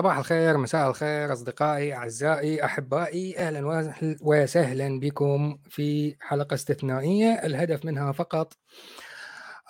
صباح 0.00 0.18
الخير 0.18 0.56
مساء 0.56 0.88
الخير 0.88 1.32
أصدقائي 1.32 1.94
أعزائي 1.94 2.64
أحبائي. 2.64 3.38
أهلا 3.38 3.92
وسهلا 4.22 5.00
بكم 5.00 5.58
في 5.68 6.16
حلقة 6.20 6.54
استثنائية. 6.54 7.32
الهدف 7.44 7.84
منها 7.84 8.12
فقط 8.12 8.52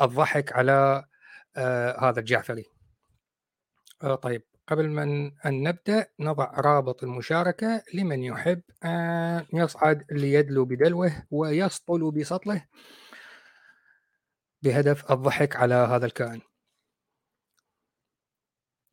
الضحك 0.00 0.52
على 0.52 1.04
آه 1.56 2.10
هذا 2.10 2.20
الجعفري. 2.20 2.64
آه 4.02 4.14
طيب 4.14 4.42
قبل 4.68 4.88
من 4.88 5.38
أن 5.46 5.62
نبدأ 5.62 6.06
نضع 6.20 6.50
رابط 6.60 7.02
المشاركة 7.02 7.82
لمن 7.94 8.22
يحب 8.22 8.62
أن 8.84 9.46
يصعد 9.52 10.04
ليدلو 10.10 10.64
بدلوه 10.64 11.12
ويسطل 11.30 12.10
بسطله 12.10 12.64
بهدف 14.62 15.12
الضحك 15.12 15.56
على 15.56 15.74
هذا 15.74 16.06
الكائن. 16.06 16.49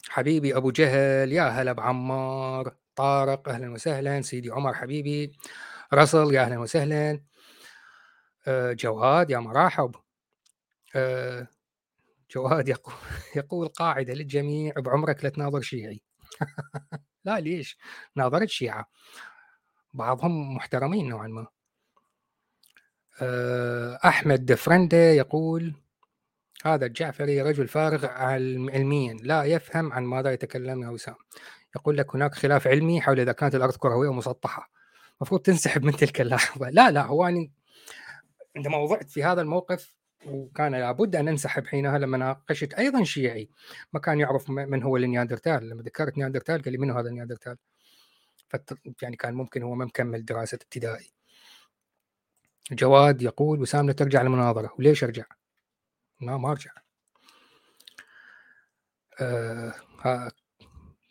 حبيبي 0.10 0.58
أبو 0.58 0.72
جهل 0.72 1.32
يا 1.34 1.44
هلا 1.50 1.72
بعمار 1.74 2.76
طارق 2.96 3.50
أهلا 3.50 3.72
وسهلا 3.72 4.22
سيدي 4.22 4.50
عمر 4.52 4.74
حبيبي 4.74 5.32
رسل 5.94 6.34
يا 6.34 6.42
أهلا 6.42 6.58
وسهلا. 6.60 7.22
آه، 8.48 8.74
جواد 8.74 9.30
يا 9.30 9.40
مرحب 9.40 9.96
آه، 10.96 11.48
جواد 12.32 12.70
يقول 12.78 12.94
يقول 13.36 13.68
قاعدة 13.68 14.14
للجميع 14.14 14.74
بعمرك 14.78 15.24
لا 15.24 15.30
تناظر 15.30 15.62
شيعي. 15.62 16.02
لا 17.26 17.40
ليش؟ 17.40 17.78
ناظرت 18.16 18.50
شيعة. 18.50 18.90
بعضهم 19.94 20.56
محترمين 20.56 21.10
نوعا 21.10 21.28
ما. 21.28 21.48
آه، 23.22 24.00
أحمد 24.06 24.46
دفرنده 24.46 24.98
يقول 24.98 25.74
هذا 26.66 26.86
الجعفري 26.86 27.42
رجل 27.42 27.68
فارغ 27.68 28.06
علميا 28.06 29.14
لا 29.14 29.44
يفهم 29.44 29.94
عن 29.94 30.04
ماذا 30.04 30.32
يتكلم 30.32 30.90
وسام 30.90 31.16
يقول 31.76 31.98
لك 31.98 32.16
هناك 32.16 32.36
خلاف 32.36 32.68
علمي 32.68 33.02
حول 33.02 33.20
إذا 33.20 33.32
كانت 33.32 33.56
الأرض 33.56 33.76
كروية 33.76 34.14
مسطحة. 34.14 34.72
المفروض 35.22 35.42
تنسحب 35.42 35.84
من 35.84 35.92
تلك 35.96 36.22
اللحظة. 36.22 36.70
لا 36.70 36.92
لا 36.92 37.06
هو 37.06 37.26
أنا 37.26 37.48
عندما 38.56 38.78
وضعت 38.78 39.10
في 39.10 39.24
هذا 39.24 39.42
الموقف 39.42 39.94
وكان 40.26 40.76
لابد 40.76 41.16
أن 41.16 41.28
أنسحب 41.28 41.68
حينها 41.68 41.98
لما 41.98 42.18
ناقشت 42.18 42.74
أيضا 42.74 43.04
شيعي. 43.04 43.50
ما 43.94 44.00
كان 44.00 44.20
يعرف 44.20 44.50
من 44.50 44.84
هو 44.84 44.98
النياندرتال 44.98 45.70
لما 45.70 45.82
ذكرت 45.82 46.18
نياندرتال 46.18 46.62
قال 46.62 46.72
لي 46.72 46.78
من 46.78 46.92
هذا 46.92 47.10
النياندرتال 47.10 47.58
فت... 48.50 48.78
يعني 49.02 49.16
كان 49.16 49.34
ممكن 49.34 49.64
هو 49.64 49.76
ما 49.76 49.86
مكمل 49.86 50.26
دراسة 50.26 50.60
ابتدائي. 50.62 51.12
جواد 52.72 53.22
يقول 53.22 53.62
وسام 53.62 53.88
لا 53.88 53.94
ترجع 53.94 54.22
للمناظرة. 54.22 54.74
وليش 54.80 55.04
أرجع؟ 55.04 55.26
ما 56.20 56.38
ما 56.38 56.52
أرجع. 56.52 56.72
آه 59.20 59.74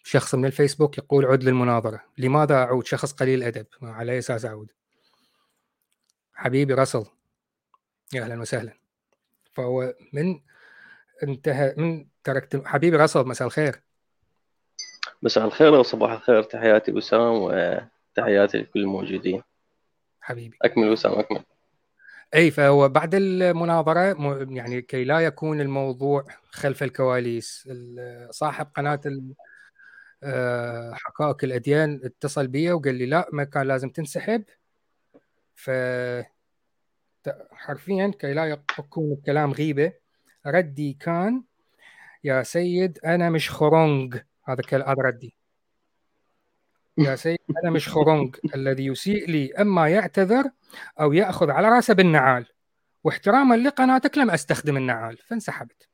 شخص 0.02 0.34
من 0.34 0.44
الفيسبوك 0.44 0.98
يقول 0.98 1.26
عد 1.26 1.44
للمناظرة. 1.44 2.02
لماذا 2.18 2.54
أعود؟ 2.54 2.86
شخص 2.86 3.12
قليل 3.12 3.42
أدب 3.42 3.66
على 3.82 4.12
أي 4.12 4.18
أساس 4.18 4.44
أعود؟ 4.44 4.72
حبيبي 6.34 6.74
رسل 6.74 7.06
يا 8.14 8.22
أهلا 8.22 8.40
وسهلا. 8.40 8.72
فهو 9.52 9.94
من 10.12 10.40
انتهى 11.22 11.74
من 11.76 12.06
تركت 12.24 12.66
حبيبي 12.66 12.96
رسل 12.96 13.24
مساء 13.28 13.46
الخير. 13.46 13.82
مساء 15.22 15.44
الخير 15.44 15.74
وصباح 15.74 16.10
الخير. 16.10 16.42
تحياتي 16.42 16.92
وسام 16.92 17.32
وتحياتي 17.32 18.58
لكل 18.58 18.80
الموجودين. 18.80 19.42
حبيبي. 20.20 20.58
أكمل 20.62 20.90
وسام 20.90 21.12
أكمل. 21.12 21.44
إي 22.34 22.50
فهو 22.50 22.88
بعد 22.88 23.14
المناظرة 23.14 24.16
يعني 24.50 24.82
كي 24.82 25.04
لا 25.04 25.20
يكون 25.20 25.60
الموضوع 25.60 26.24
خلف 26.50 26.82
الكواليس 26.82 27.68
صاحب 28.30 28.66
قناة 28.76 29.00
آه، 30.22 30.92
حقائق 30.94 31.44
الأديان 31.44 32.00
اتصل 32.04 32.46
بي 32.48 32.72
وقال 32.72 32.94
لي 32.94 33.06
لا 33.06 33.28
ما 33.32 33.44
كان 33.44 33.66
لازم 33.68 33.90
تنسحب. 33.90 34.44
ف 35.56 35.70
حرفيا 37.52 38.12
كي 38.20 38.32
لا 38.34 38.44
يكون 38.78 39.12
الكلام 39.12 39.52
غيبة 39.52 39.92
ردي 40.46 40.92
كان 41.00 41.44
يا 42.24 42.42
سيد 42.42 42.98
أنا 43.06 43.30
مش 43.30 43.50
خرونج. 43.50 44.16
هذا 44.48 44.62
هذا 44.74 44.94
ردي. 45.02 45.35
يا 46.98 47.16
سيد 47.16 47.38
أنا 47.64 47.70
مش 47.70 47.88
خرونج. 47.88 48.36
الذي 48.54 48.86
يسيء 48.86 49.30
لي 49.30 49.54
أما 49.54 49.88
يعتذر 49.88 50.50
أو 51.00 51.12
يأخذ 51.12 51.50
على 51.50 51.68
راسه 51.68 51.94
بالنعال. 51.94 52.46
واحتراما 53.04 53.54
لقناتك 53.54 54.18
لم 54.18 54.30
أستخدم 54.30 54.76
النعال. 54.76 55.16
فانسحبت. 55.16 55.88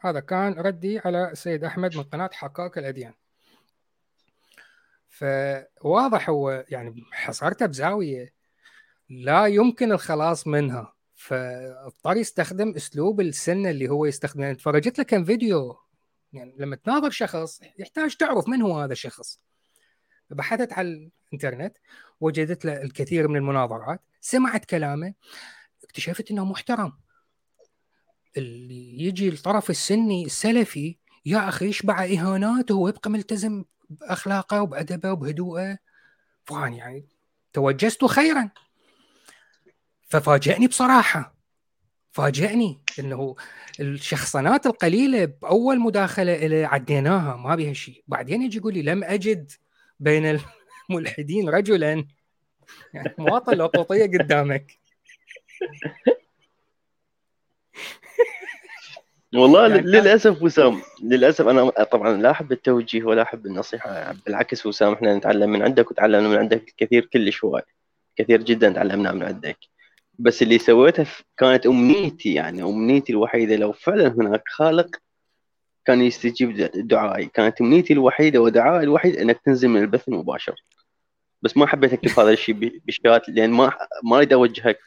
هذا 0.00 0.20
كان 0.20 0.52
ردي 0.52 0.98
على 0.98 1.30
السيد 1.30 1.64
أحمد 1.64 1.96
من 1.96 2.02
قناة 2.02 2.30
حقائق 2.32 2.78
الأديان. 2.78 3.12
فواضح 5.08 6.30
هو 6.30 6.64
يعني 6.68 7.04
حصرته 7.12 7.66
بزاوية 7.66 8.32
لا 9.10 9.46
يمكن 9.46 9.92
الخلاص 9.92 10.46
منها. 10.46 10.94
فاضطر 11.14 12.16
يستخدم 12.16 12.74
أسلوب 12.76 13.20
السنة 13.20 13.70
اللي 13.70 13.88
هو 13.88 14.06
يستخدمه. 14.06 14.44
يعني 14.44 14.58
فرجت 14.58 14.98
له 14.98 15.04
كم 15.04 15.24
فيديو. 15.24 15.76
يعني 16.32 16.54
لما 16.58 16.76
تناظر 16.76 17.10
شخص 17.10 17.60
يحتاج 17.78 18.16
تعرف 18.16 18.48
من 18.48 18.62
هو 18.62 18.80
هذا 18.80 18.92
الشخص. 18.92 19.40
بحثت 20.34 20.72
على 20.72 20.88
الإنترنت 21.32 21.76
وجدت 22.20 22.64
له 22.64 22.82
الكثير 22.82 23.28
من 23.28 23.36
المناظرات 23.36 24.00
سمعت 24.20 24.64
كلامه 24.64 25.14
اكتشفت 25.84 26.30
إنه 26.30 26.44
محترم. 26.44 26.92
اللي 28.36 29.02
يجي 29.02 29.28
الطرف 29.28 29.70
السني 29.70 30.24
السلفي 30.24 30.96
يا 31.26 31.48
أخي 31.48 31.66
يشبع 31.68 32.04
إهانات؟ 32.04 32.70
وهو 32.70 32.88
يبقى 32.88 33.10
ملتزم 33.10 33.64
بأخلاقه 33.90 34.62
وبأدبه 34.62 35.12
وبهدوءه. 35.12 35.78
فان 36.44 36.74
يعني 36.74 37.06
توجست 37.52 38.04
خيرا. 38.04 38.50
ففاجئني 40.08 40.66
بصراحة. 40.66 41.34
فاجئني 42.12 42.80
إنه 42.98 43.36
الشخصنات 43.80 44.66
القليلة 44.66 45.24
بأول 45.24 45.80
مداخلة 45.80 46.46
له 46.46 46.66
عديناها 46.66 47.36
ما 47.36 47.54
بها 47.54 47.72
شيء. 47.72 48.04
بعدين 48.08 48.42
يجي 48.42 48.58
يقول 48.58 48.74
لي 48.74 48.82
لم 48.82 49.04
أجد 49.04 49.52
بين 50.00 50.24
الملحدين 50.90 51.48
رجلا. 51.48 52.04
يعني 52.94 53.14
مواطن 53.18 53.52
لقطية 53.52 54.06
قدامك. 54.06 54.78
والله 59.34 59.68
يعني 59.68 59.80
للأسف 59.80 60.42
وسام 60.42 60.82
للأسف 61.02 61.48
أنا 61.48 61.70
طبعا 61.70 62.16
لا 62.16 62.30
أحب 62.30 62.52
التوجيه 62.52 63.04
ولا 63.04 63.22
أحب 63.22 63.46
النصيحة 63.46 64.12
بالعكس 64.26 64.66
وسام 64.66 64.92
إحنا 64.92 65.16
نتعلم 65.16 65.50
من 65.50 65.62
عندك 65.62 65.90
وتعلمنا 65.90 66.28
من 66.28 66.36
عندك 66.36 66.68
الكثير 66.68 67.04
كلش 67.04 67.44
هواي 67.44 67.62
كثير 68.16 68.42
جدا 68.42 68.72
تعلمنا 68.72 69.12
من 69.12 69.22
عندك. 69.22 69.58
بس 70.18 70.42
اللي 70.42 70.58
سويته 70.58 71.06
كانت 71.36 71.66
أمنيتي 71.66 72.34
يعني 72.34 72.62
أمنيتي 72.62 73.12
الوحيدة 73.12 73.56
لو 73.56 73.72
فعلا 73.72 74.08
هناك 74.08 74.42
خالق 74.46 74.96
كان 75.84 76.00
يستجيب 76.00 76.70
دعائي. 76.74 77.26
كانت 77.26 77.60
أمنيتي 77.60 77.92
الوحيدة 77.92 78.40
ودعائي 78.40 78.84
الوحيد 78.84 79.16
أنك 79.16 79.40
تنزل 79.44 79.68
من 79.68 79.80
البث 79.80 80.08
المباشر. 80.08 80.54
بس 81.42 81.56
ما 81.56 81.66
حبيت 81.66 81.92
أكتب 81.92 82.20
هذا 82.20 82.30
الشيء 82.30 82.80
بشات 82.86 83.28
لأن 83.28 83.50
ما 83.50 83.72
ما 84.04 84.16
أريد 84.16 84.32
أوجهك. 84.32 84.78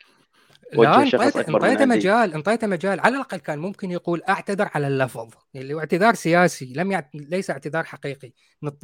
لا 0.74 1.02
انطيته 1.02 1.86
مجال 1.86 2.34
انطيته 2.34 2.68
مجال. 2.68 3.00
على 3.00 3.16
الأقل 3.16 3.38
كان 3.38 3.60
ممكن 3.60 3.92
يقول 3.92 4.22
اعتذر 4.30 4.70
على 4.76 4.88
اللفظ. 4.88 5.30
اللي 5.56 5.74
هو 5.74 5.80
اعتذار 5.80 6.14
سياسي 6.14 6.74
لم 6.76 6.92
يعت... 6.92 7.10
ليس 7.14 7.50
اعتذار 7.50 7.84
حقيقي. 7.84 8.32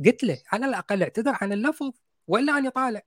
قلت 0.06 0.24
له 0.24 0.38
على 0.51 0.66
الأقل 0.66 1.04
اعتذر 1.04 1.38
عن 1.42 1.54
اللفظ 1.54 1.92
ولا 2.27 2.57
أن 2.57 2.66
يطالع. 2.66 3.01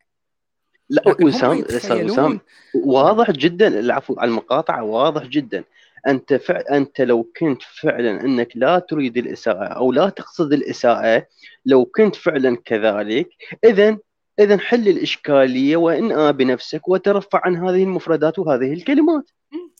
لا 0.90 1.16
وسام 1.22 1.64
وسام 1.70 2.40
واضح 2.74 3.30
جدا. 3.30 3.68
العفو 3.68 4.14
على 4.18 4.28
المقاطعة 4.28 4.82
واضح 4.82 5.22
جدا. 5.26 5.64
أنت 6.06 6.34
فع... 6.34 6.62
أنت 6.70 7.00
لو 7.00 7.30
كنت 7.40 7.62
فعلا 7.62 8.20
أنك 8.20 8.48
لا 8.54 8.78
تريد 8.78 9.16
الإساءة 9.16 9.64
أو 9.64 9.92
لا 9.92 10.08
تقصد 10.08 10.52
الإساءة 10.52 11.26
لو 11.66 11.84
كنت 11.84 12.16
فعلا 12.16 12.56
كذلك 12.64 13.28
اذا 13.64 13.98
اذا 14.38 14.58
حل 14.58 14.88
الإشكالية 14.88 15.76
وانأى 15.76 16.32
بنفسك 16.32 16.88
وترفع 16.88 17.40
عن 17.44 17.56
هذه 17.56 17.82
المفردات 17.82 18.38
وهذه 18.38 18.72
الكلمات. 18.72 19.30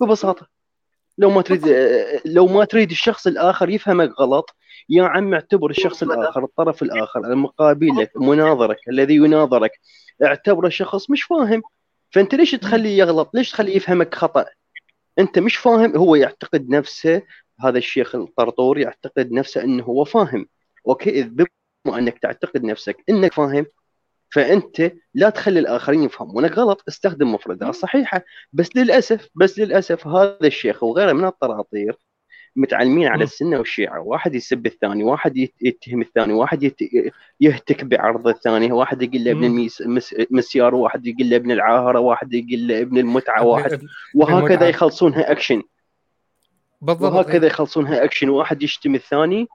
ببساطة. 0.01 0.47
لو 1.19 1.31
ما 1.31 1.43
تريد 1.43 1.67
لو 2.25 2.47
ما 2.47 2.65
تريد 2.65 2.91
الشخص 2.91 3.27
الآخر 3.27 3.69
يفهمك 3.69 4.21
غلط 4.21 4.57
يا 4.89 5.05
عم 5.05 5.35
اعتبر 5.35 5.71
الشخص 5.71 6.03
الآخر 6.03 6.45
الطرف 6.45 6.83
الآخر 6.83 7.21
المقابل 7.21 7.89
لك 7.97 8.11
مناظرك 8.17 8.89
الذي 8.89 9.15
يناظرك 9.15 9.71
اعتبره 10.25 10.69
شخص 10.69 11.11
مش 11.11 11.23
فاهم. 11.23 11.63
فأنت 12.11 12.35
ليش 12.35 12.51
تخليه 12.51 12.99
يغلط؟ 12.99 13.31
ليش 13.35 13.51
تخليه 13.51 13.77
يفهمك 13.77 14.15
خطأ؟ 14.15 14.45
أنت 15.19 15.39
مش 15.39 15.57
فاهم 15.57 15.97
هو 15.97 16.15
يعتقد 16.15 16.69
نفسه 16.69 17.23
هذا 17.61 17.79
الشيخ 17.79 18.15
الطرطور 18.15 18.79
يعتقد 18.79 19.33
نفسه 19.33 19.65
إنه 19.65 19.85
هو 19.85 20.05
فاهم. 20.05 20.47
أوكي 20.89 21.23
بما 21.23 21.49
أنك 21.99 22.19
تعتقد 22.19 22.65
نفسك 22.65 22.97
إنك 23.09 23.33
فاهم 23.33 23.67
فأنت 24.31 24.93
لا 25.15 25.31
تخلي 25.31 25.61
الآخرين 25.61 26.03
يفهمونك 26.03 26.53
غلط 26.53 26.83
استخدم 26.89 27.33
مفردات 27.35 27.75
صحيحة. 27.75 28.25
بس 28.53 28.77
للأسف 28.77 29.29
بس 29.35 29.59
للأسف 29.59 30.07
هذا 30.07 30.47
الشيخ 30.47 30.83
وغيره 30.83 31.13
من 31.13 31.25
الطراطير 31.25 31.99
متعلمين 32.57 33.09
على 33.09 33.25
السنة 33.25 33.59
والشيعة. 33.59 34.01
واحد 34.01 34.35
يسب 34.35 34.67
الثاني 34.67 35.05
واحد 35.05 35.37
يتهم 35.61 36.01
الثاني 36.01 36.33
واحد 36.33 36.73
يهتك 37.41 37.85
بعرض 37.85 38.29
الثاني 38.29 38.73
واحد 38.73 39.03
يقول 39.03 39.25
له 39.25 39.31
ابن 39.31 39.69
المسيار 40.31 40.75
واحد 40.75 41.07
يقول 41.07 41.31
له 41.31 41.37
ابن 41.37 41.51
العاهرة 41.51 41.99
واحد 41.99 42.35
يقول 42.35 42.69
له 42.69 42.81
ابن 42.81 42.99
المتعة 42.99 43.45
واحد 43.45 43.83
وهكذا 44.15 44.69
يخلصونها 44.69 45.33
اكشن 45.33 45.63
بالضبط. 46.81 47.13
وهكذا 47.13 47.47
يخلصونها 47.47 48.05
اكشن 48.05 48.29
واحد 48.29 48.63
يشتم 48.63 48.95
الثاني 48.95 49.47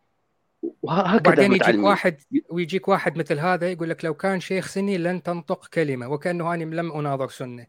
وهكذا 0.81 1.36
بعدين 1.36 1.53
يجيك 1.53 1.83
واحد 1.83 2.18
ويجيك 2.50 2.88
واحد 2.88 3.18
مثل 3.18 3.39
هذا 3.39 3.71
يقول 3.71 3.89
لك 3.89 4.06
لو 4.06 4.13
كان 4.13 4.39
شيخ 4.39 4.68
سني 4.68 4.98
لن 4.98 5.24
تنطق 5.24 5.68
كلمة 5.68 6.07
وكأنه 6.07 6.53
اني 6.53 6.65
لم 6.65 6.92
أناظر 6.92 7.30
سنة. 7.30 7.65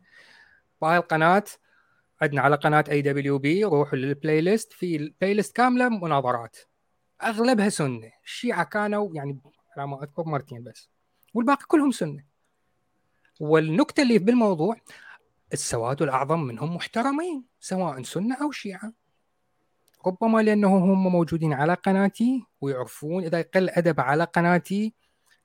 بهاي 0.82 0.96
القناه 0.96 1.44
عندنا 2.22 2.40
على 2.40 2.56
قناة 2.56 2.84
AWP 2.90 3.64
روحوا 3.64 3.98
لل 3.98 4.40
playlist 4.40 4.72
في 4.72 4.96
ال 4.96 5.34
playlist 5.34 5.56
كاملة 5.56 5.88
مناظرات. 5.88 6.56
أغلبها 7.22 7.68
سنة. 7.68 8.12
الشيعة 8.24 8.64
كانوا 8.64 9.10
يعني 9.14 9.40
على 9.76 9.86
ما 9.86 10.02
أذكر 10.02 10.24
مرتين 10.24 10.62
بس. 10.62 10.88
والباقي 11.34 11.66
كلهم 11.66 11.90
سنة. 11.90 12.24
والنكتة 13.40 14.02
اللي 14.02 14.18
بالموضوع 14.18 14.76
السواد 15.52 16.02
الأعظم 16.02 16.40
منهم 16.40 16.74
محترمين 16.74 17.44
سواء 17.60 18.02
سنة 18.02 18.36
أو 18.42 18.50
شيعة. 18.50 18.92
ربما 20.06 20.42
لأنه 20.42 20.76
هم 20.78 21.12
موجودين 21.12 21.52
على 21.52 21.74
قناتي 21.74 22.44
ويعرفون 22.60 23.24
إذا 23.24 23.38
يقل 23.38 23.70
أدب 23.70 24.00
على 24.00 24.24
قناتي 24.24 24.94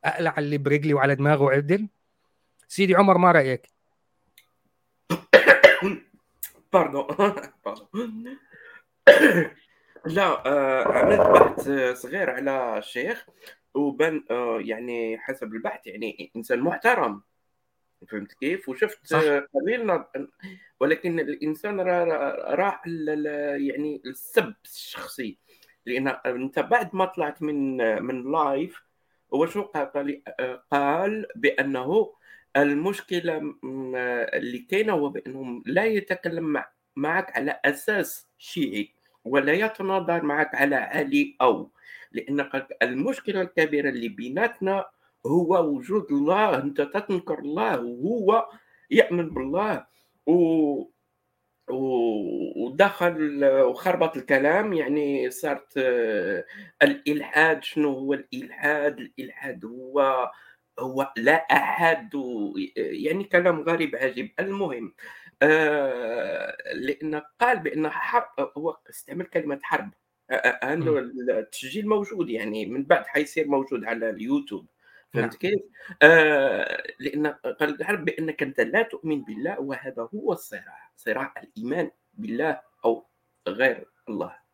أقلع 0.04 0.36
اللي 0.38 0.58
برجلي 0.58 0.94
وعلى 0.94 1.16
دماغه 1.16 1.44
وعدل. 1.44 1.90
سيدي 2.68 2.96
عمر 2.96 3.18
ما 3.18 3.32
رأيك؟ 3.32 3.68
باردون 6.74 7.08
لا 10.06 10.46
آه 10.46 10.84
عملت 10.84 11.22
بحث 11.22 11.70
صغير 12.02 12.30
على 12.30 12.78
الشيخ 12.78 13.26
وبن 13.74 14.24
آه 14.32 14.60
يعني 14.62 15.18
حسب 15.18 15.54
البحث 15.54 15.88
يعني 15.88 16.32
إنسان 16.36 16.60
محترم. 16.60 17.22
فهمت 18.08 18.34
كيف؟ 18.34 18.70
وشفت 18.70 19.14
قليل 19.54 20.04
ولكن 20.80 21.20
الإنسان 21.20 21.80
راح 21.80 22.88
يعني 22.88 24.02
السب 24.06 24.54
الشخصي. 24.66 25.38
لأن 25.86 26.08
أنت 26.08 26.60
بعد 26.60 26.96
ما 26.96 27.06
طلعت 27.06 27.42
من 27.42 27.78
من 28.04 28.32
لايف 28.32 28.84
هو 29.34 29.46
شو 29.46 29.62
قال 29.62 30.24
قال 30.72 31.28
بأنه 31.36 32.14
المشكلة 32.58 33.56
اللي 34.34 34.60
كاينة 34.60 34.94
هو 34.94 35.10
بأنهم 35.10 35.64
لا 35.66 35.86
يتكلم 35.86 36.64
معك 36.96 37.38
على 37.38 37.60
أساس 37.66 38.28
شيعي 38.38 38.90
ولا 39.26 39.54
يتناظر 39.54 40.24
معك 40.24 40.56
على 40.56 40.76
علي 40.76 41.38
أو. 41.42 41.72
لأن 42.12 42.50
المشكلة 42.82 43.42
الكبيرة 43.42 43.90
اللي 43.90 44.10
بيناتنا 44.10 44.86
هو 45.26 45.76
وجود 45.76 46.12
الله 46.12 46.58
أنت 46.58 46.82
تنكر 46.82 47.40
الله 47.40 47.82
وهو 47.82 48.50
يؤمن 48.92 49.30
بالله 49.30 49.86
و 50.28 50.84
ودخل 51.70 53.46
وخربط 53.46 54.18
الكلام 54.18 54.74
يعني 54.74 55.32
صارت 55.32 55.74
آه، 55.78 56.46
الإلحاد 56.84 57.64
شنو 57.64 57.94
هو 57.94 58.14
الإلحاد؟ 58.14 59.00
الإلحاد 59.00 59.66
هو 59.66 60.30
هو 60.80 61.14
لا 61.18 61.34
أحد 61.34 62.14
يعني 62.78 63.24
كلام 63.24 63.62
غريب 63.62 63.96
عجيب. 63.96 64.32
المهم 64.40 64.94
آه 65.42 66.58
لأن 66.74 67.22
قال 67.42 67.60
بأن 67.60 67.90
حرب 67.90 68.52
هو 68.58 68.78
استعمل 68.90 69.26
كلمة 69.26 69.60
حرب. 69.64 69.92
انه 70.32 71.00
التسجيل 71.40 71.88
موجود 71.90 72.30
يعني 72.30 72.66
من 72.66 72.84
بعد 72.84 73.06
حيصير 73.08 73.48
موجود 73.48 73.86
على 73.86 74.10
اليوتيوب. 74.10 74.68
فهمت 75.14 75.44
نعم. 75.44 75.54
كيف؟ 75.54 75.62
آه 76.02 76.84
لأن 77.00 77.28
قال 77.28 77.82
الحرب 77.82 78.06
بأنك 78.06 78.44
أنت 78.44 78.60
لا 78.60 78.82
تؤمن 78.82 79.24
بالله 79.24 79.60
وهذا 79.62 80.10
هو 80.16 80.34
الصراع 80.34 80.92
صراع 80.98 81.34
الإيمان 81.44 81.92
بالله 82.14 82.62
أو 82.86 83.06
غير 83.48 83.88
الله. 84.10 84.47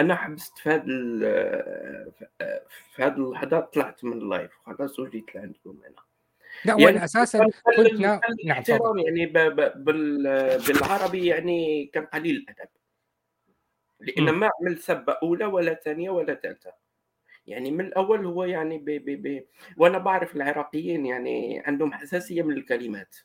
أنا 0.00 0.14
حبست 0.14 0.58
في 0.58 0.70
هذا 0.70 0.84
في 2.94 3.02
هذه 3.02 3.16
اللحظات 3.16 3.74
طلعت 3.74 4.04
من 4.04 4.12
ال 4.12 4.20
live 4.20 4.50
خلاص 4.66 4.98
وجيت 4.98 5.34
لعندكم 5.34 5.78
أنا 5.86 5.94
لا 6.64 6.72
يعني 6.72 6.84
وأنا 6.84 7.04
أساسا 7.04 7.46
كنت 7.76 7.92
نعم 7.92 8.20
يعني 8.98 9.26
بالعربي 10.56 11.26
يعني 11.26 11.86
كان 11.86 12.06
قليل 12.06 12.36
الأدب. 12.36 12.68
لأن 14.00 14.30
ما 14.34 14.50
عمل 14.60 14.78
سبة 14.78 15.12
أولى 15.22 15.44
ولا 15.44 15.74
ثانية 15.74 16.10
ولا 16.10 16.34
ثالثة. 16.34 16.72
يعني 17.46 17.70
من 17.70 17.86
الأول 17.86 18.26
هو 18.26 18.44
يعني 18.44 18.78
بي 18.78 18.98
بي 18.98 19.16
بي 19.16 19.46
وأنا 19.76 19.98
بعرف 19.98 20.36
العراقيين 20.36 21.06
يعني 21.06 21.62
عندهم 21.66 21.92
حساسية 21.92 22.42
من 22.42 22.56
الكلمات. 22.56 23.16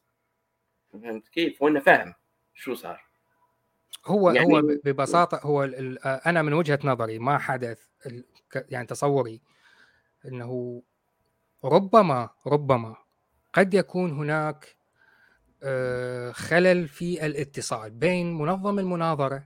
فهمت 0.94 1.28
كيف؟ 1.28 1.62
وأنا 1.62 1.80
فاهم 1.80 2.14
شو 2.54 2.74
صار. 2.74 3.11
هو 4.06 4.32
يعني 4.32 4.54
هو 4.54 4.62
ببساطة 4.62 5.40
هو 5.44 5.64
أنا 6.26 6.42
من 6.42 6.54
وجهة 6.54 6.80
نظري 6.84 7.20
ما 7.20 7.38
حدث 7.38 7.80
يعني 8.70 8.88
تصوري 8.88 9.42
إنه 10.26 10.82
ربما 11.66 12.30
ربما 12.48 12.96
قد 13.54 13.74
يكون 13.74 14.12
هناك 14.12 14.76
آه، 15.64 16.32
خلل 16.32 16.88
في 16.88 17.26
الاتصال 17.26 17.92
بين 17.92 18.38
منظم 18.38 18.80
المناظرة 18.80 19.44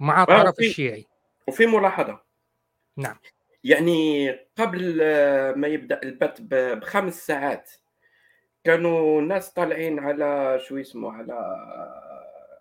مع 0.00 0.22
الطرف 0.22 0.60
آه 0.60 0.64
الشيعي. 0.64 1.06
وفي 1.46 1.66
ملاحظة. 1.66 2.20
نعم. 2.96 3.16
يعني 3.64 4.30
قبل 4.58 4.96
ما 5.56 5.66
يبدأ 5.68 6.00
البث 6.02 6.40
بخمس 6.40 7.26
ساعات 7.26 7.70
كانوا 8.64 9.22
ناس 9.22 9.52
طالعين 9.52 9.98
على 9.98 10.58
شو 10.66 10.76
اسمه 10.78 11.12
على 11.12 11.56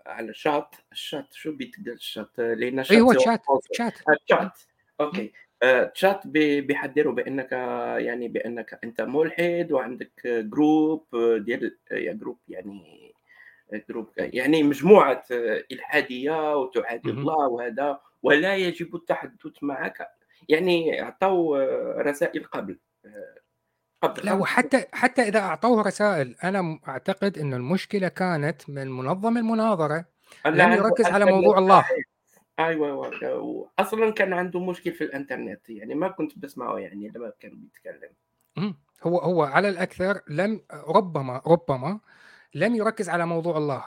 على 0.07 0.33
chat 0.33 0.75
ال 0.91 1.00
chat 1.00 1.33
شو 1.33 1.51
بيتقال 1.51 1.93
الشات 1.93 2.39
لأن 2.39 2.83
شات 2.83 2.91
أيوه 2.91 3.13
chat 3.13 3.41
chat 3.73 3.93
chat. 4.29 4.59
Okay. 5.01 5.31
Chat 5.93 6.27
بيحذروا 6.27 7.13
بأنك 7.13 7.51
يعني 8.01 8.27
بأنك 8.27 8.79
أنت 8.83 9.01
ملحد 9.01 9.67
وعندك 9.71 10.27
group 10.27 11.05
ديال 11.37 11.77
group 11.91 12.37
يعني 12.47 13.13
group 13.89 14.09
يعني 14.17 14.63
مجموعة 14.63 15.23
إلحادية 15.71 16.55
وتعادي 16.55 17.09
الله 17.09 17.47
وهذا 17.47 17.99
ولا 18.23 18.55
يجب 18.55 18.95
التحدث 18.95 19.51
معك. 19.61 20.07
يعني 20.49 21.01
اعطوا 21.01 21.57
رسائل 22.01 22.43
قبل. 22.43 22.77
لا 24.23 24.33
وحتى 24.33 24.85
حتى 24.93 25.21
إذا 25.21 25.39
أعطوه 25.39 25.81
رسائل 25.81 26.35
أنا 26.43 26.79
أعتقد 26.87 27.37
إن 27.37 27.53
المشكلة 27.53 28.07
كانت 28.07 28.69
من 28.69 28.91
منظم 28.91 29.37
المناظرة 29.37 30.05
لم 30.45 30.71
يركز 30.71 31.05
على 31.05 31.25
موضوع 31.25 31.57
الله. 31.57 31.85
أيوه 32.59 33.11
أيوه 33.21 33.71
أصلا 33.79 34.11
كان 34.11 34.33
عنده 34.33 34.59
مشكل 34.59 34.91
في 34.91 35.03
الإنترنت 35.03 35.69
يعني 35.69 35.95
ما 35.95 36.07
كنت 36.07 36.39
بسمعه 36.39 36.77
يعني 36.77 37.11
لما 37.15 37.31
كان 37.39 37.51
بيتكلم. 37.55 38.09
هو 39.03 39.17
هو 39.17 39.43
على 39.43 39.69
الأكثر 39.69 40.21
لم 40.27 40.61
ربما 40.87 41.41
ربما 41.47 41.99
لم 42.53 42.75
يركز 42.75 43.09
على 43.09 43.25
موضوع 43.25 43.57
الله. 43.57 43.83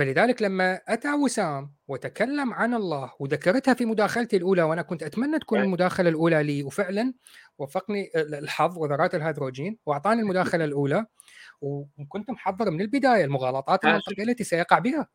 فلذلك 0.00 0.42
لما 0.42 0.80
أتى 0.88 1.12
وسام 1.12 1.74
وتكلم 1.88 2.54
عن 2.54 2.74
الله 2.74 3.12
وذكرتها 3.18 3.74
في 3.74 3.84
مداخلتي 3.84 4.36
الأولى 4.36 4.62
وأنا 4.62 4.82
كنت 4.82 5.02
أتمنى 5.02 5.38
تكون 5.38 5.60
المداخلة 5.60 6.08
الأولى 6.08 6.42
لي 6.42 6.62
وفعلا 6.62 7.14
وفقني 7.58 8.10
الحظ 8.16 8.78
وذرات 8.78 9.14
الهيدروجين 9.14 9.78
وأعطاني 9.86 10.20
المداخلة 10.20 10.64
الأولى 10.64 11.06
وكنت 11.60 12.30
محضر 12.30 12.70
من 12.70 12.80
البداية 12.80 13.24
المغالطات 13.24 13.84
المنطقية 13.84 14.22
التي 14.22 14.44
سيقع 14.44 14.78
بها. 14.78 15.08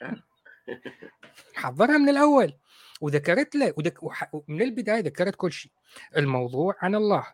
حضرها 1.54 1.98
من 1.98 2.08
الأول. 2.08 2.52
وذكرت 3.00 3.54
له 3.54 3.74
ودك... 3.76 3.98
من 4.48 4.62
البداية 4.62 5.00
ذكرت 5.00 5.36
كل 5.36 5.52
شيء. 5.52 5.72
الموضوع 6.16 6.74
عن 6.82 6.94
الله 6.94 7.26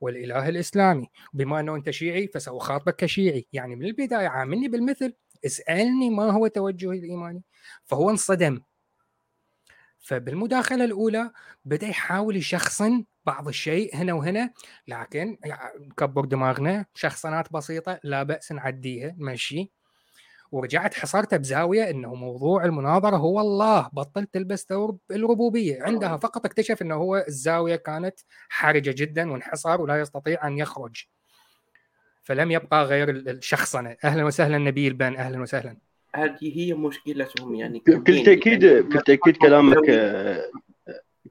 والإله 0.00 0.48
الإسلامي. 0.48 1.06
بما 1.32 1.60
أنه 1.60 1.76
أنت 1.76 1.90
شيعي 1.90 2.28
فسأخاطبك 2.34 2.96
كشيعي. 2.96 3.46
يعني 3.52 3.76
من 3.76 3.86
البداية 3.86 4.28
عاملني 4.28 4.68
بالمثل. 4.68 5.12
اسألني 5.46 6.10
ما 6.10 6.30
هو 6.30 6.46
توجهي 6.46 6.98
الايماني 6.98 7.42
فهو 7.84 8.10
انصدم. 8.10 8.60
فبالمداخلة 9.98 10.84
الأولى 10.84 11.30
بدأ 11.64 11.86
يحاول 11.86 12.36
يشخصن 12.36 13.04
بعض 13.26 13.48
الشيء 13.48 13.96
هنا 13.96 14.12
وهنا 14.12 14.50
لكن 14.88 15.38
نكبر 15.80 16.24
دماغنا 16.24 16.86
شخصنات 16.94 17.52
بسيطة 17.52 18.00
لا 18.04 18.22
بأس 18.22 18.52
نعديها 18.52 19.14
ماشي. 19.18 19.72
ورجعت 20.52 20.94
حصرته 20.94 21.36
بزاوية 21.36 21.90
إنه 21.90 22.14
موضوع 22.14 22.64
المناظرة 22.64 23.16
هو 23.16 23.40
الله 23.40 23.90
بطل 23.92 24.26
تلبس 24.26 24.66
ثوب 24.68 25.00
الربوبية. 25.10 25.82
عندها 25.82 26.16
فقط 26.16 26.46
اكتشف 26.46 26.82
إنه 26.82 26.94
هو 26.94 27.24
الزاوية 27.28 27.76
كانت 27.76 28.20
حرجة 28.48 28.94
جدا 28.98 29.32
وانحصر 29.32 29.80
ولا 29.80 30.00
يستطيع 30.00 30.46
أن 30.46 30.58
يخرج. 30.58 31.04
فلم 32.24 32.50
يبقى 32.50 32.84
غير 32.84 33.10
الشخصنه 33.10 33.96
أهلا 34.04 34.24
وسهلا 34.24 34.58
نبيل 34.58 34.92
بن 34.92 35.16
أهلا 35.16 35.42
وسهلا. 35.42 35.76
هذه 36.14 36.58
هي 36.58 36.74
مشكلتهم 36.74 37.54
يعني 37.54 37.82
بكل 37.86 38.24
تاكيد 38.24 38.64
بكل 38.64 39.00
تأكيد 39.00 39.36
كلامك 39.36 39.90
آه، 39.90 40.50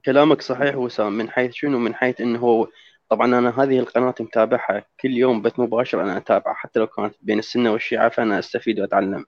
كلامك 0.04 0.42
صحيح 0.42 0.76
وسام 0.76 1.12
من 1.12 1.30
حيث 1.30 1.52
شنو؟ 1.52 1.78
من 1.78 1.94
حيث 1.94 2.20
إنه 2.20 2.38
هو 2.38 2.68
طبعا 3.08 3.38
أنا 3.38 3.62
هذه 3.62 3.78
القناة 3.78 4.14
متابعها 4.20 4.84
كل 5.00 5.10
يوم 5.10 5.42
بث 5.42 5.60
مباشر 5.60 6.02
أنا 6.02 6.16
أتابعها 6.16 6.54
حتى 6.54 6.80
لو 6.80 6.86
كانت 6.86 7.14
بين 7.22 7.38
السنة 7.38 7.72
والشيعة 7.72 8.08
فأنا 8.08 8.38
أستفيد 8.38 8.80
وأتعلم 8.80 9.24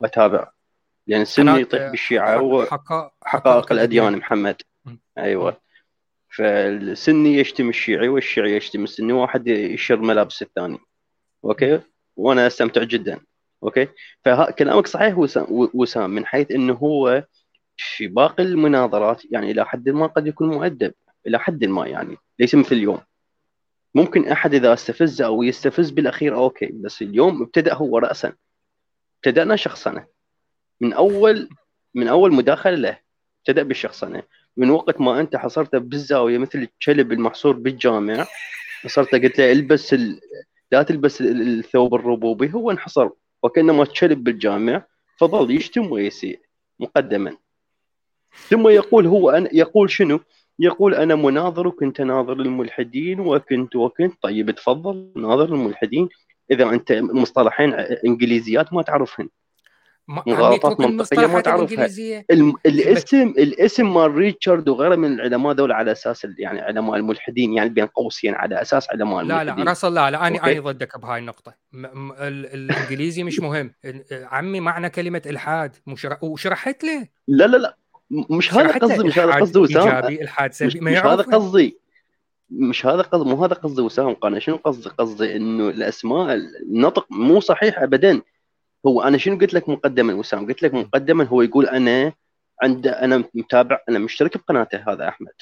وأتابع. 0.00 0.50
لأن 1.06 1.20
السنة 1.20 1.58
يطيح 1.58 1.90
بالشيعة 1.90 2.36
هو 2.36 2.66
حقائق 3.24 3.72
الأديان 3.72 4.16
محمد. 4.16 4.62
أيوه. 5.18 5.60
فالسني 6.28 7.38
يشتم 7.38 7.68
الشيعي 7.68 8.08
والشيعي 8.08 8.56
يشتم 8.56 8.84
السني 8.84 9.12
واحد 9.12 9.48
يشر 9.48 9.96
ملابس 9.96 10.42
الثاني. 10.42 10.78
Okay؟ 11.46 11.80
وأنا 12.16 12.46
أستمتع 12.46 12.82
جدا. 12.82 13.20
Okay؟ 13.62 13.88
فكلامك 14.24 14.86
صحيح 14.86 15.14
وسام 15.48 16.10
من 16.10 16.26
حيث 16.26 16.50
إنه 16.50 16.74
هو 16.74 17.24
في 17.76 18.06
باقي 18.06 18.42
المناظرات 18.42 19.22
يعني 19.30 19.50
إلى 19.50 19.66
حد 19.66 19.88
ما 19.88 20.06
قد 20.06 20.26
يكون 20.26 20.48
مؤدب 20.48 20.94
إلى 21.26 21.38
حد 21.38 21.64
ما 21.64 21.86
يعني 21.86 22.16
ليس 22.38 22.54
مثل 22.54 22.76
اليوم. 22.76 23.00
ممكن 23.94 24.28
أحد 24.28 24.54
إذا 24.54 24.72
استفز 24.72 25.22
أو 25.22 25.42
يستفز 25.42 25.90
بالأخير 25.90 26.34
okay 26.36 26.66
بس 26.66 27.02
اليوم 27.02 27.42
ابتدأ 27.42 27.74
هو 27.74 27.98
راسا. 27.98 28.32
ابتدأنا 29.16 29.56
شخصنه 29.56 30.06
من 30.80 30.92
أول 30.92 31.48
من 31.94 32.08
أول 32.08 32.34
مداخلة 32.34 32.76
له 32.76 32.98
ابتدأ 33.38 33.62
بالشخصنه 33.62 34.22
من 34.56 34.70
وقت 34.70 35.00
ما 35.00 35.20
أنت 35.20 35.36
حصرته 35.36 35.78
بالزاويه 35.78 36.38
مثل 36.38 36.58
الكلب 36.58 37.12
المحصور 37.12 37.52
بالجامع 37.56 38.26
حصرته 38.82 39.18
قلت 39.18 39.38
له 39.38 39.52
البس 39.52 39.94
ال... 39.94 40.20
لا 40.72 40.82
تلبس 40.82 41.20
الثوب 41.20 41.94
الربوبي 41.94 42.52
هو 42.54 42.70
انحصر 42.70 43.08
وكأنما 43.42 43.84
كلب 43.84 44.24
بالجامع 44.24 44.84
فظل 45.18 45.50
يشتم 45.50 45.92
ويسيء 45.92 46.40
مقدما. 46.80 47.36
ثم 48.48 48.68
يقول 48.68 49.06
هو 49.06 49.30
أنا 49.30 49.48
يقول 49.52 49.90
شنو؟ 49.90 50.20
يقول 50.58 50.94
أنا 50.94 51.14
مناظر 51.14 51.66
وكنت 51.66 52.00
ناظر 52.00 52.32
الملحدين 52.32 53.20
وكنت 53.20 53.76
وكنت. 53.76 54.22
طيب 54.22 54.50
تفضل 54.50 55.12
ناظر 55.16 55.54
الملحدين 55.54 56.08
إذا 56.50 56.70
أنت 56.70 56.92
مصطلحين 56.92 57.74
إنجليزيات 58.06 58.72
ما 58.72 58.82
تعرفهن. 58.82 59.28
مغالطات 60.08 60.80
منطقية 60.80 61.26
ما 61.26 61.40
تعرفها. 61.40 61.88
الاسم 62.66 63.28
الاسم 63.38 63.94
مال 63.94 64.14
ريتشارد 64.14 64.68
وغيره 64.68 64.96
من 64.96 65.12
العلماء 65.12 65.52
ذول 65.52 65.72
على 65.72 65.92
أساس 65.92 66.26
يعني 66.38 66.60
علماء 66.60 66.96
الملحدين 66.96 67.52
يعني 67.52 67.70
بين 67.70 67.86
قوسين 67.86 68.34
على 68.34 68.62
أساس 68.62 68.90
علماء 68.90 69.22
لا 69.22 69.42
الملحدين. 69.42 69.64
لا 69.64 69.70
راسل 69.70 69.94
لا 69.94 70.10
لا 70.10 70.26
أنا 70.26 70.46
أنا 70.46 70.60
ضدك 70.60 70.98
بهاي 70.98 71.18
النقطة. 71.18 71.54
م- 71.72 72.12
الإنجليزي 72.20 73.22
مش 73.22 73.40
مهم. 73.40 73.74
عمي 74.12 74.60
معنى 74.60 74.90
كلمة 74.90 75.22
إلحاد. 75.26 75.76
وشرحت 76.22 76.84
له 76.84 77.06
لا 77.28 77.44
لا 77.46 77.56
لا. 77.56 77.76
مش 78.30 78.54
هذا 78.54 78.78
قصدي 78.78 79.04
مش 79.04 79.18
هذا 79.18 79.32
قصدي 79.34 79.58
وسام. 79.58 79.88
إيجابي 79.88 80.22
إلحاد 80.22 80.52
سلبي. 80.52 80.80
مش, 80.80 80.92
مش 80.92 80.98
هذا 80.98 81.22
قصدي. 81.22 81.78
مش 82.50 82.86
هذا 82.86 83.02
قصدي 83.02 83.30
مو 83.30 83.44
هذا 83.44 83.54
قصدي 83.54 83.82
وسام. 83.82 84.16
أنا 84.24 84.38
شنو 84.38 84.56
قصدي؟ 84.56 84.88
قصدي 84.88 85.36
إنه 85.36 85.68
الأسماء 85.68 86.34
النطق 86.62 87.06
مو 87.10 87.40
صحيح 87.40 87.78
ابدا. 87.78 88.22
هو 88.86 89.02
أنا 89.02 89.18
شنو 89.18 89.38
قلت 89.38 89.54
لك 89.54 89.68
مقدما 89.68 90.14
وسام؟ 90.14 90.46
قلت 90.46 90.62
لك 90.62 90.74
مقدما 90.74 91.24
هو 91.24 91.42
يقول 91.42 91.66
أنا 91.66 92.12
عند 92.62 92.86
أنا 92.86 93.24
متابع 93.34 93.80
أنا 93.88 93.98
مشترك 93.98 94.36
بقناته 94.36 94.92
هذا 94.92 95.08
أحمد. 95.08 95.32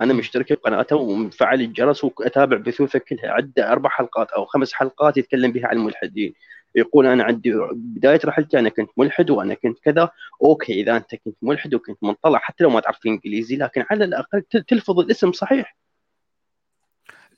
أنا 0.00 0.14
مشترك 0.14 0.52
بقناته 0.52 0.96
ومفعل 0.96 1.60
الجرس 1.60 2.04
وأتابع 2.04 2.56
بثوثه 2.56 2.98
كلها. 2.98 3.30
عنده 3.30 3.72
أربع 3.72 3.90
حلقات 3.90 4.30
أو 4.30 4.44
خمس 4.44 4.72
حلقات 4.72 5.16
يتكلم 5.16 5.52
بها 5.52 5.66
عن 5.66 5.76
الملحدين. 5.76 6.34
يقول 6.74 7.06
أنا 7.06 7.24
عندي 7.24 7.52
بداية 7.72 8.20
رحلتي 8.24 8.58
أنا 8.58 8.68
كنت 8.68 8.90
ملحد 8.96 9.30
وأنا 9.30 9.54
كنت 9.54 9.78
كذا. 9.78 10.10
Okay 10.42 10.80
إذا 10.80 10.96
أنت 10.96 11.14
كنت 11.14 11.36
ملحد 11.42 11.74
وكنت 11.74 11.98
منطلع 12.02 12.38
حتى 12.38 12.64
لو 12.64 12.70
ما 12.70 12.80
تعرف 12.80 13.06
إنجليزي 13.06 13.56
لكن 13.56 13.84
على 13.90 14.04
الأقل 14.04 14.42
تلفظ 14.42 15.00
الاسم 15.00 15.32
صحيح. 15.32 15.76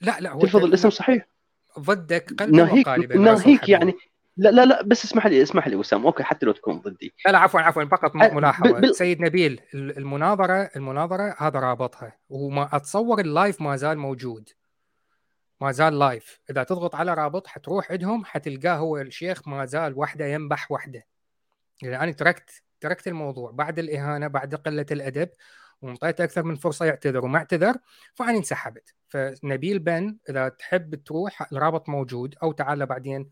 لا 0.01 0.19
لا 0.19 0.31
هو 0.31 0.39
تلفظ 0.39 0.63
الاسم 0.65 0.89
صحيح. 0.89 1.27
ضدك 1.79 2.33
قلبا 2.39 2.57
ناهيك 2.57 2.87
ناهيك 3.15 3.69
يعني 3.69 3.93
لا 4.37 4.49
لا 4.49 4.65
لا 4.65 4.81
بس 4.81 5.05
اسمح 5.05 5.27
لي 5.27 5.43
اسمح 5.43 5.67
لي 5.67 5.75
وسام. 5.75 6.05
Okay 6.05 6.23
حتى 6.23 6.45
لو 6.45 6.51
تكون 6.51 6.79
ضدي. 6.79 7.13
لا 7.25 7.31
لا 7.31 7.37
عفوا 7.37 7.59
عفوا 7.59 7.85
فقط 7.85 8.15
ملاحظة. 8.15 8.79
بل... 8.79 8.95
سيد 8.95 9.21
نبيل 9.21 9.61
المناظرة 9.73 10.69
المناظرة 10.75 11.35
هذا 11.37 11.59
رابطها. 11.59 12.17
وما 12.29 12.69
أتصور 12.75 13.19
ال 13.19 13.27
live 13.27 13.61
ما 13.61 13.75
زال 13.75 13.97
موجود. 13.97 14.49
ما 15.61 15.71
زال 15.71 15.99
لايف. 15.99 16.39
إذا 16.49 16.63
تضغط 16.63 16.95
على 16.95 17.13
رابط 17.13 17.47
حتروح 17.47 17.91
عندهم 17.91 18.25
حتلقاه 18.25 18.75
هو 18.75 18.97
الشيخ 18.97 19.47
ما 19.47 19.65
زال 19.65 19.97
وحده 19.97 20.25
ينبح 20.25 20.71
وحده. 20.71 21.05
يعني 21.81 22.03
أنا 22.03 22.11
تركت 22.11 22.63
تركت 22.81 23.07
الموضوع. 23.07 23.51
بعد 23.51 23.79
الإهانة 23.79 24.27
بعد 24.27 24.55
قلة 24.55 24.85
الأدب 24.91 25.29
وانطيته 25.81 26.23
أكثر 26.23 26.43
من 26.43 26.55
فرصة 26.55 26.85
يعتذر 26.85 27.25
وما 27.25 27.37
اعتذر 27.37 27.75
فأنا 28.15 28.37
انسحبت. 28.37 28.93
فنبيل 29.07 29.79
بن 29.79 30.17
إذا 30.29 30.49
تحب 30.49 30.95
تروح 30.95 31.51
الرابط 31.51 31.89
موجود. 31.89 32.35
أو 32.43 32.51
تعال 32.51 32.85
بعدين 32.85 33.29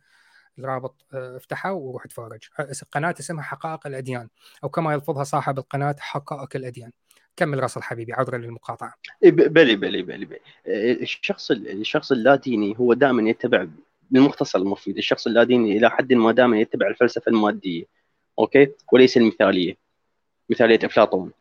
الرابط 0.59 1.05
آه، 1.13 1.37
افتحه 1.37 1.73
وروح 1.73 2.05
اتفرج. 2.05 2.43
قناة 2.91 3.15
اسمها 3.19 3.43
حقائق 3.43 3.87
الأديان 3.87 4.29
أو 4.63 4.69
كما 4.69 4.93
يلفظها 4.93 5.23
صاحب 5.23 5.57
القناة 5.57 5.95
حقائق 5.99 6.55
الأديان. 6.55 6.91
كمل 7.35 7.59
راسل 7.59 7.81
حبيبي 7.81 8.13
عذرا 8.13 8.37
للمقاطعة. 8.37 8.93
إيه، 9.23 9.31
بلي 9.31 9.75
بلي 9.75 10.01
بلي, 10.01 10.25
بلي. 10.25 10.39
آه، 10.67 10.91
الشخص 10.91 11.51
الشخص 11.51 12.11
اللاديني 12.11 12.75
هو 12.79 12.93
دائما 12.93 13.29
يتبع 13.29 13.67
بالمختصر 14.11 14.59
المفيد 14.59 14.97
الشخص 14.97 15.27
اللاديني 15.27 15.77
إلى 15.77 15.89
حد 15.89 16.13
ما 16.13 16.31
دائما 16.31 16.59
يتبع 16.59 16.87
الفلسفة 16.87 17.29
المادية 17.29 17.83
okay؟ 18.39 18.71
وليس 18.91 19.17
المثالية 19.17 19.77
مثالية 20.49 20.79
أفلاطون 20.83 21.31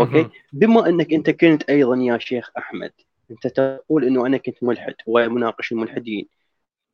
okay؟ 0.00 0.28
بما 0.52 0.88
أنك 0.88 1.12
أنت 1.12 1.30
كنت 1.30 1.62
أيضا 1.62 1.96
يا 1.96 2.18
شيخ 2.18 2.50
أحمد 2.58 2.92
أنت 3.30 3.46
تقول 3.46 4.04
إنه 4.04 4.26
أنا 4.26 4.36
كنت 4.36 4.62
ملحد 4.62 4.94
ومناقش 5.06 5.72
الملحدين. 5.72 6.28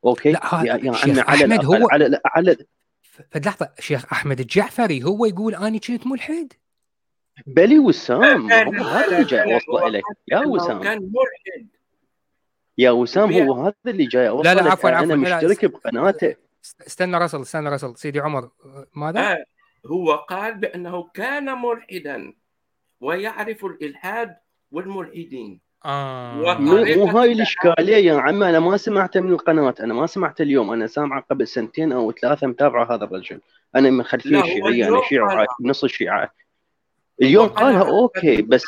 Okay؟ 0.06 0.32
لا 0.32 0.40
يا, 0.52 0.74
يا 0.74 0.92
عمي 1.04 1.20
على 1.20 1.44
أحمد 1.44 1.64
هو 1.64 1.88
على 1.90 2.20
على 2.24 2.56
فلحظة 3.30 3.72
شيخ 3.78 4.12
أحمد 4.12 4.40
الجعفري 4.40 5.04
هو 5.04 5.26
يقول 5.26 5.54
اني 5.54 5.78
كنت 5.78 6.06
ملحد؟ 6.06 6.52
بلي 7.46 7.78
وسام 7.78 8.52
هذا 8.52 9.06
اللي 9.06 9.24
جاي 9.24 9.54
اوصله 9.54 9.88
لك 9.88 10.02
يا 10.28 10.38
وسام. 10.38 10.82
كان 10.82 10.98
ملحد. 10.98 11.68
يا 12.78 12.90
وسام 12.90 13.32
هو 13.32 13.64
هذا 13.64 13.74
اللي 13.86 14.06
جاي 14.06 14.28
اوصله 14.28 14.52
لا 14.52 14.60
لا 14.60 14.72
عفوا 14.72 14.90
عفوا 14.90 15.04
أنا 15.04 15.16
مشترك 15.16 15.64
بقناته. 15.64 16.34
استنى 16.86 17.16
رسل 17.16 17.40
استنى 17.40 17.68
رسل 17.68 17.96
سيدي 17.96 18.20
عمر 18.20 18.50
ماذا؟ 18.94 19.32
آه 19.32 19.44
هو 19.86 20.14
قال 20.14 20.54
بأنه 20.54 21.10
كان 21.14 21.44
ملحدا 21.44 22.32
ويعرف 23.00 23.64
الإلحاد 23.64 24.36
والملحدين. 24.70 25.65
آه. 25.86 26.58
مو 26.60 26.84
مو 26.84 27.06
هاي 27.06 27.32
الإشكالية 27.32 27.96
يا 27.96 28.14
عمي 28.14 28.48
أنا 28.48 28.60
ما 28.60 28.76
سمعته 28.76 29.20
من 29.20 29.32
القناه 29.32 29.74
أنا 29.80 29.94
ما 29.94 30.06
سمعته 30.06 30.42
اليوم. 30.42 30.72
أنا 30.72 30.86
سامعه 30.86 31.24
قبل 31.30 31.46
سنتين 31.46 31.92
أو 31.92 32.12
ثلاثة 32.12 32.46
متابعة 32.46 32.94
هذا 32.94 33.04
الرجل. 33.04 33.40
أنا 33.76 33.90
من 33.90 34.02
خلفيه 34.02 34.42
شيعيه 34.42 34.88
أنا 34.88 35.00
شيعة 35.08 35.46
نص 35.64 35.84
الشيعه 35.84 36.30
اليوم 37.22 37.48
قالها 37.48 37.82
okay 37.88 38.42
بس 38.42 38.64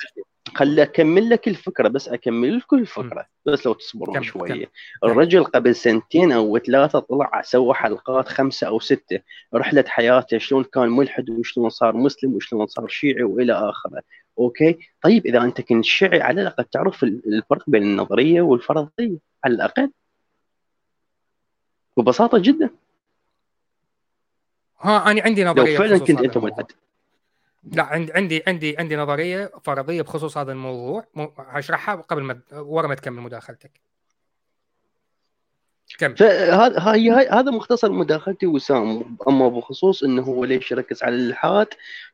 خلي 0.55 0.83
أكمل 0.83 1.31
لك 1.31 1.49
الفكرة 1.49 1.89
بس 1.89 2.09
أكمل 2.09 2.59
لكم 2.59 2.79
الفكرة. 2.79 3.27
بس 3.47 3.67
لو 3.67 3.73
تصبرون 3.73 4.23
شوية. 4.23 4.71
الرجل 5.05 5.45
قبل 5.45 5.75
سنتين 5.75 6.33
أو 6.33 6.59
ثلاثة 6.59 6.99
طلع 6.99 7.43
سوى 7.43 7.75
حلقات 7.75 8.29
خمسة 8.29 8.67
أو 8.67 8.81
ستة. 8.81 9.21
رحلة 9.55 9.85
حياته 9.89 10.39
شلون 10.39 10.65
كان 10.65 10.89
ملحد 10.89 11.31
وشلون 11.31 11.69
صار 11.69 11.97
مسلم 11.97 12.35
وشلون 12.35 12.67
صار 12.67 12.89
شيعي 12.89 13.23
وإلى 13.23 13.53
آخره. 13.53 14.03
Okay؟ 14.39 14.79
طيب 15.03 15.27
إذا 15.27 15.43
أنت 15.43 15.61
كنت 15.61 15.85
شيعي 15.85 16.21
على 16.21 16.43
الأقل 16.43 16.65
تعرف 16.65 17.03
الفرق 17.05 17.65
بين 17.67 17.83
النظرية 17.83 18.43
والفرضية 18.43 19.17
على 19.45 19.55
الأقل. 19.55 19.91
ببساطة 21.97 22.39
جدا. 22.39 22.71
ها 24.81 25.11
أنا 25.11 25.23
عندي 25.23 25.45
نظرية 25.45 25.73
لو 25.73 25.79
فعلا 25.79 25.99
كنت 25.99 26.21
أنت 26.21 26.39
ملحد. 26.39 26.67
لا 27.73 27.83
عندي 27.83 28.13
عندي 28.13 28.43
عندي 28.47 28.79
عندي 28.79 28.97
نظرية 28.97 29.53
فرضية 29.63 30.03
بخصوص 30.03 30.39
هذا 30.39 30.53
الموضوع. 30.53 31.05
هشرحها 31.39 31.95
قبل 31.95 32.23
ما 32.23 32.41
ورا 32.53 32.87
ما 32.87 32.95
تكمل 32.95 33.23
مداخلتك. 33.23 33.88
كم؟ 35.99 36.15
فهذا 36.15 36.79
هذا 37.33 37.51
مختصر 37.51 37.93
مداخلتي 37.93 38.47
وسام. 38.47 39.17
أما 39.29 39.49
بخصوص 39.49 40.03
إنه 40.03 40.23
هو 40.23 40.45
ليش 40.45 40.71
يركز 40.71 41.03
على 41.03 41.15
الالحاد 41.15 41.67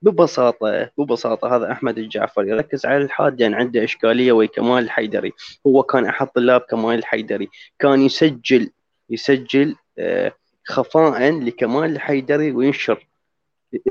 ببساطة 0.03 0.91
ببساطة. 0.99 1.57
هذا 1.57 1.73
أحمد 1.73 1.99
الجعفري. 1.99 2.51
يركز 2.51 2.87
على 2.87 2.97
الالحاد 2.97 3.33
لأن 3.41 3.53
يعني 3.53 3.65
عنده 3.65 3.85
إشكالية 3.85 4.33
ويا 4.33 4.49
كمال 4.49 4.85
الحيدري 4.85 5.33
هو 5.67 5.83
كان 5.83 6.07
احد 6.07 6.27
طلاب 6.27 6.61
كمال 6.61 6.99
الحيدري 6.99 7.49
كان 7.79 8.03
يسجل 8.03 8.71
يسجل 9.11 9.77
آه، 9.99 10.33
خفاء 10.65 11.41
لكمال 11.41 11.91
الحيدري 11.91 12.53
وينشر. 12.53 13.07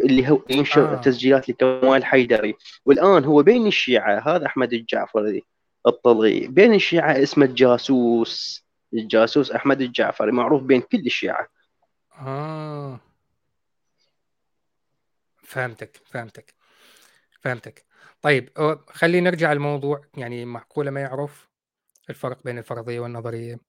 اللي 0.05 0.29
هو 0.29 0.41
ينشر 0.49 0.93
آه. 0.93 1.01
تسجيلات 1.01 1.49
لكمال 1.49 1.97
الحيدري 1.97 2.55
والآن 2.85 3.25
هو 3.25 3.43
بين 3.43 3.67
الشيعة 3.67 4.35
هذا 4.35 4.45
أحمد 4.45 4.73
الجعفري 4.73 5.43
الطلغي 5.87 6.47
بين 6.47 6.73
الشيعة 6.73 7.23
اسمه 7.23 7.45
الجاسوس 7.45 8.62
الجاسوس 8.93 9.51
أحمد 9.51 9.81
الجعفري 9.81 10.31
معروف 10.31 10.63
بين 10.63 10.81
كل 10.81 11.05
الشيعة. 11.05 11.47
آه. 12.19 12.99
فهمتك 15.43 16.01
فهمتك 16.05 16.53
فهمتك. 17.41 17.85
طيب 18.21 18.49
خلينا 18.87 19.29
نرجع 19.29 19.53
للموضوع 19.53 20.01
يعني 20.17 20.45
معقولة 20.45 20.91
ما 20.91 21.01
يعرف 21.01 21.49
الفرق 22.09 22.43
بين 22.43 22.57
الفرضية 22.57 22.99
والنظرية. 22.99 23.59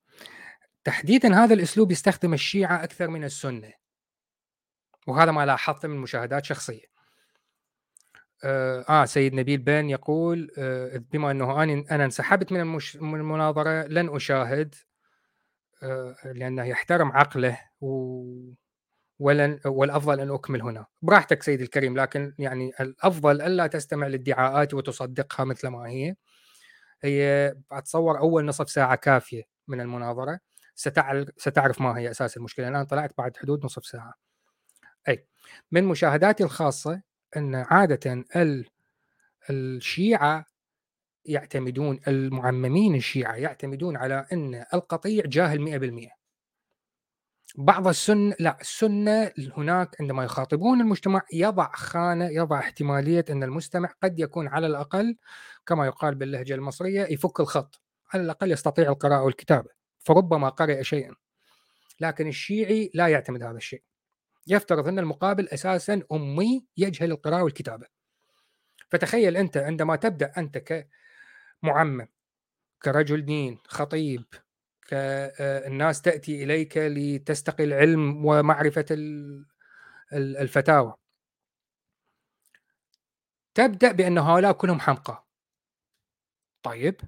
تحديدا 0.84 1.34
هذا 1.34 1.54
الأسلوب 1.54 1.92
يستخدم 1.92 2.34
الشيعة 2.34 2.84
أكثر 2.84 3.08
من 3.08 3.24
السنة 3.24 3.72
وهذا 5.06 5.32
ما 5.32 5.46
لاحظته 5.46 5.88
من 5.88 5.96
مشاهدات 5.96 6.44
شخصية. 6.44 6.94
آه, 8.44 8.84
آه 8.88 9.04
سيد 9.04 9.34
نبيل 9.34 9.58
بن 9.58 9.90
يقول 9.90 10.50
آه 10.58 10.96
بما 11.12 11.30
أنه 11.30 11.62
أنا 11.62 11.84
أنا 11.90 12.04
انسحبت 12.04 12.52
من, 12.52 12.60
المش... 12.60 12.96
من 12.96 13.20
المناظرة 13.20 13.86
لن 13.86 14.16
أشاهد 14.16 14.74
آه 15.84 16.16
لأنه 16.24 16.64
يحترم 16.64 17.12
عقله 17.12 17.58
و... 17.80 18.24
ولن 19.18 19.60
والأفضل 19.66 20.20
أن 20.20 20.30
أكمل 20.30 20.62
هنا. 20.62 20.86
براحتك 21.02 21.42
سيدي 21.42 21.64
الكريم 21.64 21.96
لكن 21.96 22.34
يعني 22.38 22.72
الأفضل 22.80 23.42
ألا 23.42 23.66
تستمع 23.66 24.06
للادعاءات 24.06 24.74
وتصدقها 24.74 25.44
مثل 25.44 25.68
ما 25.68 25.88
هي. 25.88 26.14
هي 27.02 27.54
أتصور 27.72 28.18
أول 28.18 28.44
نصف 28.44 28.70
ساعة 28.70 28.94
كافية 28.94 29.42
من 29.68 29.80
المناظرة. 29.80 30.38
ستعرف 31.36 31.80
ما 31.80 31.98
هي 31.98 32.10
أساس 32.10 32.36
المشكلة. 32.36 32.68
الآن 32.68 32.84
طلعت 32.84 33.12
بعد 33.18 33.36
حدود 33.36 33.64
نصف 33.64 33.86
ساعة. 33.86 34.14
أي 35.08 35.26
من 35.72 35.84
مشاهداتي 35.84 36.44
الخاصة 36.44 37.02
أن 37.36 37.54
عادة 37.54 38.24
الشيعة 39.50 40.46
يعتمدون 41.26 42.00
المعممين 42.08 42.94
الشيعة 42.94 43.34
يعتمدون 43.34 43.96
على 43.96 44.26
إن 44.32 44.64
القطيع 44.74 45.24
جاهل 45.26 45.60
100% 46.10 46.24
بعض 47.56 47.88
السنة 47.88 48.34
لا 48.40 48.60
السنة 48.60 49.32
هناك 49.56 49.96
عندما 50.00 50.24
يخاطبون 50.24 50.80
المجتمع 50.80 51.22
يضع 51.32 51.72
خانة 51.74 52.28
يضع 52.28 52.58
احتمالية 52.58 53.24
أن 53.30 53.42
المستمع 53.42 53.92
قد 54.02 54.20
يكون 54.20 54.48
على 54.48 54.66
الأقل 54.66 55.16
كما 55.66 55.86
يقال 55.86 56.14
باللهجة 56.14 56.54
المصرية 56.54 57.02
يفك 57.02 57.40
الخط. 57.40 57.80
على 58.14 58.22
الأقل 58.22 58.52
يستطيع 58.52 58.88
القراءة 58.88 59.22
والكتابة 59.22 59.70
فربما 59.98 60.48
قرأ 60.48 60.82
شيئا. 60.82 61.14
لكن 62.00 62.28
الشيعي 62.28 62.90
لا 62.94 63.08
يعتمد 63.08 63.42
هذا 63.42 63.56
الشيء. 63.56 63.82
يفترض 64.46 64.88
أن 64.88 64.98
المقابل 64.98 65.48
أساسا 65.48 66.02
أمي 66.12 66.66
يجهل 66.76 67.12
القراءة 67.12 67.42
والكتابة. 67.42 67.86
فتخيل 68.90 69.36
أنت 69.36 69.56
عندما 69.56 69.96
تبدأ 69.96 70.32
أنت 70.36 70.58
كمعمم 71.64 72.08
كرجل 72.82 73.24
دين 73.24 73.58
خطيب 73.66 74.24
كالناس 74.88 76.02
تأتي 76.02 76.44
إليك 76.44 76.76
لتستقي 76.76 77.64
العلم 77.64 78.26
ومعرفة 78.26 78.86
الفتاوى. 80.12 80.94
تبدأ 83.54 83.92
بأن 83.92 84.18
هؤلاء 84.18 84.52
كلهم 84.52 84.80
حمقى 84.80 85.26
طيب. 86.62 87.00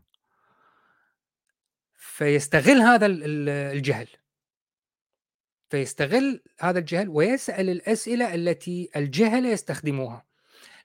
فيستغل 1.94 2.76
هذا 2.76 3.06
الجهل. 3.06 4.08
فيستغل 5.70 6.42
هذا 6.60 6.78
الجهل 6.78 7.08
ويسأل 7.08 7.70
الأسئلة 7.70 8.34
التي 8.34 8.90
الجهل 8.96 9.46
يستخدموها. 9.46 10.26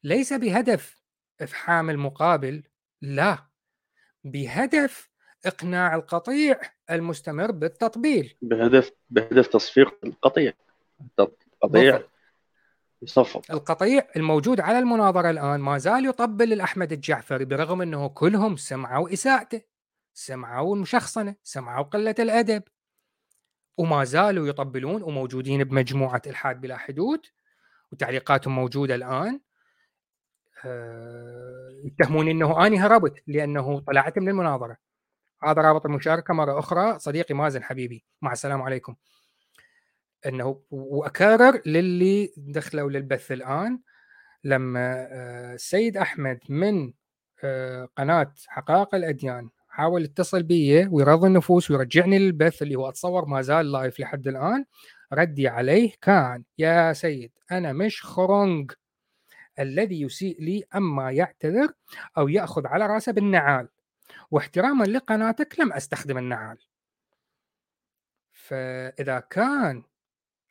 ليس 0.03 0.33
بهدف 0.33 1.01
إفحام 1.41 1.89
المقابل 1.89 2.63
لا. 3.01 3.50
بهدف 4.23 5.09
إقناع 5.45 5.95
القطيع 5.95 6.59
المستمر 6.91 7.51
بالتطبيل. 7.51 8.37
بهدف 8.41 8.91
بهدف 9.09 9.47
تصفيق 9.47 9.93
القطيع. 10.03 10.53
القطيع 11.19 12.01
يصفق. 13.01 13.51
القطيع 13.51 14.07
الموجود 14.15 14.59
على 14.59 14.79
المناظرة 14.79 15.29
الآن 15.29 15.59
ما 15.59 15.77
زال 15.77 16.05
يطبل 16.05 16.53
الأحمد 16.53 16.91
الجعفري 16.91 17.45
برغم 17.45 17.81
أنه 17.81 18.09
كلهم 18.09 18.55
سمعوا 18.55 19.13
إساءته 19.13 19.61
سمعوا 20.13 20.75
المشخصنة 20.75 21.35
سمعوا 21.43 21.83
قلة 21.83 22.15
الأدب 22.19 22.63
وما 23.77 24.03
زالوا 24.03 24.47
يطبلون 24.47 25.03
وموجودين 25.03 25.63
بمجموعة 25.63 26.21
إلحاد 26.27 26.61
بلا 26.61 26.77
حدود 26.77 27.25
وتعليقاتهم 27.91 28.55
موجودة 28.55 28.95
الآن. 28.95 29.33
آه، 29.33 29.39
يتهموني 31.85 32.31
أنه 32.31 32.67
أنا 32.67 32.85
هربت 32.85 33.23
لأنه 33.27 33.79
طلعت 33.79 34.19
من 34.19 34.29
المناظرة. 34.29 34.77
هذا 35.43 35.61
رابط 35.61 35.85
المشاركة 35.85 36.33
مرة 36.33 36.59
أخرى. 36.59 36.99
صديقي 36.99 37.35
مازن 37.35 37.63
حبيبي 37.63 38.05
مع 38.21 38.31
السلام 38.31 38.61
عليكم. 38.61 38.95
أنه 40.25 40.61
وأكرر 40.71 41.61
للي 41.65 42.33
دخلوا 42.37 42.89
للبث 42.89 43.31
الآن 43.31 43.79
لما 44.43 45.07
آه، 45.11 45.53
السيد 45.53 45.97
أحمد 45.97 46.39
من 46.49 46.93
آه، 47.43 47.89
قناة 47.97 48.33
حقائق 48.47 48.95
الأديان 48.95 49.49
حاول 49.69 50.03
يتصل 50.03 50.43
بي 50.43 50.87
ويرضي 50.87 51.27
النفوس 51.27 51.71
ويرجعني 51.71 52.19
للبث 52.19 52.61
اللي 52.61 52.75
هو 52.75 52.89
أتصور 52.89 53.25
ما 53.25 53.41
زال 53.41 53.71
لايف 53.71 53.99
لحد 53.99 54.27
الآن. 54.27 54.65
ردي 55.13 55.47
عليه 55.47 55.91
كان 56.01 56.43
يا 56.57 56.93
سيد 56.93 57.31
أنا 57.51 57.73
مش 57.73 58.03
خرنج 58.03 58.71
الذي 59.61 60.01
يسيء 60.01 60.41
لي 60.41 60.63
أما 60.75 61.11
يعتذر 61.11 61.73
أو 62.17 62.27
يأخذ 62.27 62.67
على 62.67 62.87
رأسه 62.87 63.11
بالنعال. 63.11 63.69
واحتراما 64.31 64.83
لقناتك 64.83 65.59
لم 65.59 65.73
أستخدم 65.73 66.17
النعال. 66.17 66.57
فإذا 68.31 69.19
كان 69.19 69.83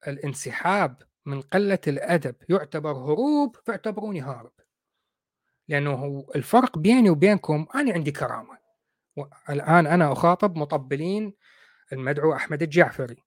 الانسحاب 0.08 1.02
من 1.26 1.40
قلة 1.40 1.78
الأدب 1.86 2.34
يعتبر 2.48 2.92
هروب 2.92 3.56
فاعتبروني 3.56 4.20
هارب. 4.20 4.52
لأنه 5.68 6.26
الفرق 6.36 6.78
بيني 6.78 7.10
وبينكم 7.10 7.66
أنا 7.74 7.92
عندي 7.92 8.12
كرامة. 8.12 8.58
الآن 9.50 9.86
أنا 9.86 10.12
أخاطب 10.12 10.56
مطبلين 10.56 11.34
المدعو 11.92 12.34
أحمد 12.34 12.62
الجعفري. 12.62 13.24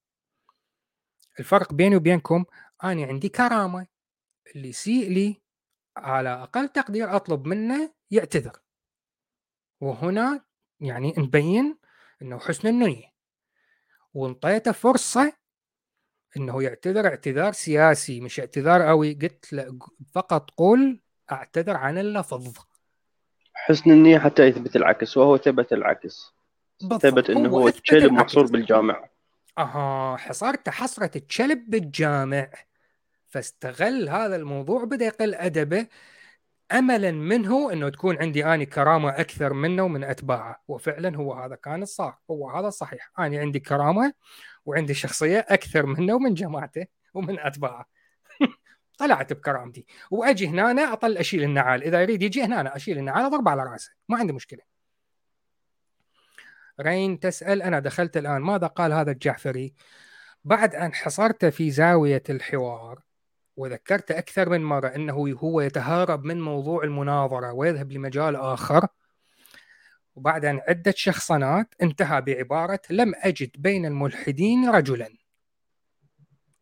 الفرق 1.38 1.72
بيني 1.72 1.96
وبينكم 1.96 2.44
أنا 2.84 3.04
عندي 3.04 3.28
كرامة. 3.28 3.86
اللي 4.56 4.68
يسيء 4.68 5.10
لي 5.10 5.42
على 5.96 6.28
أقل 6.28 6.68
تقدير 6.68 7.16
أطلب 7.16 7.46
منه 7.46 7.92
يعتذر. 8.10 8.56
وهنا 9.80 10.44
يعني 10.80 11.14
نبين 11.18 11.78
أنه 12.22 12.38
حسن 12.38 12.68
النية. 12.68 13.14
وانطيته 14.14 14.72
فرصة 14.72 15.32
أنه 16.36 16.62
يعتذر 16.62 17.06
اعتذار 17.06 17.52
سياسي 17.52 18.20
مش 18.20 18.40
اعتذار 18.40 18.82
قوي. 18.82 19.14
قلت 19.14 19.52
له 19.52 19.78
فقط 20.12 20.50
قل 20.56 21.00
أعتذر 21.32 21.76
عن 21.76 21.98
اللفظ. 21.98 22.58
حسن 23.54 23.90
النية 23.90 24.18
حتى 24.18 24.42
يثبت 24.42 24.76
العكس 24.76 25.16
وهو 25.16 25.36
ثبت 25.36 25.72
العكس. 25.72 26.34
ثبت 27.00 27.30
إنه 27.30 27.48
هو 27.48 27.68
تشلب 27.68 28.12
محصور 28.12 28.46
بالجامع. 28.46 29.08
أها 29.58 30.16
حصرت 30.16 30.68
حصرة 30.68 31.10
الشلب 31.18 31.70
بالجامع. 31.70 32.50
فاستغل 33.34 34.08
هذا 34.08 34.36
الموضوع 34.36 34.84
بدأ 34.84 35.04
يقل 35.04 35.34
أدبه 35.34 35.86
املا 36.72 37.10
منه 37.10 37.72
إنه 37.72 37.88
تكون 37.88 38.18
عندي 38.18 38.46
اني 38.46 38.66
كرامة 38.66 39.10
أكثر 39.10 39.52
منه 39.52 39.82
ومن 39.82 40.04
أتباعه. 40.04 40.62
وفعلا 40.68 41.16
هو 41.16 41.32
هذا 41.34 41.54
كان 41.54 41.82
الصح 41.82 42.22
هو 42.30 42.50
هذا 42.50 42.68
الصحيح. 42.68 43.10
اني 43.18 43.38
عندي 43.38 43.60
كرامة 43.60 44.12
وعندي 44.66 44.94
شخصية 44.94 45.46
أكثر 45.48 45.86
منه 45.86 46.14
ومن 46.14 46.34
جماعته 46.34 46.86
ومن 47.14 47.38
أتباعه. 47.38 47.86
طلعت 48.98 49.32
بكرامتي. 49.32 49.86
وأجي 50.10 50.48
هنا 50.48 50.70
أنا 50.70 50.92
أطل 50.92 51.16
أشيل 51.16 51.42
النعال. 51.42 51.82
إذا 51.82 52.02
يريد 52.02 52.22
يجي 52.22 52.42
هنا 52.42 52.60
أنا 52.60 52.76
أشيل 52.76 52.98
النعال 52.98 53.24
اضرب 53.24 53.48
على 53.48 53.62
رأسه. 53.62 53.90
ما 54.08 54.18
عندي 54.18 54.32
مشكلة. 54.32 54.62
رين 56.80 57.20
تسأل 57.20 57.62
أنا 57.62 57.78
دخلت 57.80 58.16
الآن 58.16 58.42
ماذا 58.42 58.66
قال 58.66 58.92
هذا 58.92 59.10
الجعفري؟ 59.10 59.74
بعد 60.44 60.74
أن 60.74 60.94
حصرت 60.94 61.44
في 61.44 61.70
زاوية 61.70 62.22
الحوار 62.30 63.13
وذكرت 63.56 64.10
أكثر 64.10 64.48
من 64.48 64.64
مرة 64.64 64.88
إنه 64.88 65.34
هو 65.38 65.60
يتهارب 65.60 66.24
من 66.24 66.40
موضوع 66.40 66.84
المناظرة 66.84 67.52
ويذهب 67.52 67.92
لمجال 67.92 68.36
آخر 68.36 68.86
وبعد 70.16 70.44
أن 70.44 70.60
عدة 70.68 70.94
شخصنات 70.96 71.74
انتهى 71.82 72.20
بعبارة 72.20 72.80
لم 72.90 73.12
أجد 73.16 73.50
بين 73.58 73.86
الملحدين 73.86 74.70
رجلا 74.70 75.08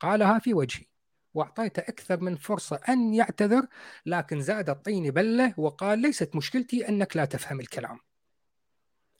قالها 0.01 0.39
في 0.39 0.55
وجهي 0.55 0.87
واعطيته 1.35 1.81
أكثر 1.81 2.21
من 2.21 2.37
فرصة 2.37 2.81
أن 2.89 3.15
يعتذر 3.15 3.67
لكن 4.07 4.41
زاد 4.41 4.71
الطين 4.71 5.11
بلة 5.11 5.55
وقال 5.57 5.99
ليست 5.99 6.37
مشكلتي 6.37 6.89
أنك 6.89 7.17
لا 7.17 7.25
تفهم 7.25 7.61
الكلام. 7.61 7.99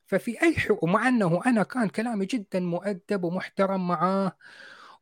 ففي 0.07 0.43
أي 0.43 0.55
حق 0.57 0.85
ومع 0.85 1.09
أنه 1.09 1.41
أنا 1.47 1.63
كان 1.63 1.89
كلامي 1.89 2.27
جدا 2.27 2.61
مؤدب 2.61 3.25
ومحترم 3.25 3.89
معاه 3.89 4.33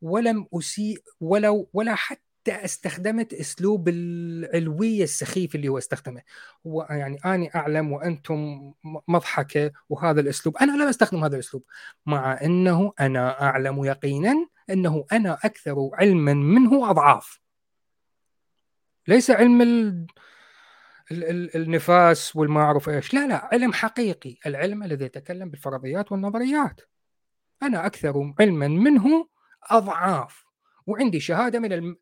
ولم 0.03 0.47
أسيء 0.55 1.03
ولو 1.21 1.71
ولا 1.73 1.95
حتى 1.95 2.30
استخدمت 2.49 3.33
أسلوب 3.33 3.89
العلويه 3.89 5.03
السخيف 5.03 5.55
اللي 5.55 5.69
هو 5.69 5.79
استخدمه. 5.79 6.23
هو 6.67 6.87
يعني 6.91 7.19
أني 7.25 7.55
أعلم 7.55 7.93
وأنتم 7.93 8.73
مضحكة 9.09 9.73
وهذا 9.89 10.21
الأسلوب. 10.21 10.57
أنا 10.57 10.83
لم 10.83 10.89
أستخدم 10.89 11.25
هذا 11.25 11.35
الأسلوب 11.35 11.65
مع 12.07 12.41
إنه 12.43 12.93
أنا 13.01 13.43
أعلم 13.43 13.85
يقينا 13.85 14.49
أنه 14.71 15.07
أنا 15.13 15.39
أكثر 15.45 15.91
علما 15.95 16.35
منه 16.35 16.91
أضعاف. 16.91 17.41
ليس 19.09 19.31
علم. 19.31 19.63
ال... 19.63 20.07
النفاس 21.57 22.37
والما 22.37 22.61
اعرف 22.61 22.89
إيش. 22.89 23.15
لا 23.15 23.27
لا 23.27 23.49
علم 23.53 23.73
حقيقي. 23.73 24.37
العلم 24.47 24.83
الذي 24.83 25.05
يتكلم 25.05 25.51
بالفرضيات 25.51 26.13
والنظريات. 26.13 26.81
أنا 27.63 27.87
أكثر 27.87 28.35
علما 28.41 28.69
منه 28.69 29.29
أضعاف. 29.71 30.50
وعندي 30.87 31.21
شهادة 31.21 31.59
من 31.59 31.97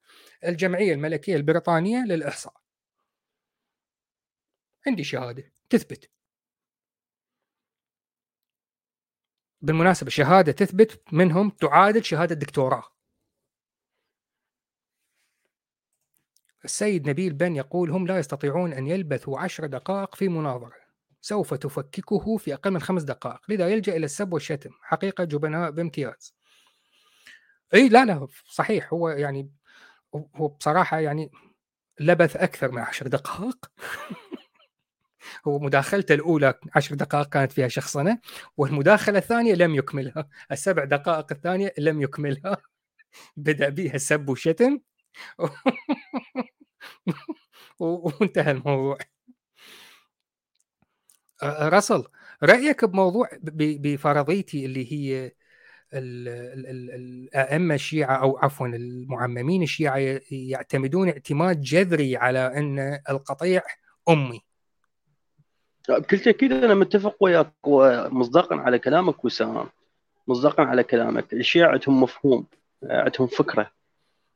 الجمعية 0.45 0.93
الملكية 0.95 1.37
البريطانية 1.37 2.05
للإحصاء. 2.05 2.55
عندي 4.87 5.05
شهادة 5.05 5.53
تثبت. 5.71 6.11
بالمناسبة 9.61 10.11
شهادة 10.11 10.53
تثبت 10.53 11.03
منهم 11.13 11.51
تعادل 11.51 12.05
شهادة 12.05 12.35
دكتوراه 12.35 12.85
السيد 16.65 17.09
نبيل 17.09 17.33
بن 17.33 17.57
يقول 17.57 17.91
هم 17.91 18.07
لا 18.07 18.19
يستطيعون 18.19 18.73
أن 18.73 18.87
يلبثوا 18.87 19.39
عشر 19.39 19.67
دقائق 19.67 20.15
في 20.15 20.29
مناظرة. 20.29 20.77
سوف 21.21 21.55
تفككه 21.55 22.37
في 22.37 22.55
أقل 22.55 22.71
من 22.71 22.81
خمس 22.81 23.03
دقائق. 23.03 23.41
لذا 23.49 23.69
يلجأ 23.69 23.97
إلى 23.97 24.05
السب 24.05 24.33
والشتم. 24.33 24.71
حقيقة 24.83 25.25
جبناء 25.25 25.71
بامتياز. 25.71 26.38
اي 27.75 27.89
لا 27.89 28.05
لا 28.05 28.27
صحيح 28.51 28.93
هو 28.95 29.09
يعني 29.09 29.51
هو 30.37 30.49
بصراحة 30.49 30.99
يعني 31.01 31.31
لبث 32.01 32.37
أكثر 32.37 32.71
من 32.73 32.79
عشر 32.83 33.07
دقائق. 33.09 33.57
هو 35.49 35.59
مداخلته 35.61 36.15
الأولى 36.15 36.55
عشر 36.77 36.95
دقائق 36.97 37.29
كانت 37.29 37.53
فيها 37.53 37.69
شخصنة 37.69 38.19
والمداخلة 38.57 39.19
الثانية 39.19 39.55
لم 39.55 39.75
يكملها. 39.75 40.29
السبع 40.53 40.85
دقائق 40.85 41.27
الثانية 41.33 41.75
لم 41.79 42.03
يكملها. 42.03 42.57
بدأ 43.37 43.69
بها 43.69 43.99
سب 43.99 44.29
وشتم. 44.31 44.81
وانتهى 47.81 48.51
الموضوع. 48.51 48.99
رسل 51.45 52.05
رأيك 52.43 52.85
بموضوع 52.85 53.29
بفرضيتي 53.43 54.67
اللي 54.67 54.93
هي 54.93 55.33
الأئمة 55.93 57.75
الشيعة 57.75 58.17
أو 58.17 58.39
عفوا 58.39 58.67
المعممين 58.67 59.63
الشيعة 59.63 60.21
يعتمدون 60.31 61.09
اعتماد 61.09 61.61
جذري 61.61 62.17
على 62.17 62.39
أن 62.39 63.01
القطيع 63.11 63.63
أمي. 64.09 64.41
بكل 65.89 66.19
تأكيد 66.19 66.53
أنا 66.53 66.75
متفق 66.75 67.17
وياك 67.21 67.53
ومصداقا 67.67 68.57
على 68.57 68.79
كلامك 68.79 69.25
وسام. 69.25 69.67
مصداقا 70.29 70.63
على 70.63 70.83
كلامك. 70.83 71.33
الشيعة 71.33 71.71
عندهم 71.71 72.03
مفهوم 72.03 72.47
عندهم 72.83 73.27
فكرة 73.27 73.71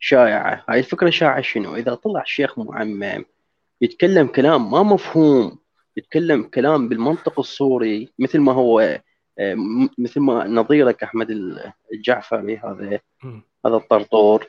شائعة. 0.01 0.65
هاي 0.69 0.79
الفكرة 0.79 1.11
شائعة 1.11 1.41
شنو؟ 1.41 1.77
إذا 1.77 1.95
طلع 1.95 2.25
شيخ 2.25 2.59
معمم 2.59 3.25
يتكلم 3.81 4.27
كلام 4.27 4.71
ما 4.71 4.83
مفهوم 4.83 5.59
يتكلم 5.97 6.43
كلام 6.43 6.89
بالمنطق 6.89 7.39
الصوري 7.39 8.09
مثل 8.19 8.39
ما 8.39 8.53
هو 8.53 9.01
مثل 9.99 10.21
ما 10.21 10.47
نظيرك 10.47 11.03
أحمد 11.03 11.31
الجعفري 11.93 12.57
هذا 12.57 13.01
هذا 13.67 13.77
الطرطور. 13.77 14.47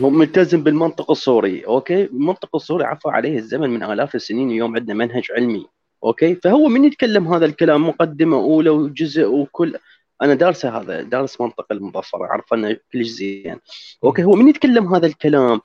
هو 0.00 0.10
ملتزم 0.10 0.62
بالمنطق 0.62 1.10
الصوري 1.10 1.66
أوكي؟ 1.66 2.04
المنطق 2.04 2.48
الصوري 2.54 2.84
عفى 2.84 3.08
عليه 3.08 3.38
الزمن 3.38 3.70
من 3.70 3.82
آلاف 3.82 4.14
السنين 4.14 4.50
اليوم 4.50 4.76
عندنا 4.76 4.94
منهج 4.94 5.24
علمي 5.36 5.66
Okay؟ 6.04 6.34
فهو 6.34 6.68
من 6.68 6.84
يتكلم 6.84 7.28
هذا 7.34 7.46
الكلام 7.46 7.88
مقدمة 7.88 8.36
أولى 8.36 8.70
وجزء 8.70 9.26
وكل. 9.26 9.78
أنا 10.22 10.34
دارسه 10.34 10.78
هذا 10.78 11.02
دارس 11.02 11.40
منطق 11.40 11.66
المظفر 11.72 12.24
أعرف 12.24 12.54
أنه 12.54 12.76
كلش 12.92 13.08
زين. 13.08 13.58
Okay؟ 14.04 14.24
هو 14.24 14.32
من 14.32 14.48
يتكلم 14.48 14.94
هذا 14.94 15.06
الكلام. 15.06 15.60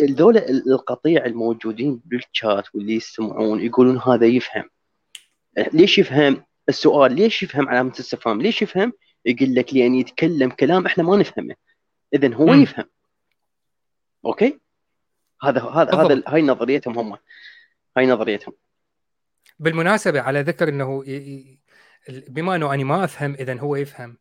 ذولا 0.00 0.50
القطيع 0.50 1.26
الموجودين 1.26 2.00
بالشات 2.04 2.74
واللي 2.74 2.94
يستمعون 2.94 3.60
يقولون 3.60 4.00
هذا 4.06 4.26
يفهم. 4.26 4.64
ليش 5.72 5.98
يفهم؟ 5.98 6.42
السؤال 6.68 7.12
ليش 7.12 7.42
يفهم 7.42 7.68
علامة 7.68 7.92
استفهام؟ 8.00 8.42
ليش 8.42 8.62
يفهم؟ 8.62 8.92
يقول 9.24 9.54
لك 9.54 9.74
لأن 9.74 9.94
يتكلم 9.94 10.50
كلام 10.50 10.86
إحنا 10.86 11.04
ما 11.04 11.16
نفهمه. 11.16 11.54
اذا 12.14 12.34
هو 12.34 12.46
م. 12.46 12.62
يفهم. 12.62 12.84
Okay؟ 14.24 14.60
هذا 15.42 15.62
هذا 15.62 15.94
هذا 15.94 16.22
هاي 16.26 16.42
نظريتهم 16.42 16.98
هم. 16.98 17.18
هاي 17.96 18.06
نظريتهم. 18.06 18.54
بالمناسبة 19.58 20.20
على 20.20 20.40
ذكر 20.40 20.68
إنه 20.68 21.04
بما 22.08 22.56
إنه 22.56 22.74
أنا 22.74 22.84
ما 22.84 23.04
أفهم 23.04 23.34
اذا 23.34 23.58
هو 23.60 23.76
يفهم. 23.76 24.18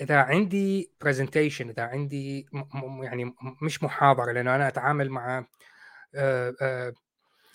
إذا 0.00 0.16
عندي 0.16 0.90
برزنتيشن 1.00 1.68
إذا 1.68 1.82
عندي 1.82 2.46
يعني 3.02 3.34
مش 3.62 3.82
محاضرة 3.82 4.32
لأنه 4.32 4.54
أنا 4.54 4.68
أتعامل 4.68 5.10
مع 5.10 5.46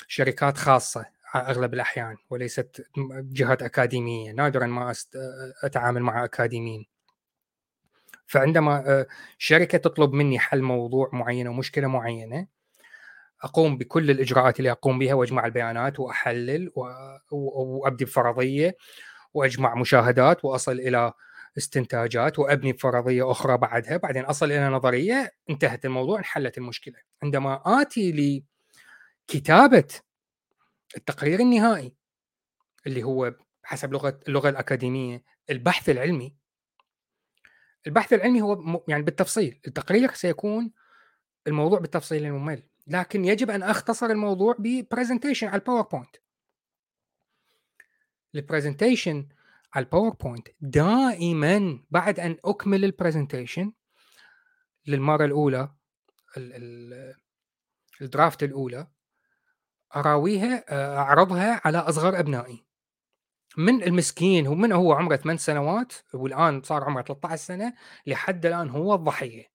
شركات 0.07 0.57
خاصة. 0.57 1.05
أغلب 1.35 1.73
الأحيان 1.73 2.17
وليست 2.29 2.87
جهات 3.11 3.61
أكاديمية. 3.61 4.31
نادرا 4.31 4.67
ما 4.67 4.93
أتعامل 5.63 6.01
مع 6.01 6.23
أكاديميين. 6.23 6.85
فعندما 8.27 9.05
شركة 9.37 9.77
تطلب 9.77 10.13
مني 10.13 10.39
حل 10.39 10.61
موضوع 10.61 11.09
معين 11.13 11.47
أو 11.47 11.53
مشكلة 11.53 11.87
معينة 11.87 12.47
أقوم 13.43 13.77
بكل 13.77 14.11
الإجراءات 14.11 14.59
اللي 14.59 14.71
أقوم 14.71 14.99
بها 14.99 15.13
وأجمع 15.13 15.45
البيانات 15.45 15.99
وأحلل 15.99 16.71
وأبدي 17.31 18.05
بفرضية 18.05 18.77
وأجمع 19.33 19.75
مشاهدات 19.75 20.45
وأصل 20.45 20.71
إلى 20.71 21.13
استنتاجات 21.57 22.39
وأبني 22.39 22.73
فرضيه 22.73 23.31
أخرى 23.31 23.57
بعدها. 23.57 23.97
بعدين 23.97 24.25
أصل 24.25 24.45
إلى 24.45 24.69
نظرية 24.69 25.31
انتهت 25.49 25.85
الموضوع 25.85 26.19
انحلت 26.19 26.57
المشكلة. 26.57 26.95
عندما 27.23 27.81
آتي 27.81 28.43
لكتابه 29.29 29.87
التقرير 30.97 31.39
النهائي 31.39 31.95
اللي 32.87 33.03
هو 33.03 33.35
حسب 33.63 33.93
لغة 33.93 34.19
اللغة 34.27 34.49
الأكاديمية 34.49 35.23
البحث 35.49 35.89
العلمي. 35.89 36.35
البحث 37.87 38.13
العلمي 38.13 38.41
هو 38.41 38.83
يعني 38.87 39.03
بالتفصيل 39.03 39.61
التقرير 39.67 40.13
سيكون 40.13 40.71
الموضوع 41.47 41.79
بالتفصيل 41.79 42.25
الممل 42.25 42.63
لكن 42.87 43.25
يجب 43.25 43.49
أن 43.49 43.63
أختصر 43.63 44.05
الموضوع 44.05 44.55
ببرزنتيشن 44.59 45.47
على 45.47 45.59
الباوربوينت 45.59 46.15
البرزنتيشن 48.35 49.27
على 49.73 49.85
الباوربوينت 49.85 50.47
دائما 50.61 51.83
بعد 51.89 52.19
أن 52.19 52.37
أكمل 52.45 52.85
ال 52.85 52.92
presentation 52.92 53.73
للمرة 54.87 55.25
الأولى 55.25 55.69
ال 58.01 58.08
draft 58.08 58.43
الأولى 58.43 58.87
أراويها 59.95 60.65
آه، 60.69 60.97
أعرضها 60.97 61.61
على 61.65 61.77
أصغر 61.77 62.19
أبنائي. 62.19 62.65
من 63.57 63.83
المسكين 63.83 64.47
هو 64.47 64.55
من 64.55 64.71
هو 64.71 64.93
عمره 64.93 65.15
8 65.15 65.37
سنوات 65.39 65.93
والآن 66.13 66.61
صار 66.63 66.83
عمره 66.83 67.01
13 67.01 67.35
سنة 67.41 67.73
لحد 68.07 68.45
الآن 68.45 68.69
هو 68.69 68.95
الضحية. 68.95 69.45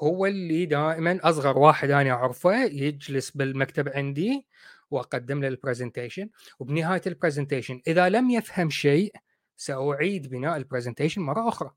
هو 0.00 0.26
اللي 0.26 0.66
دائما 0.66 1.20
أصغر 1.22 1.58
واحد 1.58 1.90
أنا 1.90 2.10
أعرفه 2.10 2.64
يجلس 2.64 3.30
بالمكتب 3.30 3.88
عندي 3.88 4.46
وأقدم 4.90 5.40
له 5.40 5.48
ال 5.48 5.54
presentation 5.54 6.30
وبنهاية 6.58 7.02
ال 7.06 7.12
presentation 7.12 7.82
إذا 7.86 8.08
لم 8.08 8.30
يفهم 8.30 8.70
شيء 8.70 9.14
سأعيد 9.56 10.30
بناء 10.30 10.56
ال 10.56 10.61
presentation 10.61 11.22
مرة 11.22 11.48
أخرى. 11.48 11.70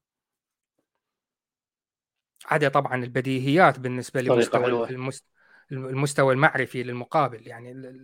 عدا 2.45 2.69
طبعا 2.69 3.03
البديهيات 3.03 3.79
بالنسبة 3.79 4.21
لمستوى 4.21 4.89
المست... 4.89 5.25
المستوى 5.71 6.34
المعرفي 6.34 6.84
للمقابل. 6.84 7.47
يعني 7.47 7.95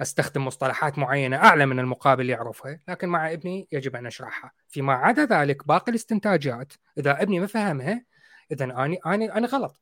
أستخدم 0.00 0.44
مصطلحات 0.44 0.98
معينة 0.98 1.36
أعلى 1.36 1.66
من 1.66 1.78
المقابل 1.78 2.30
يعرفها 2.30 2.80
لكن 2.88 3.08
مع 3.08 3.32
ابني 3.32 3.68
يجب 3.72 3.96
أن 3.96 4.06
أشرحها. 4.06 4.52
فيما 4.68 4.92
عدا 4.92 5.24
ذلك 5.24 5.66
باقي 5.66 5.90
الاستنتاجات. 5.90 6.72
إذا 6.98 7.22
ابني 7.22 7.40
ما 7.40 7.46
فهمها 7.46 8.04
إذا 8.52 8.64
أني 8.84 8.98
أني 9.06 9.32
أنا 9.32 9.46
غلط. 9.46 9.80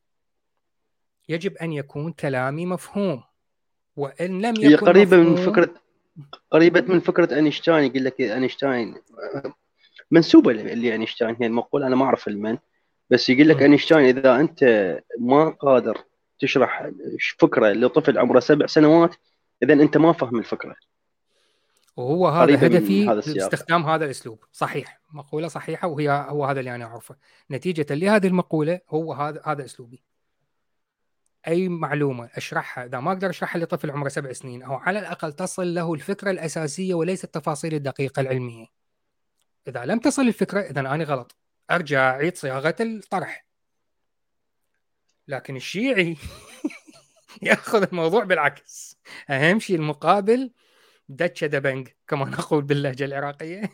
يجب 1.28 1.56
أن 1.56 1.72
يكون 1.72 2.12
كلامي 2.12 2.66
مفهوم. 2.66 3.22
وإن 3.96 4.42
لم 4.42 4.54
يكن 4.56 4.66
هي 4.66 4.74
قريبة 4.74 5.16
من 5.16 5.36
فكره 5.36 5.74
قريبة 6.50 6.80
من 6.80 7.00
فكرة 7.00 7.34
أينشتاين. 7.34 7.84
يقول 7.84 8.04
لك 8.04 8.20
أينشتاين 8.20 8.94
منسوبة 10.10 10.52
لأينشتاين. 10.52 11.36
هي 11.40 11.46
المقولة 11.46 11.86
أنا 11.86 11.96
ما 11.96 12.04
أعرف 12.04 12.28
المن 12.28 12.58
بس 13.10 13.30
يقول 13.30 13.48
لك 13.48 13.62
أينشتاين 13.62 14.18
إذا 14.18 14.36
أنت 14.36 14.64
ما 15.18 15.48
قادر 15.48 16.07
تشرح 16.38 16.90
فكرة 17.38 17.72
لطفل 17.72 18.18
عمره 18.18 18.40
سبع 18.40 18.66
سنوات 18.66 19.14
اذا 19.62 19.74
أنت 19.74 19.96
ما 19.96 20.12
فاهم 20.12 20.38
الفكرة. 20.38 20.76
وهو 21.96 22.28
هذا 22.28 22.66
هدفي 22.66 23.06
باستخدام 23.06 23.86
هذا 23.86 24.04
الأسلوب. 24.04 24.44
صحيح 24.52 25.00
مقولة 25.12 25.48
صحيحة 25.48 25.88
وهي 25.88 26.26
هو 26.28 26.44
هذا 26.44 26.60
اللي 26.60 26.74
أنا 26.74 26.84
أعرفه. 26.84 27.16
نتيجة 27.50 27.94
لهذه 27.94 28.26
المقولة 28.26 28.80
هو 28.90 29.12
هذا 29.12 29.42
هذا 29.44 29.64
أسلوبي. 29.64 30.02
أي 31.48 31.68
معلومة 31.68 32.30
أشرحها 32.34 32.84
إذا 32.84 33.00
ما 33.00 33.12
أقدر 33.12 33.30
أشرحها 33.30 33.60
لطفل 33.60 33.90
عمره 33.90 34.08
سبع 34.08 34.32
سنين 34.32 34.62
أو 34.62 34.74
على 34.74 34.98
الأقل 34.98 35.32
تصل 35.32 35.74
له 35.74 35.94
الفكرة 35.94 36.30
الأساسية 36.30 36.94
وليس 36.94 37.24
التفاصيل 37.24 37.74
الدقيقة 37.74 38.20
العلمية. 38.20 38.66
إذا 39.68 39.84
لم 39.84 39.98
تصل 39.98 40.22
الفكرة 40.22 40.60
اذا 40.60 40.80
أنا 40.80 41.04
غلط. 41.04 41.36
أرجع 41.70 42.10
اعيد 42.10 42.36
صياغة 42.36 42.76
الطرح. 42.80 43.47
لكن 45.28 45.56
الشيعي 45.56 46.16
ياخذ 47.42 47.82
الموضوع 47.82 48.24
بالعكس. 48.24 48.98
أهم 49.30 49.60
شيء 49.60 49.76
المقابل 49.76 50.52
دتشا 51.08 51.46
دبنج 51.46 51.88
كما 52.08 52.24
نقول 52.24 52.62
باللهجة 52.62 53.04
العراقية. 53.04 53.70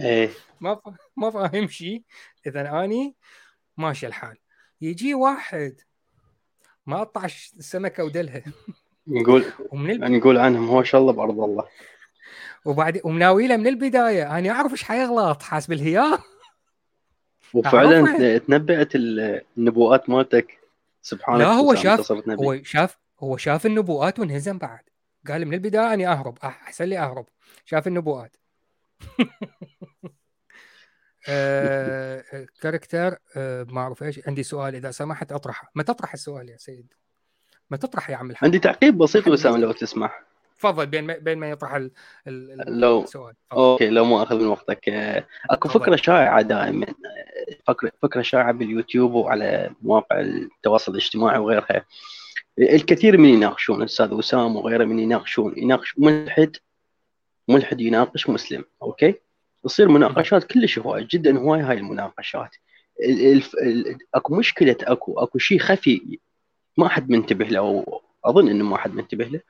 إيه. 0.00 0.30
ما 0.60 0.74
ف... 0.74 0.80
ما 1.16 1.30
فاهم 1.30 1.68
شيء. 1.68 2.02
إذا 2.46 2.84
أني 2.84 3.16
ماشي 3.76 4.06
الحال. 4.06 4.36
يجي 4.80 5.14
واحد 5.14 5.80
ما 6.86 7.00
قطع 7.00 7.24
السمكه 7.24 8.04
ودلها. 8.04 8.42
نقول 9.06 9.44
ومن 9.72 9.90
الب... 9.90 10.04
نقول 10.04 10.38
عنهم 10.38 10.68
هو 10.68 10.82
شاء 10.82 11.00
الله 11.00 11.12
بأرض 11.12 11.40
الله. 11.40 11.68
وبعد 12.64 13.00
ومناويله 13.04 13.56
من 13.56 13.66
البداية. 13.66 14.38
أنا 14.38 14.50
أعرف 14.50 14.72
إيش 14.72 14.82
حيغلط 14.82 15.42
حاسب 15.42 15.72
الهيار. 15.72 16.33
وفعلا 17.54 18.38
تنبأت 18.38 18.88
النبوءات 18.94 20.10
مالتك. 20.10 20.58
سبحان 21.02 21.38
لا 21.38 21.46
هو 21.46 21.74
شاف 21.74 22.12
هو 22.12 22.62
شاف 22.62 22.98
هو 23.20 23.36
شاف 23.36 23.66
النبوءات 23.66 24.18
وانهزم 24.18 24.58
بعد. 24.58 24.80
قال 25.28 25.46
من 25.46 25.54
البداية 25.54 25.94
اني 25.94 26.08
أهرب. 26.08 26.38
أحسن 26.44 26.84
لي 26.84 26.98
أهرب. 26.98 27.26
شاف 27.64 27.86
النبوءات. 27.86 28.36
آه، 31.28 32.24
كاركتر 32.60 33.16
آه، 33.36 33.66
ما 33.68 33.80
اعرف 33.80 34.02
إيش؟ 34.02 34.20
عندي 34.28 34.42
سؤال 34.42 34.74
إذا 34.74 34.90
سمحت 34.90 35.32
أطرحه. 35.32 35.70
ما 35.74 35.82
تطرح 35.82 36.12
السؤال 36.12 36.48
يا 36.48 36.56
سيد؟ 36.56 36.94
ما 37.70 37.76
تطرح 37.76 38.10
يا 38.10 38.16
عم 38.16 38.30
الحاج. 38.30 38.44
عندي 38.44 38.58
تعقيب 38.58 38.98
بسيط 38.98 39.28
وسام 39.28 39.56
لو 39.56 39.72
تسمح. 39.72 40.22
تفضل 40.64 40.86
بين 40.86 41.04
ما 41.04 41.18
بين 41.18 41.38
ما 41.38 41.50
يطرح 41.50 41.74
ال 41.74 41.90
ال 42.26 42.80
لو 42.80 43.02
السؤال. 43.02 43.34
فضل. 43.50 43.60
okay 43.60 43.88
لو 43.88 44.04
ما 44.04 44.22
أخذ 44.22 44.40
من 44.40 44.46
وقتك. 44.46 44.88
آه، 44.88 45.26
أكو 45.50 45.68
فكرة 45.68 45.96
شائعة 45.96 46.42
دائما. 46.42 46.86
فكره 47.66 47.92
فكرة 48.02 48.22
شائعة 48.22 48.52
باليوتيوب 48.52 49.12
وعلى 49.12 49.70
مواقع 49.82 50.20
التواصل 50.20 50.92
الاجتماعي 50.92 51.38
وغيرها. 51.38 51.84
الكثير 52.58 53.18
من 53.18 53.28
يناقشون 53.28 53.78
الأستاذ 53.80 54.14
وسام 54.14 54.56
وغيره 54.56 54.84
من 54.84 54.98
يناقشون 54.98 55.54
يناقش 55.56 55.94
ملحد 55.98 56.56
ملحد 57.48 57.80
يناقش 57.80 58.28
مسلم 58.28 58.64
okay؟ 58.82 59.14
تصير 59.64 59.88
مناقشات 59.88 60.44
كلش 60.44 60.78
هواي 60.78 61.04
جدا 61.10 61.38
هواي 61.38 61.60
هاي 61.60 61.76
المناقشات. 61.76 62.56
أكو 64.14 64.34
مشكلة 64.34 64.76
اكو 64.82 65.18
أكو 65.18 65.38
شيء 65.38 65.58
خفي 65.58 66.18
ما 66.76 66.88
حد 66.88 67.10
منتبه 67.10 67.44
له 67.44 67.58
أو 67.58 68.02
أظن 68.24 68.48
إنه 68.48 68.64
ما 68.64 68.76
حد 68.76 68.94
منتبه 68.94 69.24
له. 69.24 69.40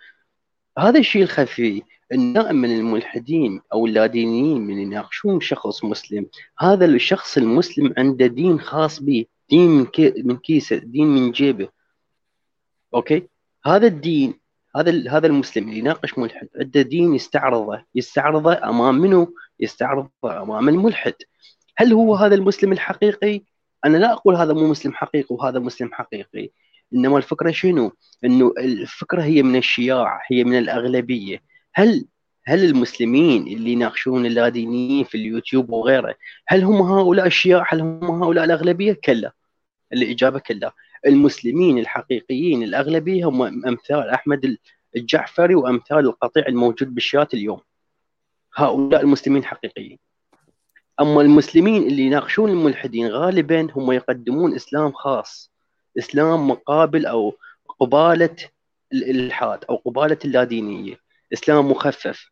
هذا 0.79 0.99
الشيء 0.99 1.23
الخفي 1.23 1.83
إن 2.13 2.33
دائما 2.33 2.67
الملحدين 2.67 3.61
أو 3.73 3.87
اللادينيين 3.87 4.61
من 4.61 4.79
يناقشون 4.79 5.41
شخص 5.41 5.85
مسلم 5.85 6.27
هذا 6.59 6.85
الشخص 6.85 7.37
المسلم 7.37 7.95
عنده 7.99 8.27
دين 8.27 8.61
خاص 8.61 9.03
به 9.03 9.25
دين 9.51 9.71
من, 9.71 9.87
كي 9.87 10.23
من 10.23 10.37
كيسة 10.37 10.77
دين 10.77 11.07
من 11.07 11.31
جيبه 11.31 11.69
أوكي 12.95 13.29
هذا 13.67 13.87
الدين 13.87 14.41
هذا 14.77 15.11
هذا 15.11 15.27
المسلم 15.27 15.69
اللي 15.69 15.79
يناقش 15.79 16.19
ملحد 16.19 16.49
عنده 16.57 16.83
دين 16.83 17.15
يستعرضه 17.15 17.85
يستعرضه 17.95 18.53
أمام 18.53 18.95
منو؟ 18.95 19.35
يستعرضه 19.61 20.11
أمام 20.25 20.69
الملحد 20.69 21.15
هل 21.77 21.93
هو 21.93 22.15
هذا 22.15 22.35
المسلم 22.35 22.73
الحقيقي؟ 22.73 23.41
أنا 23.85 23.97
لا 23.97 24.13
أقول 24.13 24.35
هذا 24.35 24.53
مو 24.53 24.67
مسلم 24.67 24.93
حقيقي 24.93 25.35
وهذا 25.35 25.59
مسلم 25.59 25.93
حقيقي 25.93 26.51
إنما 26.95 27.17
الفكرة 27.17 27.51
شنو؟ 27.51 27.93
إنه 28.25 28.53
الفكرة 28.59 29.23
هي 29.23 29.43
من 29.43 29.57
الشياع 29.57 30.23
هي 30.31 30.45
من 30.45 30.59
الأغلبية. 30.59 31.43
هل 31.75 32.07
هل 32.45 32.65
المسلمين 32.65 33.43
اللي 33.47 33.73
يناقشون 33.73 34.27
اللادينيين 34.27 35.05
في 35.05 35.15
اليوتيوب 35.15 35.71
وغيره 35.71 36.15
هل 36.47 36.65
هم 36.65 36.83
هؤلاء 36.83 37.27
الشياع؟ 37.27 37.67
هل 37.69 37.81
هم 37.81 38.23
هؤلاء 38.23 38.45
الأغلبية؟ 38.45 38.93
كلا. 39.05 39.33
الإجابة 39.93 40.39
كلا. 40.39 40.73
المسلمين 41.07 41.79
الحقيقيين 41.79 42.63
الأغلبية 42.63 43.29
هم 43.29 43.43
أمثال 43.43 44.09
أحمد 44.09 44.57
الجعفري 44.97 45.55
وأمثال 45.55 45.99
القطيع 45.99 46.47
الموجود 46.49 46.95
بالشات 46.95 47.35
اليوم. 47.35 47.61
هؤلاء 48.57 49.01
المسلمين 49.03 49.43
الحقيقيين 49.43 49.99
أما 51.01 51.21
المسلمين 51.21 51.83
اللي 51.83 52.03
يناقشون 52.03 52.51
الملحدين 52.51 53.07
غالبا 53.09 53.69
هم 53.77 53.93
يقدمون 53.93 54.55
إسلام 54.55 54.93
خاص. 54.93 55.54
إسلام 55.99 56.49
مقابل 56.49 57.07
أو 57.07 57.37
قبالة 57.81 58.37
الالحاد 58.93 59.65
أو 59.65 59.77
قبالة 59.77 60.19
اللادينية. 60.25 61.01
إسلام 61.33 61.71
مخفف. 61.71 62.31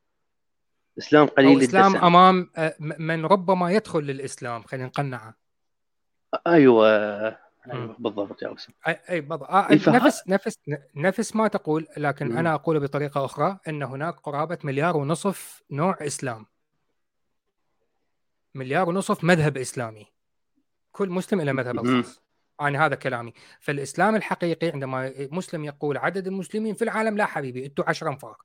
إسلام 0.98 1.26
قليل 1.26 1.58
أو 1.58 1.64
إسلام 1.64 1.86
الدسم. 1.92 2.04
أمام 2.04 2.50
آه، 2.56 2.74
من 2.80 3.26
ربما 3.26 3.72
يدخل 3.72 4.00
للإسلام. 4.00 4.62
خلينا 4.62 4.86
نقنعه. 4.86 5.34
أيوه. 6.46 7.42
أيوه 7.72 7.96
بالضبط 7.98 8.42
يا 8.42 8.54
اسامه 8.54 8.76
أي 9.10 9.20
بالضبط. 9.20 9.50
آه 9.50 9.68
نفس 9.72 10.28
نفس 10.28 10.58
نفس 10.96 11.36
ما 11.36 11.48
تقول 11.48 11.86
لكن 11.96 12.28
م. 12.28 12.38
أنا 12.38 12.54
أقول 12.54 12.80
بطريقة 12.80 13.24
أخرى 13.24 13.58
إن 13.68 13.82
هناك 13.82 14.14
قرابة 14.14 14.58
مليار 14.64 14.96
ونصف 14.96 15.62
نوع 15.70 15.98
إسلام. 16.00 16.46
مليار 18.54 18.88
ونصف 18.88 19.24
مذهب 19.24 19.56
إسلامي. 19.56 20.06
كل 20.92 21.08
مسلم 21.08 21.40
له 21.40 21.52
مذهب 21.52 21.78
الخاص 21.78 22.22
أنا 22.60 22.86
هذا 22.86 22.94
كلامي. 22.94 23.32
فالإسلام 23.60 24.16
الحقيقي 24.16 24.68
عندما 24.68 25.12
مسلم 25.18 25.64
يقول 25.64 25.96
عدد 25.96 26.26
المسلمين 26.26 26.74
في 26.74 26.84
العالم 26.84 27.16
لا 27.16 27.26
حبيبي 27.26 27.66
أنتم 27.66 27.84
10 27.86 28.08
أنفار. 28.08 28.36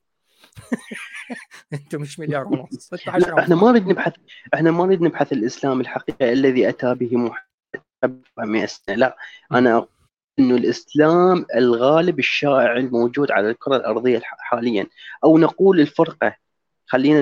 أنتم 1.74 2.02
مش 2.02 2.20
مليار 2.20 2.48
ونص 2.48 2.93
إحنا 3.08 3.56
ما 3.56 3.72
نريد 3.72 3.88
نبحث 3.88 4.13
إحنا 4.54 4.72
ما 4.72 4.86
نريد 4.86 5.02
نبحث 5.02 5.34
الإسلام 5.34 5.82
الحقيقي 5.82 6.34
الذي 6.34 6.70
أتى 6.70 6.93
به 6.93 7.17
محمد 7.17 8.22
100 8.38 8.65
سنة. 8.65 8.96
لا 8.96 9.17
أنا 9.52 9.74
أقول 9.74 9.88
إنه 10.39 10.56
الإسلام 10.56 11.46
الغالب 11.56 12.20
الشائع 12.20 12.78
الموجود 12.78 13.32
على 13.32 13.50
الكرة 13.50 13.76
الأرضية 13.76 14.22
حاليا. 14.24 14.88
أو 15.24 15.38
نقول 15.38 15.80
الفرقة 15.80 16.36
خلينا 16.88 17.20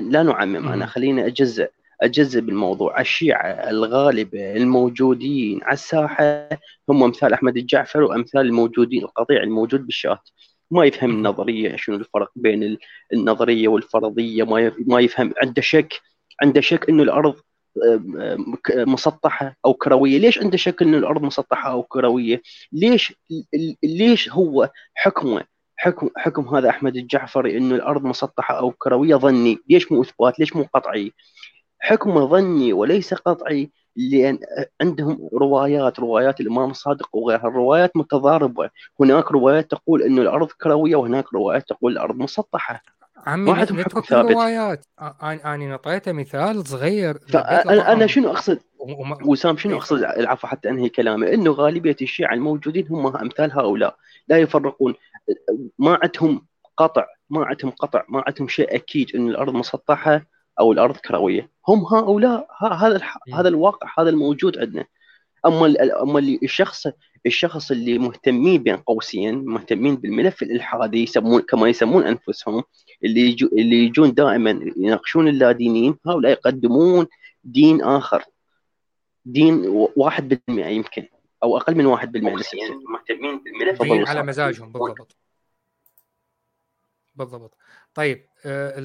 لا 0.00 0.22
نعمم 0.22 0.68
أنا 0.68 0.86
خلينا 0.86 1.26
اجزء 1.26 1.70
أجزء 2.02 2.40
بالموضوع. 2.40 3.00
الشيعة 3.00 3.70
الغالبه 3.70 4.56
الموجودين 4.56 5.60
على 5.62 5.72
الساحة 5.72 6.48
هم 6.88 7.02
أمثال 7.02 7.32
أحمد 7.32 7.56
الجعفر 7.56 8.02
وأمثال 8.02 8.40
الموجودين 8.40 9.02
القطيع 9.02 9.42
الموجود 9.42 9.86
بالشات 9.86 10.28
ما 10.70 10.84
يفهم 10.84 11.10
النظرية 11.10 11.76
شنو 11.76 11.96
الفرق 11.96 12.30
بين 12.36 12.78
النظرية 13.12 13.68
والفرضية؟ 13.68 14.44
ما 14.44 14.72
ما 14.86 15.00
يفهم. 15.00 15.34
عنده 15.42 15.62
شك 15.62 16.00
عنده 16.42 16.60
شك 16.60 16.88
إنه 16.88 17.02
الأرض 17.02 17.34
مسطحة 18.76 19.56
أو 19.64 19.74
كروية، 19.74 20.18
ليش 20.18 20.38
عنده 20.38 20.56
شك 20.56 20.82
إنه 20.82 20.98
الأرض 20.98 21.22
مسطحة 21.22 21.70
أو 21.70 21.82
كروية؟ 21.82 22.42
ليش 22.72 23.14
ليش 23.82 24.30
هو 24.30 24.70
حكمه 24.94 25.44
حكم 25.76 26.08
حكم 26.16 26.54
هذا 26.56 26.68
أحمد 26.68 26.96
الجعفري 26.96 27.56
إنه 27.56 27.74
الأرض 27.74 28.04
مسطحة 28.04 28.58
أو 28.58 28.70
كروية؟ 28.70 29.16
ظني، 29.16 29.58
ليش 29.70 29.92
مو 29.92 30.02
إثبات؟ 30.02 30.38
ليش 30.40 30.56
مو 30.56 30.66
قطعي؟ 30.74 31.12
حكم 31.84 32.26
ظني 32.28 32.72
وليس 32.72 33.14
قطعي 33.14 33.70
لأن 33.96 34.38
عندهم 34.80 35.28
روايات 35.34 36.00
روايات 36.00 36.40
الإمام 36.40 36.70
الصادق 36.70 37.16
وغيرها. 37.16 37.48
الروايات 37.48 37.96
متضاربة. 37.96 38.70
هناك 39.00 39.32
روايات 39.32 39.70
تقول 39.70 40.02
انه 40.02 40.22
الأرض 40.22 40.48
كروية 40.62 40.96
وهناك 40.96 41.34
روايات 41.34 41.68
تقول 41.68 41.92
الأرض 41.92 42.16
مسطحة. 42.16 42.82
عمي 43.26 43.50
ما 43.50 43.58
عندهم 43.58 43.80
حكم 43.80 44.00
ثابت. 44.00 44.30
الروايات. 44.30 44.86
أنا 45.22 45.56
نطيته 45.56 46.12
مثال 46.12 46.66
صغير 46.66 47.18
أنا 47.34 47.92
أنا 47.92 48.06
شنو 48.06 48.30
أقصد؟ 48.30 48.60
وسام 49.24 49.56
شنو 49.56 49.76
أقصد؟ 49.76 50.02
العفو 50.02 50.46
حتى 50.46 50.68
أنهي 50.68 50.88
كلامي. 50.88 51.34
إنه 51.34 51.50
غالبية 51.50 51.96
الشيعة 52.02 52.34
الموجودين 52.34 52.86
هم 52.90 53.16
أمثال 53.16 53.52
هؤلاء. 53.52 53.96
لا 54.28 54.38
يفرقون. 54.38 54.94
ما 55.78 55.98
عندهم 56.02 56.46
قطع 56.76 57.06
ما 57.30 57.44
عندهم 57.44 57.70
قطع 57.70 58.04
ما 58.08 58.22
عندهم 58.26 58.48
شيء 58.48 58.74
أكيد 58.74 59.16
إن 59.16 59.28
الأرض 59.28 59.54
مسطحة. 59.54 60.31
أو 60.60 60.72
الأرض 60.72 60.96
كروية. 60.96 61.50
هم 61.68 61.84
هؤلاء 61.84 62.48
هذا 62.58 63.00
هذا 63.34 63.48
الواقع 63.48 63.92
هذا 63.98 64.10
الموجود 64.10 64.58
عندنا. 64.58 64.84
أما 65.46 65.74
أما 66.02 66.18
اللي 66.18 66.38
الشخص 66.42 66.86
الشخص 67.26 67.70
اللي 67.70 67.98
مهتمين 67.98 68.62
بين 68.62 68.76
قوسين 68.76 69.44
مهتمين 69.44 69.96
بالملف 69.96 70.42
الإلحادي 70.42 71.02
يسمون 71.02 71.42
كما 71.42 71.68
يسمون 71.68 72.06
أنفسهم 72.06 72.62
اللي 73.04 73.20
يجو 73.20 73.46
اللي 73.46 73.84
يجون 73.84 74.14
دائما 74.14 74.72
يناقشون 74.76 75.28
اللادينيين 75.28 75.96
هؤلاء 76.06 76.32
يقدمون 76.32 77.06
دين 77.44 77.82
آخر. 77.82 78.24
دين 79.24 79.86
1% 79.96 80.66
يمكن 80.66 81.08
أو 81.42 81.56
أقل 81.56 81.74
من 81.74 81.86
1% 81.86 81.98
مهتمين 82.90 83.38
بالملف 83.38 83.82
دين 83.82 84.06
على 84.06 84.22
مزاجهم 84.22 84.72
بالضبط. 84.72 85.16
بالضبط. 87.14 87.56
طيب 87.94 88.26
آه 88.44 88.78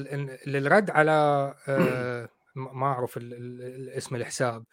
للرد 0.46 0.90
على 0.90 1.12
آه 1.68 2.28
ما 2.54 2.86
أعرف 2.86 3.18
اسم 3.96 4.16
الحساب 4.16 4.64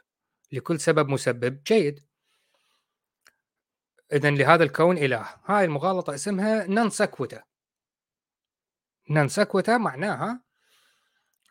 لكل 0.51 0.79
سبب 0.79 1.09
مسبب 1.09 1.63
جيد. 1.63 1.99
اذا 4.13 4.29
لهذا 4.29 4.63
الكون 4.63 4.97
إله. 4.97 5.27
هاي 5.45 5.65
المغالطة 5.65 6.15
اسمها 6.15 6.67
نان 6.67 6.89
سكوتا 6.89 7.43
non 9.09 9.27
sequitur 9.27 9.77
معناها 9.77 10.41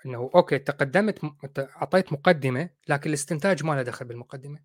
إنه 0.06 0.30
okay 0.34 0.58
تقدمت 0.58 1.20
أعطيت 1.58 2.12
مقدمة 2.12 2.70
لكن 2.88 3.10
الاستنتاج 3.10 3.64
ما 3.64 3.72
له 3.72 3.82
دخل 3.82 4.04
بالمقدمة. 4.04 4.60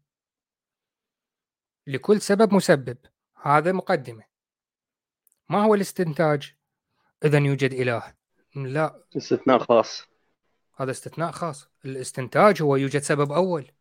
لكل 1.88 2.21
سبب 2.21 2.53
مسبب 2.53 2.97
هذا 3.41 3.71
مقدمة. 3.71 4.23
ما 5.49 5.63
هو 5.63 5.75
الاستنتاج؟ 5.75 6.59
إذا 7.25 7.38
يوجد 7.38 7.73
إله. 7.73 8.13
لا. 8.55 9.03
استثناء 9.17 9.60
خاص. 9.60 10.08
هذا 10.77 10.91
استثناء 10.91 11.32
خاص. 11.32 11.69
الاستنتاج 11.86 12.62
هو 12.62 12.75
يوجد 12.75 13.01
سبب 13.01 13.32
أول. 13.32 13.71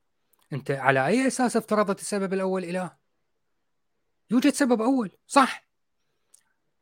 أنت 0.53 0.71
على 0.71 1.07
أي 1.07 1.27
أساس 1.27 1.57
افترضت 1.57 2.01
السبب 2.01 2.33
الأول 2.33 2.65
إله؟ 2.65 2.97
يوجد 4.31 4.53
سبب 4.53 4.83
أول. 4.83 5.11
صح. 5.27 5.68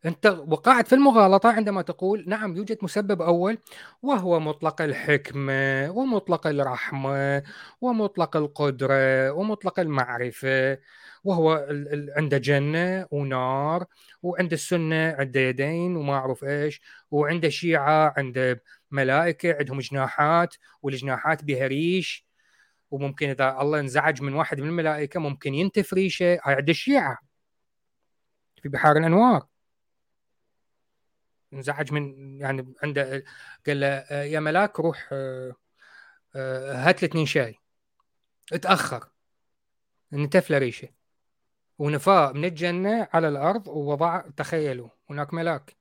أنت 0.07 0.27
وقعت 0.27 0.89
في 0.89 0.95
المغالطة 0.95 1.49
عندما 1.53 1.83
تقول 1.83 2.25
نعم 2.29 2.57
يوجد 2.57 2.79
مسبب 2.83 3.23
أول 3.23 3.59
وهو 4.03 4.41
مطلق 4.41 4.83
الحكمة 4.83 5.91
ومطلق 5.91 6.47
الرحمة 6.47 7.43
ومطلق 7.81 8.37
القدرة 8.37 9.33
ومطلق 9.33 9.81
المعرفة 9.81 10.79
وهو 11.25 11.67
عنده 12.17 12.39
جنة 12.39 13.07
ونار 13.11 13.85
وعند 14.23 14.53
السنة 14.53 15.17
عنده 15.19 15.41
يدين 15.41 15.97
وما 15.97 16.15
أعرف 16.15 16.45
إيش 16.45 16.81
وعند 17.11 17.45
الشيعه 17.45 18.15
عنده 18.17 18.63
ملائكة 18.91 19.57
عندهم 19.59 19.81
جناحات 19.81 20.55
والجناحات 20.83 21.45
بها 21.45 21.67
ريش 21.67 22.27
وممكن 22.91 23.29
إذا 23.31 23.61
الله 23.61 23.81
انزعج 23.81 24.23
من 24.23 24.35
واحد 24.35 24.61
من 24.61 24.69
الملائكة 24.69 25.21
ممكن 25.21 25.55
ينتف 25.55 25.95
ريشة. 25.95 26.33
هاي 26.45 26.55
عند 26.55 26.69
الشيعة. 26.69 27.19
في 28.63 28.69
بحار 28.69 28.97
الأنوار. 28.97 29.47
انزعج 31.53 31.93
من 31.93 32.37
يعني 32.41 32.75
عنده 32.83 33.25
قال 33.67 33.81
له 33.81 33.87
آه، 33.87 34.23
يا 34.23 34.41
ملاك 34.41 34.81
روح 34.81 35.09
آه، 35.13 35.55
آه، 36.37 36.75
هات 36.75 37.03
لي 37.03 37.09
اثنين 37.09 37.27
شاي. 37.27 37.55
اتأخر. 38.53 39.09
نتف 40.13 40.51
له 40.51 40.59
ريشة. 40.59 40.89
ونفاه 41.79 42.33
من 42.33 42.45
الجنة 42.45 43.09
على 43.13 43.29
الأرض 43.29 43.69
ووضع 43.69 44.21
تخيلوا 44.37 44.89
هناك 45.11 45.35
ملاك. 45.35 45.77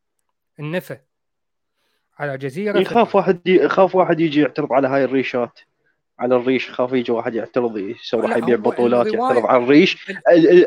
النفى 0.59 0.97
على 2.19 2.37
جزيرة 2.37 2.79
يخاف 2.79 3.15
واحد 3.15 3.47
يخاف 3.47 3.95
واحد 3.95 4.19
يجي 4.19 4.41
يعترض 4.41 4.73
على 4.73 4.87
هاي 4.87 5.03
الريشات. 5.03 5.59
على 6.19 6.35
الريش 6.35 6.71
خاف 6.71 6.93
يجي 6.93 7.11
واحد 7.11 7.35
يعترض 7.35 7.77
يسوي 7.77 8.31
يبيع 8.37 8.55
بطولات 8.55 9.13
يعترض 9.13 9.45
على 9.45 9.63
الريش. 9.63 10.11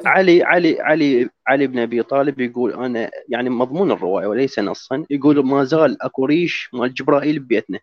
علي 0.07 0.43
علي 0.43 0.81
علي 0.81 1.29
علي 1.47 1.67
بن 1.67 1.79
أبي 1.79 2.03
طالب 2.03 2.41
يقول 2.41 2.73
أنا 2.73 3.11
يعني 3.29 3.51
مضمون 3.51 3.91
الرواية 3.91 4.27
وليس 4.27 4.59
نصا 4.59 5.05
يقول 5.11 5.47
ما 5.47 5.65
زال 5.65 6.03
أكو 6.03 6.25
ريش 6.25 6.69
مال 6.73 6.95
جبرائيل 6.95 7.39
ببيتنا. 7.39 7.79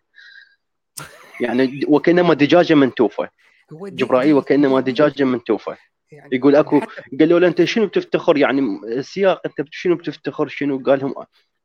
يعني 1.40 1.80
وكأنما 1.88 2.34
دجاجة 2.34 2.74
منتوفة. 2.74 3.28
جبرائيل 3.72 4.34
وكأنما 4.34 4.80
دجاجة 4.80 5.24
منتوفة. 5.24 5.76
يعني 6.12 6.28
يقول 6.32 6.56
أكو 6.56 6.80
قالوا 7.20 7.40
له 7.40 7.48
أنت 7.48 7.64
شنو 7.64 7.86
بتفتخر؟ 7.86 8.36
يعني 8.36 8.80
السياق 8.84 9.40
أنت 9.46 9.68
شنو 9.70 9.94
بتفتخر؟ 9.94 10.48
شنو؟ 10.48 10.78
قال 10.78 10.98
لهم 10.98 11.14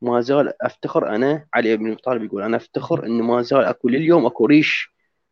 ما 0.02 0.22
زال 0.22 0.54
أفتخر 0.62 1.16
أنا 1.16 1.46
علي 1.54 1.78
بن 1.78 1.88
أبي 1.88 1.96
طالب 1.96 2.24
يقول 2.24 2.44
أنا 2.44 2.58
أفتخر 2.58 3.06
انه 3.06 3.24
ما 3.24 3.42
زال 3.42 3.64
أكو 3.64 3.90
لليوم 3.90 4.26
أكو 4.26 4.46
ريش 4.46 4.92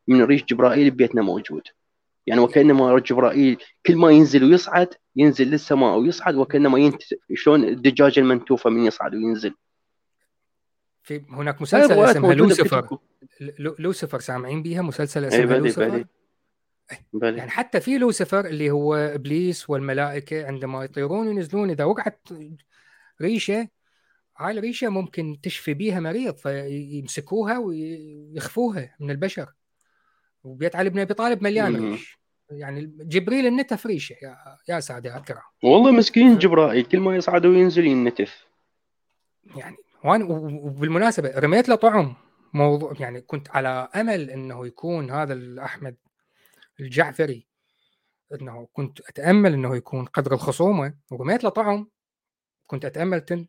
من 0.10 0.24
ريش 0.24 0.44
جبرائيل 0.46 0.92
ببيتنا 0.92 1.22
موجود 1.22 1.62
يعني 2.28 2.42
وكأنما 2.42 3.00
جبرائيل 3.00 3.58
كل 3.86 3.96
ما 3.96 4.12
ينزل 4.12 4.44
ويصعد 4.44 4.88
ينزل 5.16 5.48
للسماء 5.48 5.98
ويصعد 5.98 6.36
وكأنما 6.36 6.80
ينت... 6.80 7.02
شلون 7.34 7.64
الدجاجه 7.64 8.20
المنتوفة 8.20 8.70
من 8.70 8.86
يصعد 8.86 9.16
وينزل. 9.16 9.54
في 11.04 11.22
هناك 11.30 11.62
مسلسل 11.62 12.00
اسمه 12.00 12.34
لوسيفر. 12.34 12.98
لوسيفر 13.80 14.20
سامعين 14.20 14.64
بيها 14.64 14.82
مسلسل 14.82 15.26
اسمه 15.26 15.58
لوسيفر؟ 15.58 16.06
بلي. 17.14 17.38
يعني 17.38 17.52
حتى 17.52 17.80
في 17.80 17.98
لوسيفر 17.98 18.46
اللي 18.46 18.72
هو 18.72 18.96
إبليس 18.96 19.70
والملائكة 19.70 20.48
عندما 20.48 20.84
يطيرون 20.84 21.28
وينزلون 21.28 21.70
إذا 21.70 21.84
وقعت 21.84 22.28
ريشة 23.22 23.68
هاي 24.38 24.58
الريشة 24.58 24.90
ممكن 24.90 25.38
تشفي 25.44 25.74
بيها 25.74 26.00
مريض 26.00 26.36
فيمسكوها 26.36 27.58
ويخفوها 27.58 28.96
من 29.00 29.12
البشر. 29.12 29.54
وبيت 30.44 30.76
علي 30.76 30.90
بن 30.90 31.00
أبي 31.00 31.14
طالب 31.14 31.44
مليان 31.44 31.92
ريش 31.92 32.20
يعني 32.52 32.82
جبريل 33.00 33.46
النتف 33.46 33.86
ريشه 33.86 34.16
يا 34.22 34.38
يا 34.70 34.80
سادة 34.80 35.18
الكرام 35.18 35.42
والله 35.64 35.92
مسكين 35.92 36.38
جبرائيل 36.38 36.86
كل 36.86 37.00
ما 37.00 37.16
يصعد 37.16 37.46
وينزل 37.46 37.86
ينتف 37.86 38.46
يعني 39.56 39.78
وأنا 40.04 40.26
وبالمناسبة 40.26 41.40
رميت 41.40 41.70
له 41.70 41.76
طعم 41.76 42.16
موضوع 42.54 42.94
يعني 43.00 43.22
كنت 43.22 43.50
على 43.50 43.90
أمل 43.96 44.30
إنه 44.30 44.68
يكون 44.68 45.12
هذا 45.12 45.34
الأحمد 45.34 45.96
الجعفري 46.80 47.48
إنه 48.34 48.68
كنت 48.74 49.00
أتأمل 49.00 49.54
إنه 49.54 49.76
يكون 49.76 50.06
قدر 50.06 50.34
الخصومة. 50.34 50.94
ورميت 51.12 51.44
له 51.44 51.50
طعم 51.50 51.90
كنت 52.68 52.86
أتأمل 52.86 53.22
تن 53.22 53.48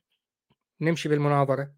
نمشي 0.81 1.09
بالمناظرة. 1.09 1.73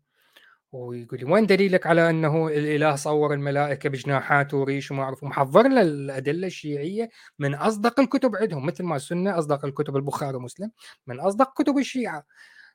ويقول 0.73 1.21
لي 1.21 1.25
وين 1.33 1.47
دليلك 1.47 1.87
على 1.87 2.11
أنه 2.11 2.49
الإله 2.49 2.97
صور 2.97 3.35
الملائكة 3.35 3.89
بجناحات 3.89 4.55
وريش 4.55 4.91
وما 4.91 5.03
أعرف؟ 5.03 5.25
محضر 5.25 5.69
له 5.69 5.81
الأدلة 5.83 6.47
الشيعية 6.47 7.11
من 7.39 7.55
أصدق 7.55 8.01
الكتب 8.01 8.37
عندهم 8.37 8.67
مثل 8.67 8.85
ما 8.85 8.97
السنة 8.97 9.39
أصدق 9.39 9.65
الكتب 9.65 9.97
البخاري 9.97 10.37
ومسلم 10.37 10.71
من 11.07 11.21
أصدق 11.21 11.63
كتب 11.63 11.79
الشيعة 11.79 12.25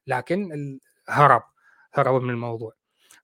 لكن 0.07 0.49
هرب 1.09 1.43
هرب 1.93 2.21
من 2.23 2.29
الموضوع. 2.29 2.73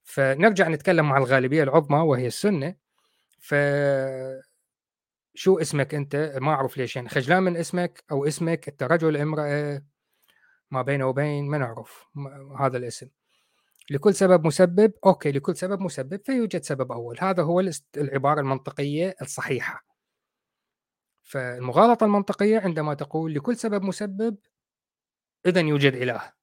فنرجع 0.03 0.67
نتكلم 0.69 1.09
مع 1.09 1.17
الغالبية 1.17 1.63
العظمى 1.63 1.99
وهي 1.99 2.27
السنة. 2.27 2.75
ف 3.39 3.55
شو 5.35 5.59
اسمك 5.59 5.95
أنت؟ 5.95 6.37
ما 6.41 6.51
أعرف 6.51 6.77
ليش 6.77 6.95
يعني 6.95 7.09
خجلان 7.09 7.43
من 7.43 7.57
اسمك 7.57 8.03
أو 8.11 8.25
اسمك 8.27 8.69
انت 8.69 8.83
رجل 8.83 9.17
امرأة 9.17 9.83
ما 10.71 10.81
بينه 10.81 11.07
وبين 11.07 11.49
ما 11.49 11.57
نعرف 11.57 12.05
هذا 12.59 12.77
الاسم. 12.77 13.09
لكل 13.89 14.15
سبب 14.15 14.47
مسبب 14.47 14.93
أوكي 15.05 15.31
لكل 15.31 15.55
سبب 15.55 15.81
مسبب 15.81 16.21
فيوجد 16.25 16.63
سبب 16.63 16.91
أول. 16.91 17.17
هذا 17.19 17.43
هو 17.43 17.59
العبارة 17.97 18.39
المنطقية 18.39 19.15
الصحيحة. 19.21 19.85
فالمغالطة 21.23 22.05
المنطقية 22.05 22.59
عندما 22.59 22.93
تقول 22.93 23.33
لكل 23.33 23.57
سبب 23.57 23.83
مسبب 23.83 24.37
اذا 25.45 25.61
يوجد 25.61 25.93
إله. 25.93 26.33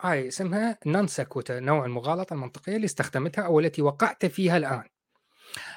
هاي 0.00 0.28
اسمها 0.28 0.78
نون 0.86 1.06
نوع 1.50 1.84
المغالطة 1.84 2.34
المنطقية 2.34 2.76
اللي 2.76 2.84
استخدمتها 2.84 3.44
أو 3.44 3.60
التي 3.60 3.82
وقعت 3.82 4.26
فيها 4.26 4.56
الآن. 4.56 4.84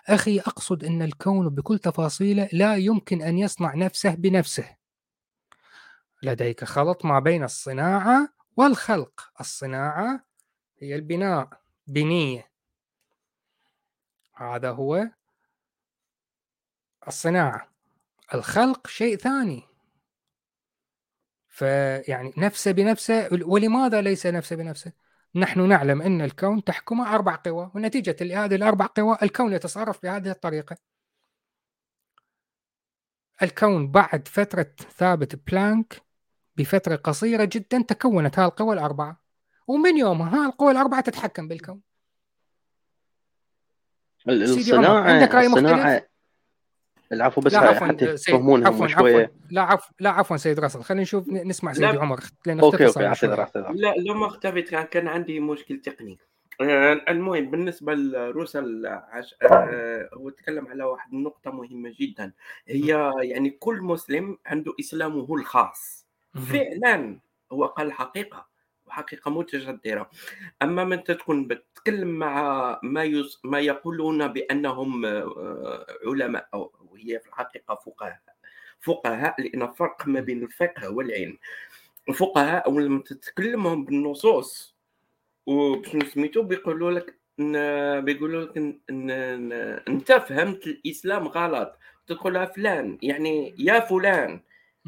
أخي 0.07 0.39
أقصد 0.39 0.83
أن 0.83 1.01
الكون 1.01 1.49
بكل 1.49 1.79
تفاصيله 1.79 2.49
لا 2.53 2.75
يمكن 2.75 3.21
أن 3.21 3.37
يصنع 3.37 3.75
نفسه 3.75 4.15
بنفسه. 4.15 4.75
لديك 6.23 6.63
خلط 6.63 7.05
ما 7.05 7.19
بين 7.19 7.43
الصناعة 7.43 8.29
والخلق. 8.57 9.31
الصناعة 9.39 10.30
هي 10.81 10.95
البناء 10.95 11.61
بنية. 11.87 12.51
هذا 14.33 14.71
هو 14.71 15.09
الصناعة. 17.07 17.67
الخلق 18.33 18.87
شيء 18.87 19.17
ثاني. 19.17 19.63
فيعني 21.49 22.33
نفسه 22.37 22.71
بنفسه 22.71 23.29
ولماذا 23.31 24.01
ليس 24.01 24.25
نفسه 24.25 24.55
بنفسه؟ 24.55 24.91
نحن 25.35 25.69
نعلم 25.69 26.01
أن 26.01 26.21
الكون 26.21 26.63
تحكمه 26.63 27.15
أربع 27.15 27.35
قوى 27.35 27.71
ونتيجة 27.75 28.15
لهذه 28.21 28.55
الأربع 28.55 28.85
قوى 28.85 29.17
الكون 29.23 29.53
يتصرف 29.53 30.03
بهذه 30.03 30.31
الطريقة. 30.31 30.77
الكون 33.41 33.91
بعد 33.91 34.27
فترة 34.27 34.75
ثابت 34.97 35.35
بلانك 35.35 36.01
بفترة 36.57 36.95
قصيرة 36.95 37.49
جدا 37.51 37.81
تكونت 37.81 38.39
هذه 38.39 38.47
القوى 38.47 38.73
الأربعة. 38.73 39.21
ومن 39.67 39.97
يومها 39.97 40.37
ها 40.37 40.45
القوى 40.45 40.71
الأربعة 40.71 41.01
تتحكم 41.01 41.47
بالكون. 41.47 41.81
الصناعة 44.27 44.99
عندك 44.99 45.35
رأي 45.35 45.45
الصناعه 45.47 46.07
العفو 47.11 47.41
بس 47.41 47.53
لا 47.53 47.73
حتى 47.73 48.17
تفهمونها 48.17 48.87
شوية. 48.87 49.33
لا 49.49 49.61
عفوا 49.61 49.93
لا 49.99 50.09
عفوا 50.09 50.37
سيد 50.37 50.59
راسل. 50.59 50.83
خلينا 50.83 51.01
نشوف 51.01 51.29
نسمع 51.29 51.73
سيدي 51.73 51.85
عمر 51.85 52.19
لأن 52.45 52.59
okay 52.59 52.87
okay 52.87 53.05
اعتذر 53.05 53.39
اعتذر 53.39 53.71
لا 53.71 53.95
لو 53.97 54.13
ما 54.13 54.27
اختفيت 54.27 54.69
كان 54.69 55.07
عندي 55.07 55.39
مشكل 55.39 55.81
تقني. 55.81 56.19
آه، 56.61 57.01
المهم 57.09 57.51
بالنسبة 57.51 57.93
لرسل 57.93 58.87
عش... 58.87 59.35
آه، 59.41 60.09
هو 60.13 60.29
تكلم 60.29 60.67
على 60.67 60.83
واحد 60.83 61.13
النقطة 61.13 61.51
مهمة 61.51 61.93
جدا. 61.99 62.33
هي 62.67 63.11
يعني 63.21 63.49
كل 63.49 63.81
مسلم 63.81 64.37
عنده 64.45 64.73
إسلامه 64.79 65.35
الخاص. 65.35 66.05
فعلا 66.33 67.19
هو 67.51 67.65
قال 67.65 67.87
الحقيقة 67.87 68.50
حقيقة 68.91 69.31
متجذرة. 69.31 70.09
أما 70.61 70.83
من 70.83 71.03
تكون 71.03 71.47
بتتكلم 71.47 72.07
مع 72.07 72.79
ما 72.83 73.03
يز... 73.03 73.39
ما 73.43 73.59
يقولون 73.59 74.27
بأنهم 74.27 75.05
آه، 75.05 75.85
علماء 76.05 76.47
أو 76.53 76.71
هي 76.97 77.19
في 77.19 77.27
الحقيقة 77.27 77.75
فقهاء 77.75 78.19
فقهاء 78.81 79.41
لأن 79.41 79.71
فرق 79.71 80.07
ما 80.07 80.19
بين 80.19 80.43
الفقه 80.43 80.89
والعلم. 80.89 81.37
الفقهاء 82.09 82.65
أول 82.65 82.89
ما 82.89 82.99
تتكلمهم 82.99 83.85
بالنصوص 83.85 84.75
وباش 85.45 86.13
سميتو 86.13 86.43
بيقولوا 86.43 86.91
لك 86.91 87.15
بيقولوا 88.03 88.45
لك 88.45 88.57
إن 88.89 89.51
أنت 89.87 90.11
فهمت 90.11 90.67
الإسلام 90.67 91.27
غلط 91.27 91.77
تقول 92.07 92.47
فلان 92.47 92.97
يعني 93.01 93.55
يا 93.57 93.79
فلان 93.79 94.41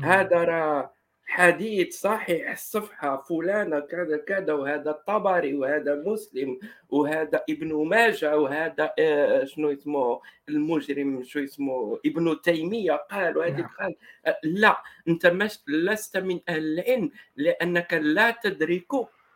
هذا 0.04 0.43
راه 0.43 0.93
حديث 1.34 1.99
صحيح 1.99 2.51
الصفحة 2.51 3.21
فلانة 3.21 3.79
كذا 3.79 4.17
كذا 4.17 4.53
وهذا 4.53 4.91
الطبري 4.91 5.53
وهذا 5.53 5.95
مسلم 6.05 6.59
وهذا 6.89 7.43
ابن 7.49 7.88
ماجه 7.88 8.38
وهذا 8.38 8.93
آه، 8.99 9.45
شنو 9.45 9.71
اسمه 9.71 10.21
المجرم 10.49 11.23
شو 11.23 11.43
اسمه 11.43 11.99
ابن 12.05 12.41
تيمية 12.41 12.93
قال 12.93 13.38
وهذا 13.38 13.57
نعم. 13.57 13.69
قال 13.79 13.95
آه، 14.25 14.39
لا 14.43 14.84
أنت 15.07 15.25
مش 15.25 15.59
لست 15.67 16.17
من 16.17 16.39
أهل 16.49 16.79
العلم 16.79 17.11
لأنك 17.36 17.93
لا 17.93 18.31
تدرك 18.43 18.91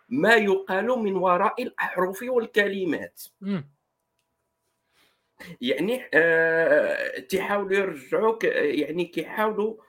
ما 0.09 0.35
يقال 0.35 0.85
من 0.85 1.15
وراء 1.15 1.63
الأحرف 1.63 2.23
والكلمات 2.23 3.23
يعني 5.61 6.09
آه 6.13 7.19
تحاولوا 7.19 7.77
يرجعوك 7.77 8.43
يعني 8.43 9.05
كيحاولوا 9.05 9.73
آه 9.73 9.86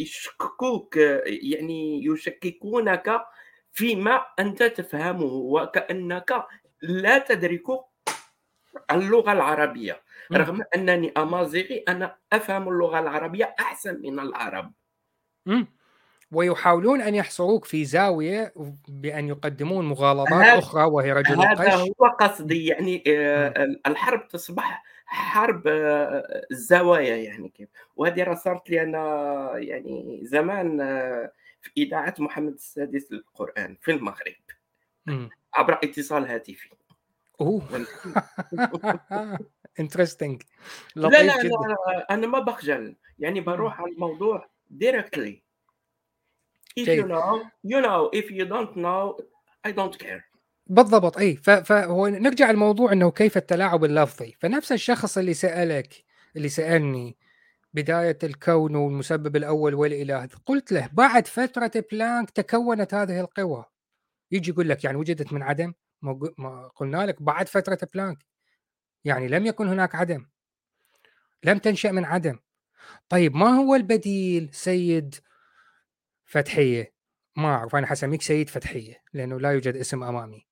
يشككوك 0.00 0.96
يعني 1.26 2.04
يشككونك 2.04 3.20
فيما 3.72 4.26
أنت 4.38 4.62
تفهمه 4.62 5.32
وكأنك 5.32 6.44
لا 6.82 7.18
تدرك 7.18 7.66
اللغة 8.90 9.32
العربية. 9.32 10.02
رغم 10.32 10.62
أنني 10.74 11.12
أمازيغي 11.16 11.84
أنا 11.88 12.16
أفهم 12.32 12.68
اللغة 12.68 12.98
العربية 12.98 13.54
أحسن 13.60 14.00
من 14.02 14.20
العرب. 14.20 14.72
ويحاولون 16.32 17.00
أن 17.00 17.14
يحصروك 17.14 17.64
في 17.64 17.84
زاوية 17.84 18.54
بأن 18.88 19.28
يقدمون 19.28 19.88
مغالطات 19.88 20.44
أخرى 20.44 20.84
وهي 20.84 21.12
رجل 21.12 21.34
هذا 21.34 21.52
القش. 21.52 21.74
هو 21.74 22.08
قصدي 22.20 22.66
يعني 22.66 23.04
آه، 23.08 23.66
الحرب 23.86 24.28
تصبح 24.28 24.82
حرب 25.12 25.66
آه، 25.66 26.46
الزوايا 26.50 27.16
يعني 27.16 27.48
كيف. 27.48 27.68
وهذه 27.96 28.22
راه 28.22 28.34
صارت 28.34 28.70
لي 28.70 28.82
أنا 28.82 29.52
يعني 29.58 30.20
زمان 30.22 30.80
آه، 30.80 31.32
في 31.60 31.70
إذاعة 31.76 32.14
محمد 32.18 32.52
السادس 32.52 33.12
للقرآن 33.12 33.76
في 33.80 33.90
المغرب. 33.90 34.34
عبر 35.54 35.78
اتصال 35.84 36.26
هاتفي. 36.26 36.70
أوه. 37.40 37.86
interesting 39.80 40.42
لا 40.96 41.08
لا, 41.08 41.22
لا 41.22 42.06
أنا 42.10 42.26
ما 42.26 42.38
بخجل. 42.38 42.96
يعني 43.18 43.40
بروح 43.40 43.80
على 43.80 43.92
الموضوع 43.92 44.50
directly 44.70 45.42
if 46.80 46.86
you 46.86 47.04
know 47.08 47.42
you 47.64 47.80
know 47.80 48.10
if 48.12 48.30
you 48.30 48.44
don't 48.46 48.76
know 48.76 49.16
I 49.68 49.72
don't 49.72 49.98
care. 49.98 50.29
بالضبط 50.70 51.18
إي 51.18 51.36
فهو 51.36 52.06
نرجع 52.08 52.50
الموضوع 52.50 52.92
إنه 52.92 53.10
كيف 53.10 53.36
التلاعب 53.36 53.84
اللفظي. 53.84 54.34
فنفس 54.38 54.72
الشخص 54.72 55.18
اللي 55.18 55.34
سألك 55.34 56.04
اللي 56.36 56.48
سألني 56.48 57.16
بداية 57.74 58.18
الكون 58.22 58.74
والمسبب 58.76 59.36
الأول 59.36 59.74
والإله 59.74 60.28
قلت 60.46 60.72
له 60.72 60.88
بعد 60.92 61.26
فترة 61.26 61.72
بلانك 61.92 62.30
تكونت 62.30 62.94
هذه 62.94 63.20
القوى. 63.20 63.64
يجي 64.32 64.50
يقول 64.50 64.68
لك 64.68 64.84
يعني 64.84 64.96
وجدت 64.96 65.32
من 65.32 65.42
عدم؟ 65.42 65.72
ما 66.38 66.68
قلنا 66.76 67.06
لك 67.06 67.22
بعد 67.22 67.48
فترة 67.48 67.78
بلانك. 67.94 68.26
يعني 69.04 69.28
لم 69.28 69.46
يكن 69.46 69.68
هناك 69.68 69.94
عدم. 69.94 70.26
لم 71.44 71.58
تنشأ 71.58 71.88
من 71.88 72.04
عدم. 72.04 72.38
طيب 73.08 73.36
ما 73.36 73.48
هو 73.48 73.74
البديل 73.74 74.48
سيد 74.52 75.14
فتحية؟ 76.24 76.92
ما 77.36 77.48
أعرف 77.54 77.76
أنا 77.76 77.86
حسميك 77.86 78.22
سيد 78.22 78.48
فتحية 78.48 79.02
لأنه 79.12 79.40
لا 79.40 79.50
يوجد 79.52 79.76
اسم 79.76 80.02
أمامي. 80.04 80.49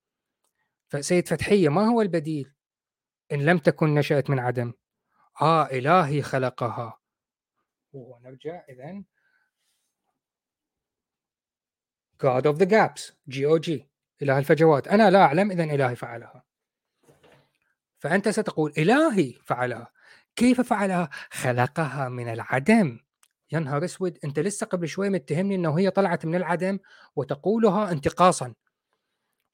فسيد 0.89 1.29
فتحية 1.29 1.69
ما 1.69 1.87
هو 1.87 2.03
البديل؟ 2.03 2.53
إن 3.33 3.45
لم 3.45 3.59
تكن 3.59 3.95
نشأت 3.95 4.31
من 4.31 4.39
عدم. 4.39 4.73
آه 5.41 5.67
إلهي 5.67 6.23
خلقها. 6.23 6.99
ونرجع 7.93 8.65
اذا 8.69 9.05
God 12.25 12.43
of 12.43 12.59
the 12.59 12.67
gaps 12.67 13.13
جي 13.29 13.47
أو 13.47 13.59
جي 13.59 13.91
إله 14.23 14.39
الفجوات. 14.39 14.89
أنا 14.89 15.11
لا 15.11 15.23
أعلم 15.23 15.51
اذا 15.51 15.65
إلهي 15.65 15.97
فعلها. 15.97 16.45
فأنت 17.99 18.29
ستقول 18.29 18.73
إلهي 18.79 19.33
فعلها. 19.33 19.93
كيف 20.37 20.61
فعلها؟ 20.61 21.09
خلقها 21.31 22.09
من 22.09 22.29
العدم. 22.29 23.01
يا 23.53 23.59
نهار 23.59 23.85
أسود 23.85 24.19
أنت 24.25 24.39
لسه 24.39 24.67
قبل 24.67 24.89
شوي 24.89 25.11
متهمني 25.11 25.55
إنه 25.55 25.79
هي 25.79 25.91
طلعت 25.91 26.27
من 26.27 26.35
العدم 26.35 26.79
وتقولها 27.17 27.93
انتقاصا. 27.93 28.55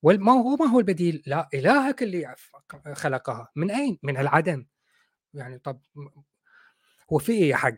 وما 0.05 0.33
هو 0.33 0.57
ما 0.57 0.67
هو 0.67 0.79
البديل؟ 0.79 1.23
لا 1.27 1.49
إلهك 1.55 2.03
اللي 2.03 2.35
خلقها 2.93 3.49
من 3.57 3.71
أين؟ 3.71 3.99
من 4.03 4.17
العدم 4.17 4.67
يعني 5.35 5.59
طب 5.59 5.81
هو 7.13 7.19
في 7.19 7.33
إيه 7.33 7.51
يا 7.51 7.57
حق؟ 7.57 7.75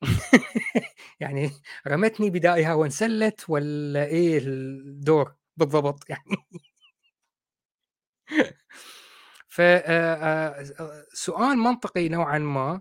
يعني 1.20 1.50
رمتني 1.86 2.30
بدائها 2.30 2.74
وانسلت 2.74 3.44
ولا 3.48 4.04
إيه 4.04 4.38
الدور 4.38 5.34
بالضبط 5.56 6.04
يعني 6.10 6.36
فسؤال 9.48 11.58
منطقي 11.58 12.08
نوعا 12.08 12.38
ما 12.38 12.80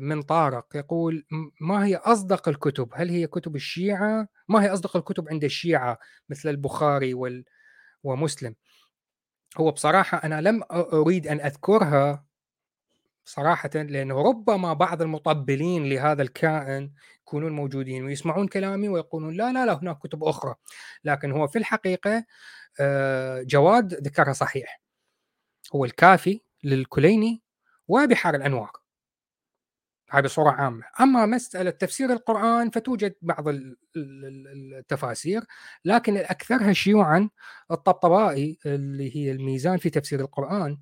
من 0.00 0.22
طارق 0.22 0.76
يقول 0.76 1.26
ما 1.60 1.84
هي 1.84 1.96
أصدق 1.96 2.48
الكتب؟ 2.48 2.88
هل 2.94 3.10
هي 3.10 3.26
كتب 3.26 3.56
الشيعة؟ 3.56 4.28
ما 4.48 4.62
هي 4.62 4.68
أصدق 4.68 4.96
الكتب 4.96 5.28
عند 5.28 5.44
الشيعة 5.44 5.98
مثل 6.28 6.48
البخاري 6.48 7.14
وال... 7.14 7.44
ومسلم؟ 8.04 8.54
هو 9.58 9.70
بصراحة 9.70 10.18
أنا 10.24 10.40
لم 10.40 10.62
أريد 10.72 11.26
أن 11.26 11.40
أذكرها 11.40 12.26
صراحة 13.24 13.70
لأنه 13.74 14.22
ربما 14.22 14.72
بعض 14.72 15.02
المطبلين 15.02 15.88
لهذا 15.88 16.22
الكائن 16.22 16.92
يكونون 17.22 17.52
موجودين 17.52 18.04
ويسمعون 18.04 18.48
كلامي 18.48 18.88
ويقولون 18.88 19.36
لا 19.36 19.52
لا 19.52 19.66
لا 19.66 19.72
هناك 19.72 19.98
كتب 19.98 20.24
أخرى. 20.24 20.54
لكن 21.04 21.32
هو 21.32 21.46
في 21.46 21.58
الحقيقة 21.58 22.24
آه، 22.80 23.42
جواد 23.42 23.94
ذكرها 23.94 24.32
صحيح. 24.32 24.80
هو 25.74 25.84
الكافي 25.84 26.40
للكليني 26.64 27.42
وبحار 27.88 28.34
الأنوار. 28.34 28.70
هاي 30.10 30.22
بصورة 30.22 30.50
عامة. 30.50 30.84
أما 31.00 31.26
مسألة 31.26 31.70
تفسير 31.70 32.12
القرآن 32.12 32.70
فتوجد 32.70 33.14
بعض 33.22 33.44
التفاسير 33.96 35.42
لكن 35.84 36.16
الأكثرها 36.16 36.72
شيوعا 36.72 37.30
الطبطبائي 37.70 38.58
اللي 38.66 39.16
هي 39.16 39.30
الميزان 39.32 39.78
في 39.78 39.90
تفسير 39.90 40.20
القرآن. 40.20 40.78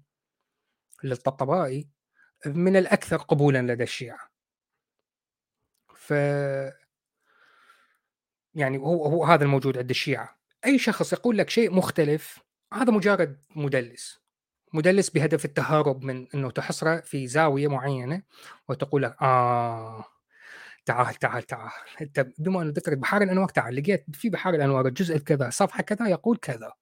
للطبطبائي 1.04 1.88
من 2.46 2.76
الأكثر 2.76 3.16
قبولا 3.16 3.72
لدى 3.72 3.82
الشيعة. 3.82 4.18
ف 5.94 6.12
يعني 8.54 8.78
هو 8.78 9.06
هو 9.06 9.24
هذا 9.24 9.44
الموجود 9.44 9.78
عند 9.78 9.90
الشيعة. 9.90 10.38
أي 10.66 10.78
شخص 10.78 11.12
يقول 11.12 11.38
لك 11.38 11.50
شيء 11.50 11.70
مختلف 11.74 12.38
هذا 12.74 12.92
مجرد 12.92 13.42
مدلس. 13.56 14.23
مدلس 14.74 15.10
بهدف 15.10 15.44
التهرب 15.44 16.04
من 16.04 16.26
إنه 16.34 16.50
تحصره 16.50 17.00
في 17.00 17.26
زاوية 17.26 17.68
معينة 17.68 18.22
وتقول 18.68 19.04
آه 19.04 20.04
تعال 20.86 21.14
تعال 21.14 21.42
تعال 21.42 21.70
أنت 22.00 22.26
بما 22.38 22.62
أنه 22.62 22.72
ذكرت 22.76 22.98
بحار 22.98 23.22
الأنوار 23.22 23.48
تعال 23.48 23.76
لقيت 23.76 24.06
في 24.12 24.30
بحار 24.30 24.54
الأنوار 24.54 24.86
الجزء 24.86 25.18
كذا 25.18 25.50
صفحة 25.50 25.82
كذا 25.82 26.08
يقول 26.08 26.36
كذا 26.36 26.72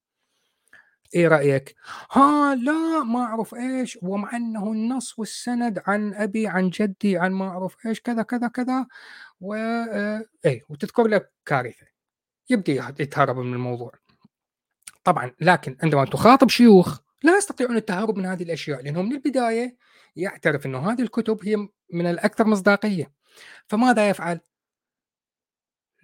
إيه 1.14 1.28
رأيك؟ 1.28 1.74
ها 2.12 2.54
لا 2.54 3.02
ما 3.04 3.20
أعرف 3.20 3.54
إيش 3.54 3.98
ومع 4.02 4.36
أنه 4.36 4.72
النص 4.72 5.18
والسند 5.18 5.82
عن 5.86 6.14
أبي 6.14 6.46
عن 6.46 6.70
جدي 6.70 7.18
عن 7.18 7.32
ما 7.32 7.48
أعرف 7.48 7.76
إيش 7.86 8.00
كذا 8.00 8.22
كذا 8.22 8.48
كذا 8.48 8.86
و 9.40 9.54
آه، 9.54 10.24
إيه 10.44 10.62
وتذكر 10.68 11.06
لك 11.06 11.32
كارثة 11.46 11.86
يبدا 12.50 12.72
يتهرب 13.00 13.38
من 13.38 13.52
الموضوع 13.54 13.92
طبعا 15.04 15.32
لكن 15.40 15.76
عندما 15.82 16.04
تخاطب 16.04 16.48
شيوخ 16.48 17.01
لا 17.22 17.36
يستطيعون 17.36 17.76
التهرب 17.76 18.16
من 18.16 18.26
هذه 18.26 18.42
الأشياء 18.42 18.82
لأنه 18.82 19.02
من 19.02 19.12
البداية 19.12 19.76
يعترف 20.16 20.66
إنه 20.66 20.92
هذه 20.92 21.02
الكتب 21.02 21.38
هي 21.44 21.56
من 21.92 22.06
الأكثر 22.06 22.46
مصداقية 22.46 23.12
فماذا 23.66 24.08
يفعل؟ 24.08 24.40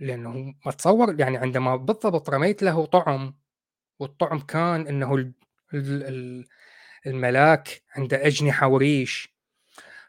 لأنه 0.01 0.55
اتصور 0.67 1.21
يعني 1.21 1.37
عندما 1.37 1.77
بالضبط 1.77 2.31
رميت 2.31 2.63
له 2.63 2.87
طعم 2.87 3.39
والطعم 3.99 4.41
كان 4.41 4.87
إنه 4.87 5.33
الملاك 7.07 7.83
عنده 7.97 8.27
أجنحة 8.27 8.69
وريش 8.69 9.35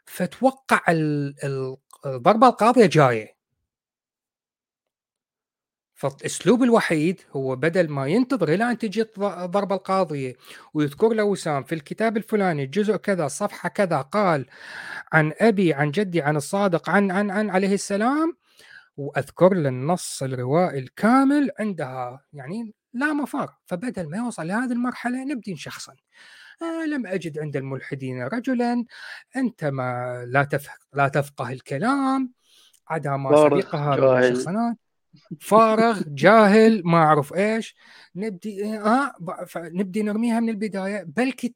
فتوقع 0.04 0.80
الضربة 2.06 2.48
القاضية 2.48 2.86
جاية 2.86 3.39
فالأسلوب 6.00 6.62
الوحيد 6.62 7.20
هو 7.36 7.56
بدل 7.56 7.88
ما 7.88 8.06
ينتظر 8.06 8.48
إلى 8.48 8.70
أن 8.70 8.78
تجي 8.78 9.02
الضربه 9.18 9.74
القاضيه 9.76 10.34
ويذكر 10.74 11.08
له 11.08 11.24
وسام 11.24 11.62
في 11.62 11.74
الكتاب 11.74 12.16
الفلاني 12.16 12.64
الجزء 12.64 12.96
كذا 12.96 13.28
صفحة 13.28 13.68
كذا 13.68 14.00
قال 14.00 14.46
عن 15.12 15.32
أبي 15.40 15.74
عن 15.74 15.90
جدي 15.90 16.22
عن 16.22 16.36
الصادق 16.36 16.90
عن 16.90 17.10
عن 17.10 17.30
عن 17.30 17.50
عليه 17.50 17.74
السلام 17.74 18.36
وأذكر 18.96 19.54
له 19.54 19.68
النص 19.68 20.22
الروائي 20.22 20.78
الكامل 20.78 21.50
عندها. 21.58 22.24
يعني 22.32 22.74
لا 22.92 23.12
مفر. 23.12 23.54
فبدل 23.66 24.10
ما 24.10 24.16
يوصل 24.16 24.46
لهذه 24.46 24.72
المرحلة 24.72 25.24
نبدي 25.24 25.56
شخصا. 25.56 25.94
آه 26.62 26.86
لم 26.86 27.06
أجد 27.06 27.38
عند 27.38 27.56
الملحدين 27.56 28.22
رجلا. 28.22 28.84
أنت 29.36 29.64
ما 29.64 30.24
لا 30.28 30.44
تفقه 30.44 30.78
لا 30.92 31.08
تفقه 31.08 31.52
الكلام. 31.52 32.32
عدا 32.88 33.16
ما 33.16 33.36
سبقها 33.36 33.96
من 33.96 34.24
الشخصنات 34.24 34.76
فارغ 35.40 36.02
جاهل 36.06 36.82
ما 36.84 36.98
أعرف 36.98 37.34
إيش. 37.34 37.76
نبدي 38.16 38.64
ها 38.64 39.14
آه 39.18 39.46
نبدي 39.56 40.02
نرميها 40.02 40.40
من 40.40 40.48
البداية. 40.48 41.02
بلكي 41.02 41.54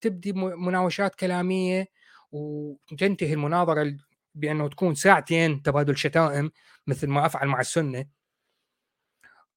تبدي 0.00 0.32
مناوشات 0.32 1.14
كلامية 1.14 1.88
وتنتهي 2.32 3.32
المناظرة 3.32 3.96
بأنه 4.34 4.68
تكون 4.68 4.94
ساعتين 4.94 5.62
تبادل 5.62 5.96
شتائم 5.96 6.50
مثل 6.86 7.06
ما 7.08 7.26
أفعل 7.26 7.48
مع 7.48 7.60
السنة. 7.60 8.06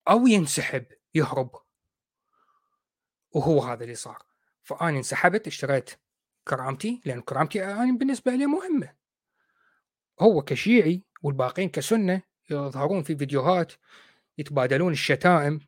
أو 0.09 0.27
ينسحب 0.27 0.85
يهرب. 1.15 1.51
وهو 3.31 3.61
هذا 3.61 3.83
اللي 3.83 3.95
صار. 3.95 4.23
فاني 4.63 4.97
انسحبت 4.97 5.47
اشتريت 5.47 5.89
كرامتي 6.47 7.01
لأن 7.05 7.21
كرامتي 7.21 7.65
أنا 7.65 7.97
بالنسبة 7.97 8.31
لي 8.31 8.45
مهمة. 8.45 8.93
هو 10.19 10.41
كشيعي 10.41 11.03
والباقين 11.23 11.69
كسنة 11.69 12.21
يظهرون 12.49 13.03
في 13.03 13.15
فيديوهات 13.15 13.73
يتبادلون 14.37 14.91
الشتائم 14.91 15.59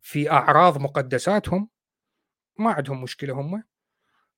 في 0.00 0.30
أعراض 0.30 0.78
مقدساتهم. 0.78 1.68
ما 2.58 2.70
عندهم 2.70 3.02
مشكلة 3.02 3.34
هم. 3.34 3.62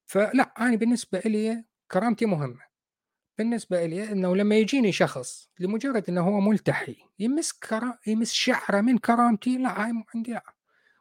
فلا 0.07 0.43
أنا 0.59 0.77
بالنسبة 0.77 1.19
لي 1.19 1.65
كرامتي 1.91 2.27
مهمة. 2.27 2.61
بالنسبة 3.39 3.87
لي 3.87 4.13
إنه 4.13 4.37
لما 4.37 4.55
يجيني 4.55 4.93
شخص 4.93 5.51
لمجرد 5.59 6.09
إنه 6.09 6.21
هو 6.21 6.41
ملتحي 6.41 6.97
يمس 7.19 7.53
كرا... 7.53 7.99
يمس 8.07 8.33
شعره 8.33 8.81
من 8.81 8.99
كرامتي 8.99 9.59
لا 9.59 9.69
عندي 10.15 10.33
لا. 10.33 10.55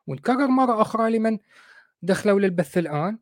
ونكرر 0.08 0.48
مرة 0.48 0.82
أخرى 0.82 1.18
لمن 1.18 1.40
دخلوا 2.02 2.40
للبث 2.40 2.78
الآن. 2.78 3.20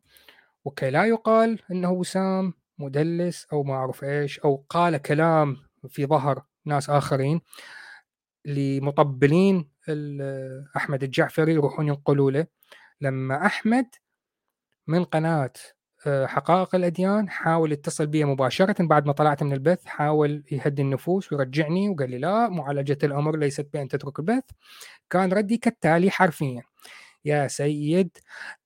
وكي 0.64 0.90
لا 0.90 1.04
يقال 1.04 1.62
إنه 1.70 1.90
وسام 1.90 2.54
مدلس 2.78 3.46
أو 3.52 3.62
ما 3.62 3.74
اعرف 3.74 4.04
إيش 4.04 4.38
أو 4.38 4.64
قال 4.68 4.96
كلام 4.96 5.56
في 5.88 6.06
ظهر 6.06 6.44
ناس 6.64 6.90
آخرين 6.90 7.40
لمطبلين 8.44 9.68
أحمد 10.76 11.02
الجعفري 11.02 11.52
يروحون 11.52 11.88
ينقلوا 11.88 12.30
له. 12.30 12.46
لما 13.00 13.46
أحمد 13.46 13.86
من 14.86 15.04
قناة 15.04 15.52
آه، 16.06 16.26
حقائق 16.26 16.74
الأديان 16.74 17.30
حاول 17.30 17.72
يتصل 17.72 18.06
بي 18.06 18.24
مباشرة 18.24 18.74
بعد 18.80 19.06
ما 19.06 19.12
طلعت 19.12 19.42
من 19.42 19.52
البث 19.52 19.86
حاول 19.86 20.44
يهدي 20.50 20.82
النفوس 20.82 21.32
ويرجعني 21.32 21.88
وقال 21.88 22.10
لي 22.10 22.18
لا 22.18 22.48
معالجة 22.48 22.98
الأمر 23.04 23.36
ليست 23.36 23.68
بأن 23.72 23.88
تترك 23.88 24.18
البث. 24.18 24.44
كان 25.10 25.32
ردي 25.32 25.56
كالتالي 25.56 26.10
حرفيا. 26.10 26.62
يا 27.24 27.48
سيد 27.48 28.18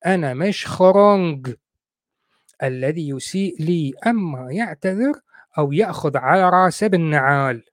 أنا 0.06 0.34
مش 0.34 0.66
خرنج 0.66 1.54
الذي 2.62 3.08
يسيء 3.08 3.56
لي 3.62 3.94
أما 4.06 4.52
يعتذر 4.52 5.12
أو 5.58 5.72
يأخذ 5.72 6.16
على 6.16 6.50
رأسه 6.50 6.86
بالنعال. 6.86 7.64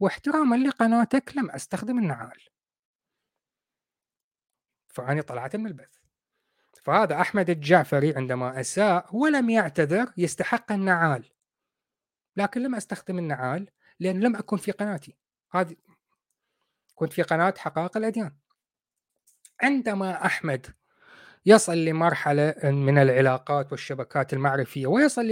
واحتراما 0.00 0.56
لقناتك 0.56 1.36
لم 1.36 1.50
أستخدم 1.50 1.98
النعال. 1.98 2.42
فأني 4.88 5.22
طلعت 5.22 5.56
من 5.56 5.66
البث. 5.66 5.98
فهذا 6.82 7.20
أحمد 7.20 7.50
الجعفري 7.50 8.16
عندما 8.16 8.60
أساء 8.60 9.16
ولم 9.16 9.50
يعتذر 9.50 10.12
يستحق 10.16 10.72
النعال. 10.72 11.30
لكن 12.36 12.62
لم 12.62 12.74
أستخدم 12.74 13.18
النعال 13.18 13.70
لأن 14.00 14.20
لم 14.20 14.36
أكن 14.36 14.56
في 14.56 14.70
قناتي. 14.70 15.16
هذه 15.52 15.76
كنت 16.94 17.12
في 17.12 17.22
قناة 17.22 17.54
حقائق 17.58 17.96
الأديان. 17.96 18.36
عندما 19.62 20.26
أحمد 20.26 20.66
يصل 21.46 21.76
لمرحلة 21.76 22.54
من 22.64 22.98
العلاقات 22.98 23.72
والشبكات 23.72 24.32
المعرفية 24.32 24.86
ويصل 24.86 25.26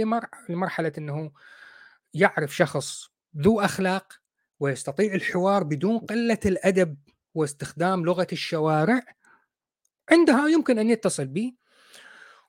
لمرحلة 0.49 0.91
أنه 0.97 1.31
يعرف 2.13 2.55
شخص 2.55 3.09
ذو 3.37 3.61
أخلاق 3.61 4.13
ويستطيع 4.59 5.13
الحوار 5.13 5.63
بدون 5.63 5.99
قلة 5.99 6.39
الأدب 6.45 6.97
واستخدام 7.33 8.05
لغة 8.05 8.27
الشوارع 8.31 9.01
عندها 10.11 10.47
يمكن 10.47 10.79
أن 10.79 10.89
يتصل 10.89 11.27
بي 11.27 11.57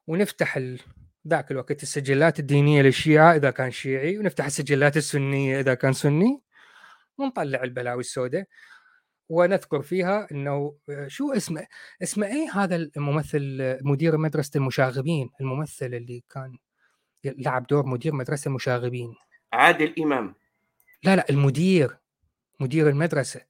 ونفتح 0.07 0.57
ال... 0.57 0.81
ذاك 1.29 1.51
الوقت 1.51 1.83
السجلات 1.83 2.39
الدينية 2.39 2.83
للشيعة 2.83 3.37
إذا 3.37 3.51
كان 3.51 3.71
شيعي 3.71 4.19
ونفتح 4.19 4.45
السجلات 4.45 4.97
السنية 4.97 5.61
إذا 5.61 5.75
كان 5.75 5.93
سني 5.93 6.43
ونطلع 7.19 7.63
البلاوي 7.63 8.01
السوداء. 8.01 8.45
ونذكر 9.29 9.83
فيها 9.83 10.29
إنه 10.33 10.77
شو 11.07 11.33
اسمه 11.33 11.67
اسمه 12.03 12.27
إيه 12.27 12.51
هذا 12.55 12.77
الممثل 12.77 13.79
مدير 13.83 14.17
مدرسة 14.17 14.51
المشاغبين 14.57 15.31
الممثل 15.41 15.95
اللي 15.95 16.25
كان 16.31 16.59
لعب 17.25 17.67
دور 17.67 17.87
مدير 17.87 18.15
مدرسة 18.15 18.49
المشاغبين؟ 18.49 19.15
عادل 19.53 19.95
إمام. 20.03 20.35
لا 21.03 21.17
لا 21.17 21.31
المدير 21.31 21.99
مدير 22.61 22.89
المدرسة. 22.89 23.41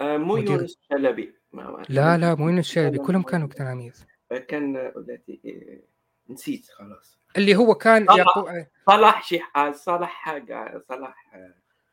آه، 0.00 0.16
مو 0.16 0.36
مدير... 0.36 0.50
يونس 0.58 0.78
شلبي 0.90 1.34
لا 1.88 2.18
لا 2.18 2.34
مو 2.34 2.48
يونس 2.48 2.66
شلبي. 2.66 2.98
كلهم 2.98 3.22
كانوا 3.22 3.48
تلاميذ 3.48 4.04
آه، 4.32 4.38
كان 4.38 4.76
آه، 4.76 5.06
نسيت 6.28 6.66
خلاص. 6.70 7.18
اللي 7.36 7.56
هو 7.56 7.74
كان 7.74 8.06
صلاح 8.06 8.18
يقو... 8.18 8.48
صلاح 8.86 9.24
شيحاز 9.24 9.74
صلاح 9.74 10.10
حاجة 10.10 10.84
صلاح 10.88 11.36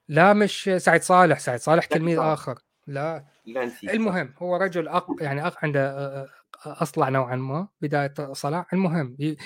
لا 0.08 0.34
مش 0.34 0.70
سعيد 0.78 1.02
صالح. 1.02 1.40
سعيد 1.40 1.60
صالح 1.60 1.86
تلميذ 1.86 2.20
آخر. 2.20 2.60
لا. 2.88 3.26
لا 3.46 3.66
نسيت 3.66 3.90
المهم 3.90 4.34
هو 4.38 4.56
رجل 4.56 4.88
أق... 4.88 5.08
يعني 5.22 5.48
أق... 5.48 5.58
عنده 5.64 6.28
أصلع 6.66 7.10
نوعا 7.10 7.36
ما 7.36 7.68
بداية 7.82 8.14
صلاح. 8.34 8.74
المهم 8.74 9.16
ي... 9.20 9.38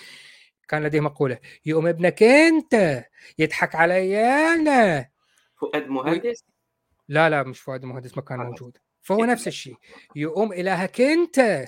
كان 0.67 0.83
لديه 0.83 0.99
مقولة 0.99 1.39
يوم 1.65 1.87
ابنك 1.87 2.23
أنت 2.23 3.05
يضحك 3.39 3.75
علي 3.75 4.19
أنا. 4.53 5.09
فؤاد 5.55 5.87
مهندس؟ 5.87 6.43
لا 7.07 7.29
لا 7.29 7.43
مش 7.43 7.59
فؤاد 7.59 7.83
المهندس 7.83 8.17
ما 8.17 8.23
كان 8.23 8.39
موجود. 8.39 8.77
فهو 9.01 9.25
نفس 9.25 9.47
الشيء 9.47 9.77
يقوم 10.15 10.53
إلهك 10.53 11.01
أنت 11.01 11.67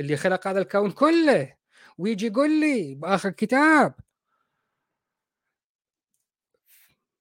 اللي 0.00 0.16
خلق 0.16 0.48
هذا 0.48 0.60
الكون 0.60 0.90
كله 0.90 1.54
ويجي 1.98 2.26
يقول 2.26 2.60
لي 2.60 2.94
بآخر 2.94 3.30
كتاب. 3.30 3.94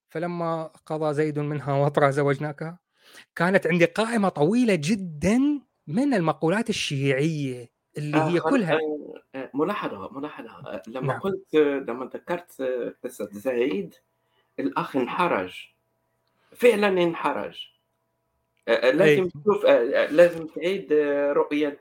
فلما 0.09 0.63
قضى 0.86 1.13
زيد 1.13 1.39
منها 1.39 1.74
وطرا 1.74 2.11
زوجناك 2.11 2.78
كانت 3.36 3.68
عندي 3.68 3.86
قائمة 3.86 4.30
طويلة 4.30 4.76
جدا 4.76 5.39
من 5.88 6.13
المقولات 6.13 6.70
الشيعية. 6.70 7.76
اللي 7.97 8.17
هي 8.17 8.37
آه 8.37 8.41
كلها. 8.41 8.73
آه, 8.73 9.13
آه، 9.35 9.49
ملاحظة 9.53 10.09
ملاحظة. 10.11 10.81
لما 10.87 11.07
نعم. 11.07 11.19
قلت 11.19 11.55
لما 11.55 12.05
ذكرت 12.05 12.61
قصة 13.03 13.29
زيد 13.31 13.95
الأخ 14.59 14.95
انحرج. 14.95 15.67
فعلا 16.55 16.87
انحرج. 16.87 17.67
لازم 18.67 19.29
تشوف 19.29 19.65
لازم 20.11 20.47
تعيد 20.47 20.93
رؤية 21.31 21.79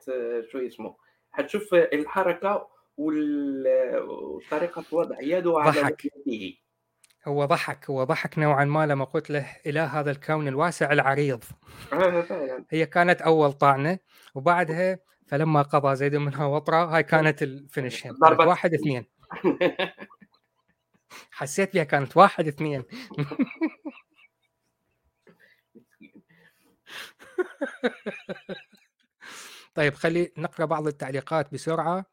شو 0.52 0.58
اسمه. 0.58 0.96
حتشوف 1.32 1.74
الحركة 1.74 2.68
وطريقه 2.98 4.84
وضع 4.92 5.16
يده 5.20 5.54
على 5.58 5.80
ضحك. 5.80 6.12
هو 7.26 7.44
ضحك 7.44 7.90
هو 7.90 8.04
ضحك 8.04 8.38
نوعا 8.38 8.64
ما 8.64 8.86
لما 8.86 9.04
قلت 9.04 9.30
له 9.30 9.46
إله 9.66 9.84
هذا 9.84 10.10
الكون 10.10 10.48
الواسع 10.48 10.92
العريض. 10.92 11.44
هي 12.70 12.86
كانت 12.86 13.22
أول 13.22 13.52
طعنة 13.52 13.98
وبعدها 14.34 14.98
فلما 15.26 15.62
قضى 15.62 15.96
زيد 15.96 16.16
منها 16.16 16.46
وطرة 16.46 16.96
هاي 16.96 17.02
كانت 17.02 17.42
الفينش 17.42 18.06
واحد 18.20 18.74
اثنين. 18.74 19.06
حسيت 21.30 21.74
بها 21.74 21.84
كانت 21.84 22.16
واحد 22.16 22.48
اثنين. 22.48 22.84
طيب 29.74 29.94
خلي 29.94 30.32
نقرأ 30.38 30.64
بعض 30.64 30.86
التعليقات 30.86 31.52
بسرعة. 31.52 32.04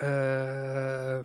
آه، 0.00 1.24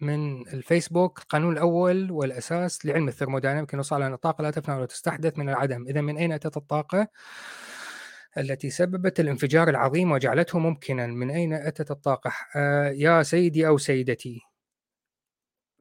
من 0.00 0.48
الفيسبوك 0.48 1.18
القانون 1.18 1.52
الأول 1.52 2.10
والأساس 2.10 2.86
لعلم 2.86 3.08
الثرموديناميك 3.08 3.74
نص 3.74 3.92
على 3.92 4.06
ان 4.06 4.12
الطاقه 4.12 4.42
لا 4.42 4.50
تفنى 4.50 4.76
ولا 4.76 4.86
تستحدث 4.86 5.38
من 5.38 5.48
العدم. 5.48 5.86
اذا 5.88 6.00
من 6.00 6.16
أين 6.16 6.32
أتت 6.32 6.56
الطاقة؟ 6.56 7.08
التي 8.38 8.70
سببت 8.70 9.20
الانفجار 9.20 9.68
العظيم 9.68 10.12
وجعلته 10.12 10.58
ممكنا. 10.58 11.06
من 11.06 11.30
أين 11.30 11.52
أتت 11.52 11.90
الطاقة؟ 11.90 12.32
آه 12.56 12.88
يا 12.88 13.22
سيدي 13.22 13.66
أو 13.68 13.78
سيدتي 13.78 14.40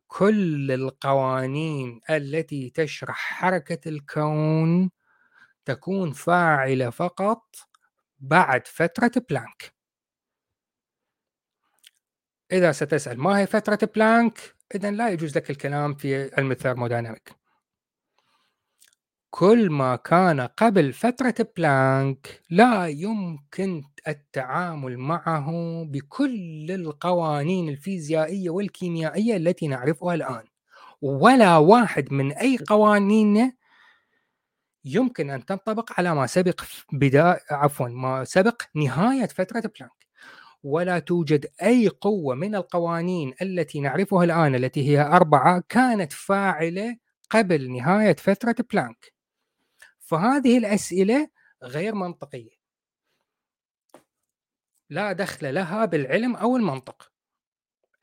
كل 0.08 0.72
القوانين 0.72 2.02
التي 2.10 2.70
تشرح 2.70 3.16
حركة 3.18 3.90
الكون 3.90 4.92
تكون 5.66 6.12
فاعلة 6.12 6.90
فقط 6.90 7.56
بعد 8.20 8.68
فترة 8.68 9.12
بلانك. 9.30 9.74
إذا 12.52 12.72
ستسأل 12.72 13.20
ما 13.20 13.40
هي 13.40 13.48
فترة 13.48 13.80
بلانك؟ 13.96 14.56
إذا 14.76 14.92
لا 14.92 15.10
يجوز 15.10 15.38
لك 15.38 15.50
الكلام 15.50 15.94
في 15.94 16.36
علم 16.38 16.52
ال 16.52 16.58
thermodynamic 16.58 17.43
كل 19.36 19.70
ما 19.70 19.96
كان 19.96 20.42
قبل 20.42 20.94
فترة 20.94 21.36
بلانك 21.58 22.42
لا 22.50 22.88
يمكن 22.88 23.84
التعامل 24.08 24.98
معه 24.98 25.52
بكل 25.84 26.72
القوانين 26.72 27.70
الفيزيائية 27.70 28.50
والكيميائية 28.50 29.38
التي 29.38 29.68
نعرفها 29.68 30.14
الآن. 30.14 30.44
ولا 31.02 31.58
واحد 31.58 32.14
من 32.14 32.32
أي 32.32 32.58
قوانين 32.70 33.54
يمكن 34.86 35.30
أن 35.30 35.46
تنطبق 35.46 35.92
على 35.98 36.16
ما 36.16 36.28
سبق 36.28 36.62
بداية 36.94 37.40
عفوا 37.52 37.88
ما 37.90 38.24
سبق 38.24 38.62
نهاية 38.76 39.26
فترة 39.28 39.60
بلانك. 39.80 40.08
ولا 40.64 41.00
توجد 41.00 41.46
أي 41.64 41.88
قوة 41.88 42.36
من 42.36 42.56
القوانين 42.56 43.34
التي 43.42 43.82
نعرفها 43.82 44.24
الآن 44.24 44.56
التي 44.56 44.90
هي 44.90 45.02
أربعة 45.02 45.64
كانت 45.70 46.14
فاعلة 46.14 46.98
قبل 47.30 47.72
نهاية 47.72 48.16
فترة 48.16 48.56
بلانك. 48.74 49.14
فهذه 50.14 50.58
الأسئلة 50.58 51.30
غير 51.64 51.96
منطقية. 51.96 52.52
لا 54.90 55.12
دخل 55.12 55.54
لها 55.54 55.86
بالعلم 55.86 56.36
أو 56.36 56.58
المنطق. 56.58 57.12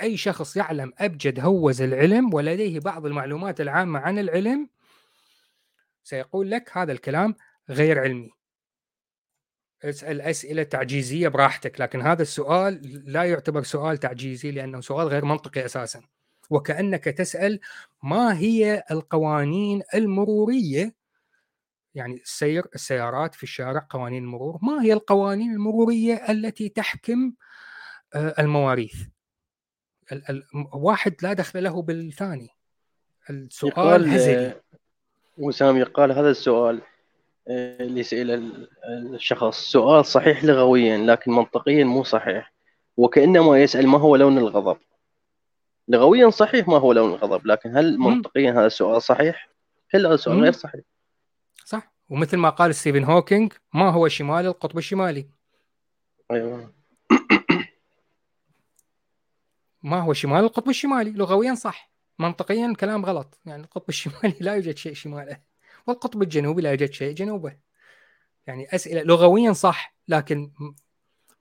أي 0.01 0.17
شخص 0.17 0.57
يعلم 0.57 0.93
أبجد 0.99 1.41
هوز 1.41 1.83
العلم 1.83 2.35
ولديه 2.35 2.81
بعض 2.81 3.07
المعلومات 3.07 3.61
العامة 3.61 3.99
عن 3.99 4.19
العلم 4.19 4.69
سيقول 6.05 6.51
لك 6.51 6.77
هذا 6.77 6.93
الكلام 6.93 7.35
غير 7.69 7.99
علمي. 7.99 8.31
اسأل 9.85 10.21
أسئلة 10.21 10.63
تعجيزية 10.63 11.29
براحتك 11.29 11.81
لكن 11.81 12.01
هذا 12.01 12.23
السؤال 12.23 12.81
لا 13.13 13.25
يعتبر 13.25 13.63
سؤال 13.63 13.99
تعجيزي 13.99 14.51
لأنه 14.51 14.81
سؤال 14.81 15.09
غير 15.09 15.25
منطقي 15.25 15.65
أساسا. 15.65 16.03
وكأنك 16.51 17.05
تسأل 17.05 17.61
ما 18.03 18.39
هي 18.39 18.85
القوانين 18.91 19.83
المرورية 19.95 21.00
يعني 21.95 22.15
السير 22.15 22.67
السيارات 22.75 23.35
في 23.35 23.43
الشارع 23.43 23.87
قوانين 23.91 24.23
المرور 24.23 24.59
ما 24.63 24.83
هي 24.83 24.93
القوانين 24.93 25.53
المرورية 25.53 26.15
التي 26.15 26.69
تحكم 26.69 27.33
آه، 28.15 28.35
المواريث؟ 28.39 28.95
واحد 30.73 31.15
لا 31.23 31.33
دخل 31.33 31.63
له 31.63 31.83
بالثاني. 31.83 32.49
السؤال 33.31 34.11
هزلي. 34.11 34.61
وسام 35.39 35.77
يقال 35.77 36.13
هذا 36.13 36.31
السؤال 36.31 36.83
آه، 37.49 37.83
اللي 37.83 38.03
سئل 38.03 38.53
الشخص. 38.85 39.71
سؤال 39.73 40.05
صحيح 40.05 40.45
لغويا 40.45 40.99
لكن 40.99 41.33
منطقيا 41.33 41.85
مو 41.85 42.03
صحيح. 42.05 42.53
وكأنما 42.97 43.63
يسأل 43.63 43.89
ما 43.89 43.99
هو 43.99 44.17
لون 44.17 44.39
الغضب؟ 44.39 44.79
لغويا 45.89 46.31
صحيح 46.31 46.69
ما 46.69 46.79
هو 46.79 46.93
لون 46.93 47.11
الغضب 47.11 47.47
لكن 47.47 47.77
هل 47.77 47.99
منطقيا 47.99 48.53
هذا 48.53 48.67
السؤال 48.67 49.03
صحيح؟ 49.03 49.49
هل 49.95 50.07
هذا 50.07 50.15
السؤال 50.15 50.43
غير 50.43 50.53
صحيح؟ 50.53 50.83
صح 50.83 50.90
ومثل 52.11 52.37
ما 52.37 52.51
قال 52.51 52.75
ستيفن 52.75 53.05
هوكينج 53.05 53.53
ما 53.75 53.91
هو 53.91 54.09
شمال 54.09 54.47
القطب 54.47 54.79
الشمالي. 54.79 55.29
أيوه. 56.31 56.75
ما 59.83 60.01
هو 60.01 60.13
شمال 60.13 60.45
القطب 60.45 60.69
الشمالي. 60.69 61.11
لغويا 61.11 61.55
صح. 61.55 61.91
منطقيا 62.19 62.75
كلام 62.81 63.05
غلط. 63.05 63.41
يعني 63.47 63.63
القطب 63.63 63.89
الشمالي 63.89 64.35
لا 64.41 64.55
يوجد 64.55 64.77
شيء 64.77 64.95
شماله. 64.95 65.41
والقطب 65.87 66.23
الجنوبي 66.23 66.63
لا 66.63 66.71
يوجد 66.71 66.93
شيء 66.93 67.15
جنوبه. 67.15 67.57
يعني 68.47 68.75
أسئلة 68.75 69.03
لغويا 69.03 69.53
صح 69.53 69.97
لكن 70.09 70.53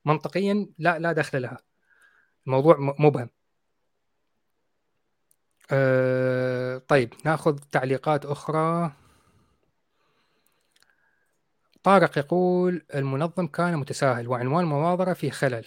منطقيا 0.06 0.68
لا 0.78 1.00
لا 1.00 1.12
دخل 1.12 1.42
لها. 1.42 1.58
الموضوع 2.48 2.78
مبهم. 2.80 3.30
أه 5.72 6.78
طيب 6.78 7.14
ناخذ 7.26 7.58
تعليقات 7.72 8.26
أخرى. 8.26 8.92
طارق 11.90 12.18
يقول 12.18 12.82
المنظم 12.96 13.48
كان 13.48 13.78
متساهل 13.78 14.28
وعنوان 14.28 14.64
المناظرة 14.64 15.14
في 15.14 15.32
خلل. 15.32 15.66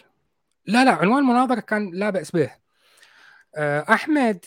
لا 0.67 0.85
لا 0.85 0.91
عنوان 0.91 1.19
المناظرة 1.19 1.61
كان 1.61 1.91
لا 1.95 2.11
بأس 2.11 2.31
به. 2.31 2.51
آه، 3.57 3.85
أحمد 3.91 4.45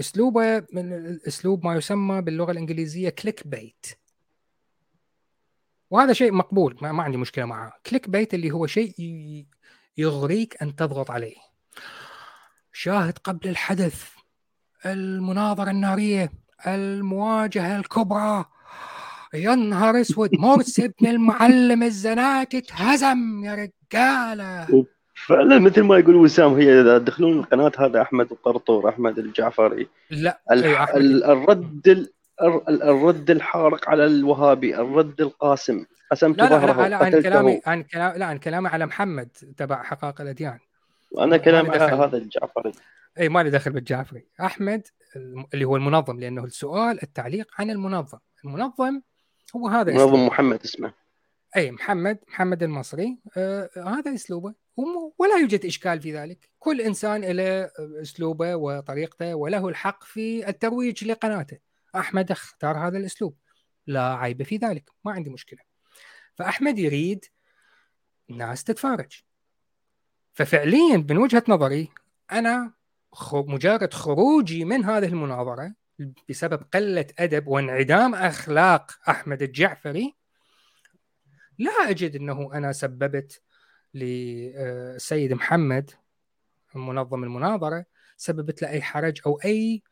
أسلوبه 0.00 0.66
من 0.72 1.18
أسلوب 1.28 1.66
ما 1.66 1.74
يسمى 1.74 2.22
باللغة 2.22 2.52
الإنجليزية 2.52 3.08
كليك 3.08 3.46
بيت 3.46 3.86
وهذا 5.90 6.12
شيء 6.12 6.32
مقبول 6.32 6.78
ما, 6.82 6.92
ما 6.92 7.02
عندي 7.02 7.16
مشكلة 7.16 7.44
معه. 7.44 7.72
كليك 7.86 8.08
بيت 8.08 8.34
اللي 8.34 8.50
هو 8.50 8.66
شيء 8.66 8.94
يغريك 9.96 10.62
أن 10.62 10.76
تضغط 10.76 11.10
عليه. 11.10 11.36
شاهد 12.72 13.18
قبل 13.18 13.48
الحدث 13.48 14.10
المناظرة 14.86 15.70
النارية 15.70 16.32
المواجهة 16.66 17.76
الكبرى. 17.76 18.44
يا 19.36 19.54
نهار 19.54 20.00
أسود 20.00 20.30
مرسي 20.34 20.84
ابن 20.84 21.06
المعلم 21.06 21.82
الزناتي 21.82 22.58
اتهزم 22.58 23.44
يا 23.44 23.54
رجالة. 23.54 24.86
فعلا 25.26 25.58
مثل 25.58 25.82
ما 25.82 25.98
يقول 25.98 26.16
وسام 26.16 26.54
هي 26.54 26.82
تدخلون 26.82 27.38
القناه 27.38 27.72
هذا 27.78 28.02
أحمد 28.02 28.32
الطرطور 28.32 28.88
احمد 28.88 29.18
الجعفري. 29.18 29.88
لا 30.10 30.40
الح... 30.50 30.88
الرد 30.94 31.88
ال... 31.88 32.12
الرد 32.68 33.30
الحارق 33.30 33.88
على 33.88 34.06
الوهابي 34.06 34.76
الرد 34.76 35.20
القاسم. 35.20 35.84
قسمت 36.10 36.38
لا 36.38 36.44
لا, 36.44 36.66
لا, 36.66 36.88
لا 36.88 36.96
عن 36.96 37.22
كلامي 37.22 37.60
عن 37.66 37.82
كلام 37.82 38.16
لا 38.16 38.26
عن 38.26 38.38
كلامي 38.38 38.68
على 38.68 38.86
محمد 38.86 39.28
تبع 39.56 39.82
حقائق 39.82 40.20
الأديان. 40.20 40.58
وأنا 41.10 41.36
كلامي 41.36 41.70
على 41.70 41.92
هذا 42.04 42.16
الجعفري. 42.16 42.72
إي 43.20 43.28
مالي 43.28 43.50
دخل 43.50 43.70
بالجعفري. 43.70 44.26
أحمد 44.40 44.82
اللي 45.54 45.64
هو 45.64 45.76
المنظم 45.76 46.20
لأنه 46.20 46.44
السؤال 46.44 47.02
التعليق 47.02 47.46
عن 47.58 47.70
المنظم. 47.70 48.18
المنظم 48.44 49.00
هو 49.56 49.68
هذا 49.68 49.92
منظم 49.92 50.26
محمد 50.26 50.62
اسمه. 50.62 50.92
أي 51.56 51.70
محمد 51.70 52.18
محمد 52.28 52.62
المصري. 52.62 53.18
آه 53.36 53.70
هذا 53.76 54.14
أسلوبه. 54.14 54.54
ولا 55.18 55.36
يوجد 55.40 55.66
إشكال 55.66 56.00
في 56.00 56.16
ذلك. 56.16 56.50
كل 56.58 56.80
إنسان 56.80 57.24
له 57.24 57.70
أسلوبه 58.02 58.56
وطريقته 58.56 59.34
وله 59.34 59.68
الحق 59.68 60.04
في 60.04 60.48
الترويج 60.48 61.04
لقناته. 61.04 61.58
أحمد 61.96 62.30
اختار 62.30 62.78
هذا 62.78 62.98
الأسلوب. 62.98 63.36
لا 63.86 64.14
عيب 64.14 64.42
في 64.42 64.56
ذلك. 64.56 64.90
ما 65.04 65.12
عندي 65.12 65.30
مشكلة. 65.30 65.60
فأحمد 66.34 66.78
يريد 66.78 67.24
الناس 68.30 68.64
تتفرج 68.64 69.22
ففعليا 70.34 70.96
من 71.10 71.18
وجهة 71.18 71.42
نظري 71.48 71.88
أنا 72.32 72.72
مجرد 73.32 73.94
خروجي 73.94 74.64
من 74.64 74.84
هذه 74.84 75.06
المناظرة 75.06 75.74
بسبب 76.28 76.62
قلة 76.74 77.06
أدب 77.18 77.46
وانعدام 77.46 78.14
أخلاق 78.14 78.90
أحمد 79.08 79.42
الجعفري 79.42 80.14
لا 81.58 81.70
أجد 81.70 82.16
أنه 82.16 82.50
أنا 82.54 82.72
سببت 82.72 83.42
للسيد 83.94 85.32
محمد 85.32 85.90
منظم 86.74 87.24
المناظرة 87.24 87.84
سببت 88.16 88.62
له 88.62 88.68
اي 88.68 88.82
حرج 88.82 89.20
أو 89.26 89.40
أي 89.44 89.82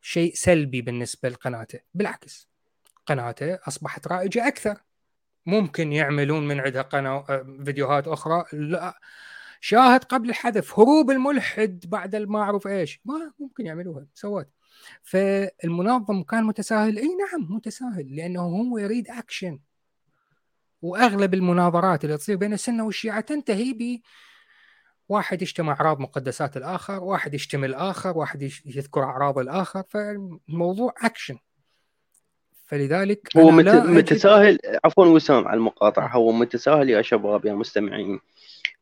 شيء 0.00 0.34
سلبي 0.34 0.82
بالنسبة 0.82 1.28
لقناته. 1.28 1.80
بالعكس 1.94 2.48
قناته 3.06 3.54
أصبحت 3.54 4.08
رائجة 4.08 4.48
أكثر. 4.48 4.82
ممكن 5.46 5.92
يعملون 5.92 6.48
من 6.48 6.60
عندها 6.60 6.82
قناة 6.82 7.24
فيديوهات 7.64 8.08
أخرى. 8.08 8.44
لا 8.52 9.00
شاهد 9.60 10.04
قبل 10.04 10.30
الحذف 10.30 10.78
هروب 10.78 11.10
الملحد 11.10 11.84
بعد 11.88 12.16
ما 12.16 12.42
اعرف 12.42 12.66
إيش؟ 12.66 13.00
ما 13.04 13.32
ممكن 13.38 13.66
يعملوها. 13.66 14.06
سوات 14.14 14.50
فالمنظم 15.02 16.22
كان 16.22 16.44
متساهل. 16.44 16.98
إي 16.98 17.08
نعم 17.08 17.54
متساهل 17.56 18.16
لأنه 18.16 18.40
هو 18.40 18.78
يريد 18.78 19.08
أكشن. 19.08 19.58
وأغلب 20.82 21.34
المناظرات 21.34 22.04
اللي 22.04 22.16
تصير 22.16 22.36
بين 22.36 22.52
السنة 22.52 22.84
والشيعة 22.84 23.20
تنتهي 23.20 23.72
ب 23.72 24.00
واحد 25.08 25.42
يشتم 25.42 25.68
أعراض 25.68 26.00
مقدسات 26.00 26.56
الآخر، 26.56 27.02
واحد 27.02 27.34
يشتم 27.34 27.64
الآخر، 27.64 28.18
واحد 28.18 28.42
يذكر 28.66 29.02
أعراض 29.02 29.38
الآخر، 29.38 29.82
فالموضوع 29.88 30.94
أكشن. 31.02 31.38
فلذلك 32.66 33.36
هو 33.36 33.50
مت... 33.50 33.68
متساهل 33.68 34.58
عفوا 34.84 35.06
وسام 35.06 35.48
على 35.48 35.56
المقاطعة. 35.56 36.08
هو 36.08 36.32
متساهل 36.32 36.90
يا 36.90 37.02
شباب 37.02 37.44
يا 37.44 37.54
مستمعين. 37.54 38.20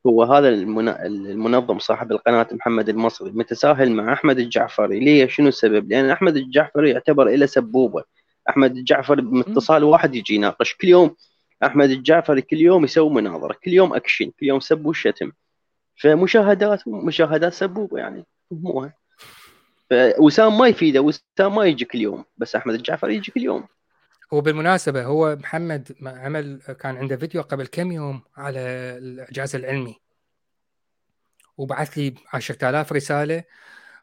هو 0.07 0.23
هذا 0.23 0.49
المنظم 0.49 1.79
صاحب 1.79 2.13
القناة 2.13 2.47
محمد 2.53 2.89
المصري 2.89 3.31
متساهل 3.31 3.93
مع 3.93 4.13
أحمد 4.13 4.39
الجعفري. 4.39 5.01
ليه؟ 5.01 5.29
شنو 5.29 5.49
السبب؟ 5.49 5.91
لأن 5.91 6.11
أحمد 6.11 6.37
الجعفري 6.37 6.91
يعتبر 6.91 7.25
له 7.25 7.47
سبوبة. 7.47 8.05
أحمد 8.49 8.77
الجعفري 8.77 9.23
باتصال 9.23 9.85
واحد 9.85 10.15
يجي 10.15 10.35
يناقش. 10.35 10.75
كل 10.75 10.89
يوم 10.89 11.17
أحمد 11.65 11.91
الجعفري 11.91 12.43
كل 12.43 12.57
يوم 12.57 12.85
يسوي 12.85 13.11
مناظرة. 13.11 13.57
كل 13.65 13.71
يوم 13.71 13.95
أكشن. 13.95 14.31
كل 14.41 14.47
يوم 14.47 14.61
سب 14.61 14.87
وشتم 14.87 15.33
فمشاهدات 15.97 16.89
مشاهدات 16.89 17.53
سبوبة 17.53 17.99
يعني. 17.99 18.27
فهموها 18.51 18.95
فوسام 19.91 20.59
ما 20.59 20.69
يفيده. 20.69 21.01
وسام 21.01 21.55
ما 21.55 21.65
يجي 21.65 21.85
كل 21.85 21.99
يوم. 21.99 22.25
بس 22.37 22.57
أحمد 22.57 22.75
الجعفري 22.75 23.15
يجي 23.15 23.33
كل 23.33 23.43
يوم. 23.43 23.65
هو 24.33 24.41
بالمناسبة 24.41 25.05
هو 25.05 25.37
محمد 25.37 25.97
عمل 26.03 26.63
كان 26.81 26.97
عنده 26.97 27.17
فيديو 27.17 27.43
قبل 27.43 27.67
كم 27.67 27.93
يوم 27.93 28.23
على 28.37 28.61
الإعجاز 28.99 29.55
العلمي. 29.57 30.01
وبعث 31.57 31.99
لي 31.99 32.15
10000 32.33 32.93
رسالة 32.93 33.45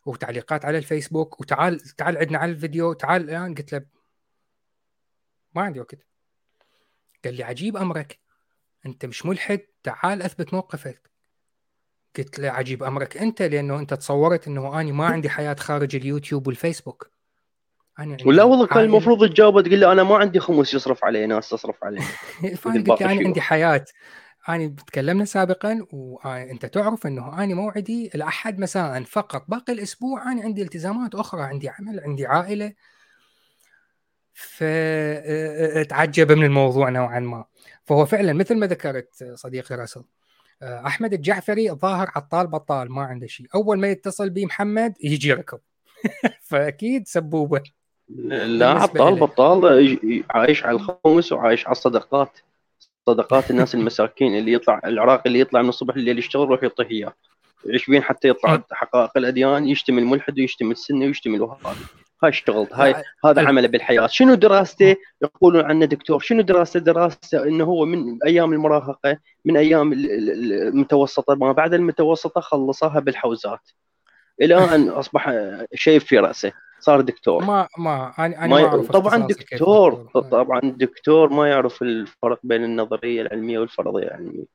وتعليقات 0.05 0.65
على 0.65 0.77
الفيسبوك. 0.77 1.41
وتعال 1.41 1.79
تعال 1.79 2.17
عندنا 2.17 2.37
على 2.37 2.51
الفيديو. 2.51 2.93
تعال 2.93 3.21
الآن. 3.21 3.55
قلت 3.55 3.73
له 3.73 3.85
ما 5.55 5.61
عندي 5.61 5.79
وقت. 5.79 5.95
قال 7.25 7.33
لي 7.33 7.43
عجيب 7.43 7.77
أمرك. 7.77 8.19
أنت 8.85 9.05
مش 9.05 9.25
ملحد. 9.25 9.59
تعال 9.83 10.21
أثبت 10.21 10.53
موقفك. 10.53 11.11
قلت 12.17 12.39
له 12.39 12.49
عجيب 12.49 12.83
أمرك 12.83 13.17
أنت 13.17 13.41
لأنه 13.41 13.79
أنت 13.79 13.93
تصورت 13.93 14.47
إنه 14.47 14.79
أني 14.79 14.91
ما 14.91 15.05
عندي 15.05 15.29
حياة 15.29 15.53
خارج 15.53 15.95
اليوتيوب 15.95 16.47
والفيسبوك. 16.47 17.16
أنا 17.99 18.17
ولا 18.25 18.43
والله 18.43 18.67
كان 18.67 18.83
المفروض 18.83 19.29
تجاوب 19.29 19.61
تقول 19.61 19.79
له 19.79 19.91
أنا 19.91 20.03
ما 20.03 20.17
عندي 20.17 20.39
خمس 20.39 20.73
يصرف 20.73 21.05
عليه 21.05 21.25
ناس 21.25 21.49
تصرف 21.49 21.83
عليه 21.83 22.01
فأنا 22.61 22.83
قلت 22.91 23.01
أنا 23.01 23.25
عندي 23.25 23.41
حياة. 23.41 23.85
أنا 24.49 24.67
تكلمنا 24.67 25.25
سابقا 25.25 25.87
وأنت 25.91 26.65
تعرف 26.65 27.07
إنه 27.07 27.43
أنا 27.43 27.55
موعدي 27.55 28.11
الاحد 28.15 28.59
مساء 28.59 29.03
فقط. 29.03 29.45
باقي 29.47 29.73
الأسبوع 29.73 30.31
أنا 30.31 30.41
عندي 30.41 30.61
التزامات 30.61 31.15
أخرى 31.15 31.41
عندي 31.41 31.69
عمل 31.69 31.99
عندي 31.99 32.25
عائلة. 32.25 32.73
فتعجب 34.33 36.31
من 36.31 36.45
الموضوع 36.45 36.89
نوعا 36.89 37.19
ما. 37.19 37.45
فهو 37.83 38.05
فعلا 38.05 38.33
مثل 38.33 38.57
ما 38.57 38.67
ذكرت 38.67 39.23
صديقي 39.33 39.75
راسل 39.75 40.03
أحمد 40.63 41.13
الجعفري 41.13 41.71
ظاهر 41.71 42.11
عطال 42.15 42.47
بطال 42.47 42.91
ما 42.91 43.01
عنده 43.01 43.27
شيء. 43.27 43.47
أول 43.55 43.79
ما 43.79 43.87
يتصل 43.87 44.29
بي 44.29 44.45
محمد 44.45 44.93
يجي 45.03 45.29
يركض 45.29 45.59
فأكيد 46.49 47.07
سبوبه. 47.07 47.63
لا 48.09 48.69
عطال 48.69 49.15
بطال 49.15 50.23
عايش 50.29 50.65
على 50.65 50.75
الخمس 50.77 51.31
وعايش 51.31 51.65
على 51.65 51.71
الصدقات. 51.71 52.39
صدقات 53.05 53.51
الناس 53.51 53.75
المساكين 53.75 54.37
اللي 54.37 54.53
يطلع 54.53 54.81
العراقي 54.85 55.23
اللي 55.25 55.39
يطلع 55.39 55.61
من 55.61 55.69
الصبح 55.69 55.95
الليل 55.95 56.19
يشتغل 56.19 56.43
يروح 56.43 56.63
يعطيه 56.63 56.87
إياه. 56.91 57.13
يعيش 57.65 57.89
بين 57.89 58.03
حتى 58.03 58.27
يطلع 58.27 58.63
حقائق 58.71 59.11
الأديان 59.17 59.67
يشتم 59.67 59.97
الملحد 59.97 60.39
ويشتم 60.39 60.71
السنة 60.71 61.05
ويشتم 61.05 61.35
الوهابي 61.35 61.79
هاي 62.23 62.29
اشتغلت 62.29 62.73
هاي 62.73 62.95
هذا 63.25 63.47
عمله 63.47 63.67
بالحياة. 63.67 64.07
شنو 64.07 64.33
دراسته؟ 64.33 64.95
يقولون 65.21 65.65
عنه 65.65 65.85
دكتور. 65.85 66.19
شنو 66.19 66.41
دراسته؟ 66.41 66.79
دراسته 66.79 67.43
إنه 67.43 67.63
هو 67.63 67.85
من 67.85 68.17
أيام 68.25 68.53
المراهقة 68.53 69.17
من 69.45 69.57
أيام 69.57 69.93
المتوسطة. 69.93 71.35
ما 71.35 71.51
بعد 71.51 71.73
المتوسطة 71.73 72.41
خلصها 72.41 72.99
بالحوزات. 72.99 73.69
إلى 74.41 74.75
أن 74.75 74.89
أصبح 74.89 75.33
شيء 75.75 75.99
في 75.99 76.19
رأسه. 76.19 76.51
صار 76.79 77.01
دكتور. 77.01 77.43
ما 77.45 77.67
ما 77.77 78.13
أنا 78.19 78.47
ما 78.47 78.65
أعرف 78.65 78.91
طبعا 78.91 79.27
دكتور 79.27 80.09
طبعا 80.13 80.59
دكتور 80.63 81.29
ما 81.29 81.49
يعرف 81.49 81.81
الفرق 81.81 82.39
بين 82.43 82.63
النظرية 82.63 83.21
العلمية 83.21 83.59
والفرضية 83.59 84.03
العلمية. 84.03 84.45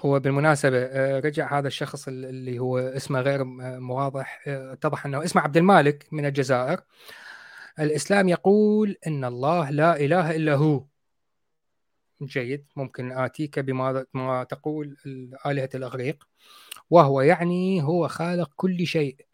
هو 0.00 0.20
بالمناسبة 0.20 0.78
آه، 0.78 1.20
رجع 1.20 1.58
هذا 1.58 1.68
الشخص 1.68 2.08
اللي 2.08 2.58
هو 2.58 2.78
اسمه 2.78 3.20
غير 3.20 3.42
واضح 3.90 4.42
آه، 4.46 4.72
اتضح 4.72 5.06
أنه 5.06 5.24
اسمه 5.24 5.42
عبد 5.42 5.56
المالك 5.56 6.06
من 6.12 6.26
الجزائر. 6.26 6.80
الإسلام 7.80 8.28
يقول 8.28 8.96
إن 9.06 9.24
الله 9.24 9.70
لا 9.70 10.00
إله 10.00 10.36
إلا 10.36 10.54
هو. 10.54 10.84
جيد. 12.22 12.66
ممكن 12.76 13.12
آتيك 13.12 13.58
بما 13.58 14.06
ما 14.14 14.44
تقول 14.44 14.96
آلهة 15.46 15.68
الإغريق. 15.74 16.24
وهو 16.90 17.20
يعني 17.20 17.82
هو 17.82 18.08
خالق 18.08 18.50
كل 18.56 18.86
شيء. 18.86 19.27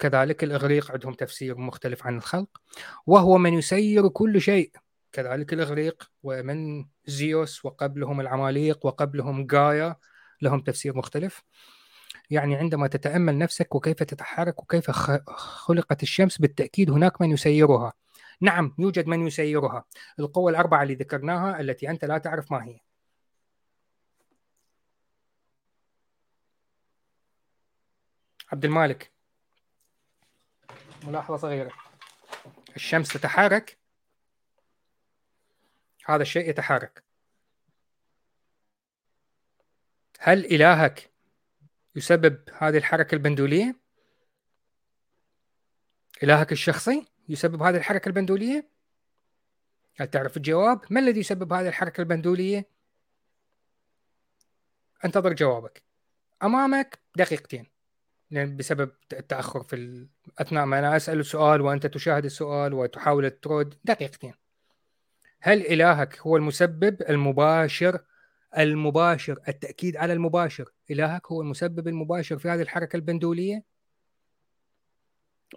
كذلك 0.00 0.44
الإغريق 0.44 0.92
عندهم 0.92 1.14
تفسير 1.14 1.58
مختلف 1.58 2.06
عن 2.06 2.16
الخلق 2.16 2.60
وهو 3.06 3.38
من 3.38 3.54
يسير 3.54 4.08
كل 4.08 4.40
شيء. 4.40 4.72
كذلك 5.12 5.52
الإغريق 5.52 6.10
ومن 6.22 6.86
زيوس 7.06 7.64
وقبلهم 7.64 8.20
العماليق 8.20 8.86
وقبلهم 8.86 9.46
جايا 9.46 9.96
لهم 10.42 10.60
تفسير 10.60 10.96
مختلف. 10.96 11.42
يعني 12.30 12.56
عندما 12.56 12.86
تتأمل 12.88 13.38
نفسك 13.38 13.74
وكيف 13.74 14.02
تتحرك 14.02 14.62
وكيف 14.62 14.90
خلقت 15.30 16.02
الشمس 16.02 16.38
بالتأكيد 16.38 16.90
هناك 16.90 17.20
من 17.20 17.30
يسيرها. 17.30 17.92
نعم 18.40 18.74
يوجد 18.78 19.06
من 19.06 19.26
يسيرها. 19.26 19.84
القوى 20.18 20.52
الأربعة 20.52 20.82
اللي 20.82 20.94
ذكرناها 20.94 21.60
التي 21.60 21.90
أنت 21.90 22.04
لا 22.04 22.18
تعرف 22.18 22.52
ما 22.52 22.64
هي. 22.64 22.80
عبد 28.52 28.64
المالك. 28.64 29.19
ملاحظة 31.04 31.36
صغيرة 31.36 31.72
الشمس 32.76 33.08
تتحرك 33.08 33.78
هذا 36.06 36.22
الشيء 36.22 36.50
يتحرك 36.50 37.04
هل 40.18 40.44
إلهك 40.44 41.10
يسبب 41.96 42.40
هذه 42.58 42.76
الحركة 42.76 43.14
البندولية؟ 43.14 43.76
إلهك 46.22 46.52
الشخصي 46.52 47.06
يسبب 47.28 47.62
هذه 47.62 47.76
الحركة 47.76 48.08
البندولية؟ 48.08 48.68
هل 50.00 50.06
تعرف 50.06 50.36
الجواب؟ 50.36 50.80
ما 50.90 51.00
الذي 51.00 51.20
يسبب 51.20 51.52
هذه 51.52 51.68
الحركة 51.68 52.00
البندولية؟ 52.00 52.68
انتظر 55.04 55.32
جوابك 55.32 55.82
أمامك 56.42 56.98
دقيقتين 57.16 57.66
لأن 58.30 58.56
بسبب 58.56 58.90
التأخر 59.12 59.62
في 59.62 60.06
أثناء 60.38 60.64
ما 60.64 60.78
أنا 60.78 60.96
أسأل 60.96 61.20
السؤال 61.20 61.60
وأنت 61.60 61.86
تشاهد 61.86 62.24
السؤال 62.24 62.74
وتحاول 62.74 63.30
ترد. 63.30 63.74
دقيقتين. 63.84 64.34
هل 65.40 65.66
إلهك 65.66 66.18
هو 66.18 66.36
المسبب 66.36 67.02
المباشر؟ 67.02 68.00
المباشر 68.58 69.38
التأكيد 69.48 69.96
على 69.96 70.12
المباشر. 70.12 70.72
إلهك 70.90 71.26
هو 71.26 71.40
المسبب 71.42 71.88
المباشر 71.88 72.38
في 72.38 72.48
هذه 72.48 72.62
الحركة 72.62 72.96
البندولية؟ 72.96 73.64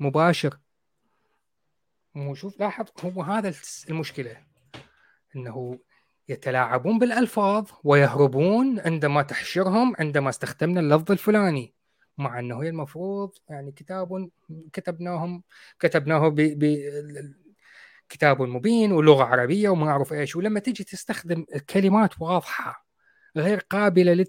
مباشر. 0.01 0.59
مو 2.15 2.36
شوف 2.36 2.59
لاحظ 2.59 2.86
هو 3.05 3.21
هذا 3.21 3.53
المشكلة. 3.89 4.38
إنه 5.36 5.80
يتلاعبون 6.30 6.99
بالألفاظ 6.99 7.69
ويهربون 7.84 8.80
عندما 8.80 9.21
تحشرهم 9.21 9.95
عندما 9.99 10.30
استخدمنا 10.30 10.80
اللفظ 10.80 11.11
الفلاني. 11.11 11.74
مع 12.18 12.39
إنه 12.39 12.64
هي 12.64 12.70
المفروض 12.70 13.32
يعني 13.49 13.72
كتاب 13.72 14.30
كتبناهم 14.74 15.43
كتبناه 15.80 16.28
ب 16.30 16.78
كتاب 18.09 18.41
مبين 18.41 18.91
ولغة 18.91 19.24
عربية 19.24 19.70
وما 19.70 19.89
أعرف 19.89 20.14
إيش. 20.14 20.36
ولما 20.36 20.59
تيجي 20.59 20.84
تستخدم 20.84 21.45
كلمات 21.70 22.22
واضحة 22.22 22.88
غير 23.38 23.59
قابلة 23.59 24.26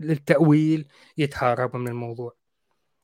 للتأويل 0.00 0.88
يتهرب 1.18 1.76
من 1.76 1.88
الموضوع. 1.88 2.36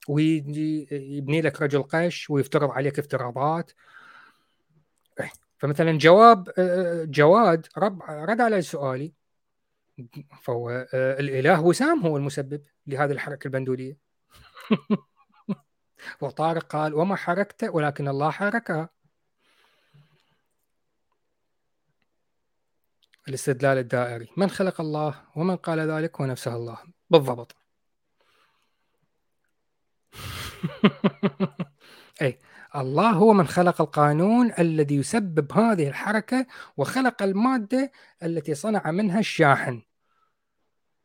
ويجي 0.09 0.89
يبني 0.93 1.41
لك 1.41 1.63
رجل 1.63 1.83
قش 1.83 2.31
ويفترض 2.31 2.71
عليك 2.71 2.99
افتراضات. 2.99 3.73
فمثلا 5.59 5.99
جواب 5.99 6.49
جواد 7.11 7.67
رب 7.79 8.03
رد 8.03 8.41
على 8.41 8.63
سؤالي. 8.63 9.13
فهو 10.43 10.87
الإله 10.95 11.61
وسام 11.61 12.01
هو 12.01 12.17
المسبب 12.17 12.63
لهذه 12.87 13.13
الحركة 13.13 13.47
البندولية. 13.47 14.12
وطارق 16.21 16.63
قال 16.63 16.95
وما 16.95 17.17
حركت 17.17 17.65
ولكن 17.65 18.09
الله 18.09 18.31
حركها 18.31 18.89
الاستدلال 23.29 23.79
الدائري 23.79 24.29
من 24.37 24.51
خلق 24.51 24.81
الله 24.81 25.15
ومن 25.37 25.57
قال 25.57 25.81
ذلك 25.81 26.21
هو 26.21 26.27
نفسه 26.27 26.57
الله. 26.57 26.79
بالضبط. 27.11 27.57
أي 32.23 32.39
الله 32.77 33.11
هو 33.11 33.33
من 33.33 33.47
خلق 33.47 33.81
القانون 33.81 34.53
الذي 34.59 34.97
يسبب 34.97 35.53
هذه 35.53 35.89
الحركة 35.89 36.47
وخلق 36.77 37.23
المادة 37.23 37.93
التي 38.23 38.55
صنع 38.55 38.91
منها 38.91 39.19
الشاحن. 39.19 39.83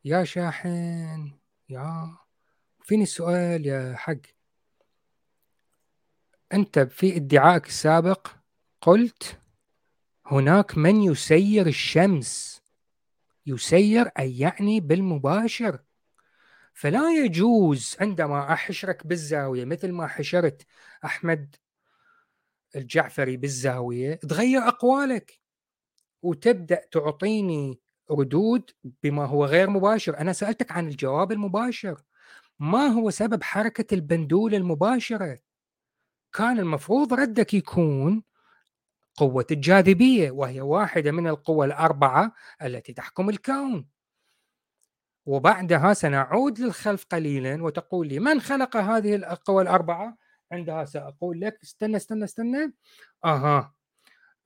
يا 0.05 0.23
شاحن 0.23 1.31
يا 1.69 2.17
فيني 2.87 3.03
السؤال 3.03 3.65
يا 3.65 3.95
حق؟ 3.95 4.17
أنت 6.53 6.79
في 6.79 7.15
ادعائك 7.15 7.65
السابق 7.65 8.27
قلت 8.81 9.39
هناك 10.25 10.77
من 10.77 11.01
يسير 11.01 11.67
الشمس. 11.67 12.61
يسير 13.45 14.07
أي 14.19 14.39
يعني 14.39 14.79
بالمباشر. 14.79 15.79
فلا 16.73 17.11
يجوز 17.11 17.97
عندما 17.99 18.53
أحشرك 18.53 19.07
بالزاوية 19.07 19.65
مثل 19.65 19.91
ما 19.91 20.07
حشرت 20.07 20.65
أحمد 21.05 21.55
الجعفري 22.75 23.37
بالزاوية 23.37 24.15
تغير 24.15 24.61
أقوالك 24.67 25.39
وتبدأ 26.21 26.81
تعطيني 26.91 27.79
ردود 28.11 28.71
بما 29.03 29.25
هو 29.25 29.45
غير 29.45 29.69
مباشر. 29.69 30.17
أنا 30.17 30.33
سألتك 30.33 30.71
عن 30.71 30.87
الجواب 30.87 31.31
المباشر. 31.31 32.06
ما 32.59 32.87
هو 32.87 33.09
سبب 33.09 33.43
حركة 33.43 33.93
البندول 33.93 34.55
المباشرة؟ 34.55 35.39
كان 36.33 36.59
المفروض 36.59 37.13
ردك 37.13 37.53
يكون 37.53 38.23
قوة 39.17 39.45
الجاذبية 39.51 40.31
وهي 40.31 40.61
واحدة 40.61 41.11
من 41.11 41.27
القوى 41.27 41.65
الأربعة 41.65 42.33
التي 42.61 42.93
تحكم 42.93 43.29
الكون. 43.29 43.89
وبعدها 45.25 45.93
سنعود 45.93 46.59
للخلف 46.59 47.05
قليلا 47.05 47.63
وتقول 47.63 48.07
لي 48.07 48.19
من 48.19 48.41
خلق 48.41 48.77
هذه 48.77 49.15
القوى 49.15 49.63
الأربعة؟ 49.63 50.17
عندها 50.51 50.85
سأقول 50.85 51.41
لك 51.41 51.59
استنى 51.63 51.97
استنى 51.97 52.23
استنى. 52.23 52.73
أها. 53.25 53.75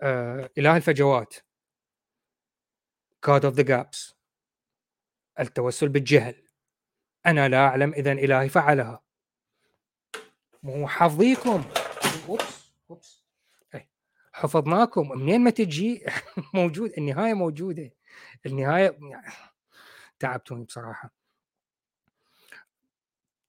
آه 0.01 0.49
إله 0.57 0.77
الفجوات. 0.77 1.33
God 3.23 3.45
of 3.45 3.53
the 3.55 3.63
gaps 3.63 4.15
التوسل 5.39 5.89
بالجهل. 5.89 6.50
أنا 7.25 7.49
لا 7.49 7.57
أعلم 7.57 7.93
إذا 7.93 8.11
إلهي 8.11 8.49
فعلها. 8.49 9.01
مو 10.63 10.87
حافظيكم 10.87 11.63
oops 12.29 12.71
oops. 12.89 13.23
إيه. 13.75 13.89
حفظناكم. 14.33 15.09
منين 15.19 15.41
ما 15.41 15.49
تجي؟ 15.49 16.05
موجود 16.53 16.93
النهاية 16.97 17.33
موجودة. 17.33 17.91
النهاية 18.45 18.97
تعبتوني 20.19 20.63
بصراحة. 20.63 21.11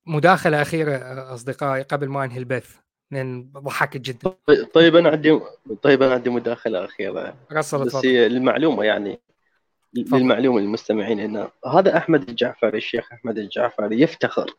مداخلة 0.07 0.63
أخيرة 0.63 0.97
أصدقائي 1.35 1.83
قبل 1.83 2.09
ما 2.09 2.25
أنهي 2.25 2.39
البث 2.39 2.77
لأن 3.11 3.51
ضحكت 3.53 3.97
جدا. 3.97 4.35
طيب 4.75 4.97
أنا 4.97 5.09
عندي 5.11 5.41
طيب 5.83 6.03
أنا 6.03 6.15
عندي 6.15 6.31
مداخلة 6.31 6.85
أخيرة. 6.85 7.37
رسل 7.53 7.85
بس 7.85 7.97
هي 7.97 8.29
للمعلومه 8.29 8.85
يعني. 8.85 9.21
للمعلومة 9.95 10.61
للمستمعين 10.61 11.21
انه 11.21 11.49
هذا 11.75 11.97
أحمد 11.97 12.29
الجعفري 12.29 12.79
الشيخ 12.79 13.13
أحمد 13.13 13.39
الجعفري 13.39 14.01
يفتخر. 14.01 14.55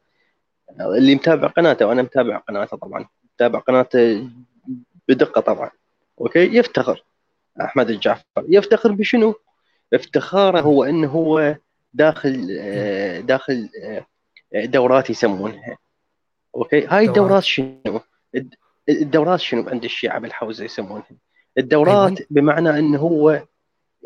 اللي 0.79 1.15
متابع 1.15 1.47
قناته 1.47 1.85
وأنا 1.85 2.01
متابع 2.01 2.37
قناته 2.37 2.77
طبعا. 2.77 3.05
متابع 3.35 3.59
قناته 3.59 4.29
بدقة 5.09 5.41
طبعا. 5.41 5.69
okay؟ 6.21 6.57
يفتخر. 6.57 7.03
أحمد 7.61 7.89
الجعفر 7.89 8.45
يفتخر 8.47 8.91
بشنو؟ 8.91 9.35
افتخاره 9.93 10.61
هو 10.61 10.83
إنه 10.83 11.07
هو 11.07 11.55
داخل 11.93 12.57
آه، 12.59 13.19
داخل 13.19 13.69
آه، 14.53 14.65
دورات 14.65 15.09
يسمونها. 15.09 15.77
okay؟ 16.55 16.85
هاي 16.85 17.05
الدورات 17.05 17.43
شنو؟ 17.43 18.01
الدورات 18.89 19.39
شنو 19.39 19.69
عند 19.69 19.83
الشيعة 19.83 20.19
بالحوزة 20.19 20.65
يسمونها؟ 20.65 21.05
الدورات 21.57 22.17
أيوة. 22.17 22.27
بمعنى 22.29 22.69
إنه 22.79 22.99
هو 22.99 23.43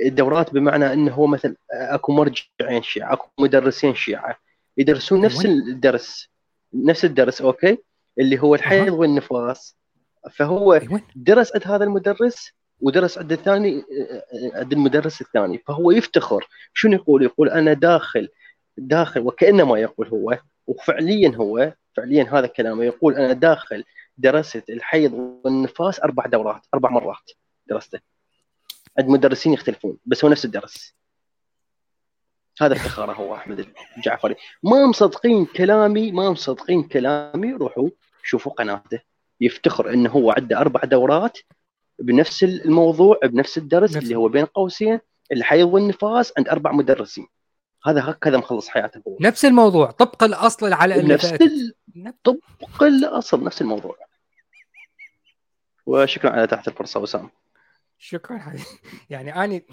الدورات 0.02 0.54
بمعنى 0.54 0.94
إنه 0.94 1.14
هو 1.14 1.28
مثلا 1.28 1.56
أكو 1.72 2.12
مرجعين 2.12 2.84
شيعة 2.84 3.14
أكو 3.14 3.28
مدرسين 3.40 3.96
شيعة 3.96 4.38
يدرسون 4.78 5.22
نفس. 5.22 5.46
الدرس 5.46 6.30
نفس 6.74 7.06
الدرس 7.06 7.42
okay 7.42 7.78
اللي 8.20 8.42
هو 8.42 8.56
الحيض 8.56 8.94
والنفاس 8.94 9.78
فهو. 10.32 10.82
درس 11.16 11.56
عند 11.56 11.68
هذا 11.68 11.84
المدرس 11.84 12.52
ودرس 12.82 13.18
عند 13.18 13.32
الثاني 13.32 13.84
عند 14.56 14.74
المدرس 14.74 15.22
الثاني 15.22 15.58
فهو 15.58 15.92
يفتخر 15.92 16.48
شنو 16.74 16.94
يقول؟ 16.94 17.24
يقول 17.24 17.50
أنا 17.50 17.74
داخل 17.74 18.30
داخل 18.78 19.22
وكانما 19.22 19.80
يقول 19.80 20.08
هو 20.08 20.40
وفعليا 20.68 21.36
هو 21.36 21.74
فعليا 21.96 22.24
هذا 22.24 22.48
كلامه 22.48 22.84
يقول 22.84 23.16
أنا 23.16 23.34
داخل 23.34 23.84
درست 24.18 24.70
الحيض 24.70 25.14
والنفاس 25.14 26.00
أربع 26.00 26.26
دورات 26.26 26.62
أربع 26.74 26.90
مرات 26.90 27.32
درسته 27.68 28.00
عند 29.00 29.08
مدرسين 29.08 29.54
يختلفون 29.54 29.98
بس 30.06 30.26
هو 30.26 30.32
نفس 30.32 30.46
الدرس. 30.46 30.96
هذا 32.62 32.74
افتخاره 32.74 33.14
هو 33.14 33.36
أحمد 33.36 33.68
الجعفري. 33.98 34.36
ما 34.64 34.86
مصدقين 34.86 35.46
كلامي 35.46 36.12
ما 36.12 36.30
مصدقين 36.30 36.84
كلامي 36.84 37.54
روحوا 37.54 37.90
شوفوا 38.24 38.52
قناته. 38.52 39.00
يفتخر 39.42 39.94
إنه 39.94 40.10
هو 40.10 40.32
عنده 40.32 40.58
أربع 40.58 40.82
دورات 40.84 41.38
بنفس 42.00 42.44
الموضوع 42.44 43.20
بنفس 43.24 43.58
الدرس 43.58 43.96
نفس 43.96 44.06
اللي 44.06 44.16
هو 44.16 44.28
بين 44.28 44.46
قوسين 44.46 45.00
الحيض 45.32 45.68
والنفاس 45.68 46.34
عند 46.38 46.50
أربع 46.50 46.72
مدرسين. 46.72 47.28
هذا 47.86 48.10
هكذا 48.10 48.38
مخلص 48.38 48.68
حياته 48.68 49.02
هو. 49.08 49.18
نفس 49.22 49.46
الموضوع 49.46 49.92
طبق 49.92 50.24
الأصل 50.24 50.74
على 50.74 51.02
نفس 51.02 51.34
ال... 51.34 51.74
طبق 52.24 52.84
الأصل 52.84 53.44
نفس 53.44 53.62
الموضوع. 53.62 53.98
وشكرا 55.86 56.32
على 56.32 56.48
تحت 56.48 56.68
الفرصة 56.68 57.00
وسام. 57.00 57.30
شكرا 57.98 58.38
حبيبي 58.38 58.64
يعني 59.10 59.44
أني 59.44 59.66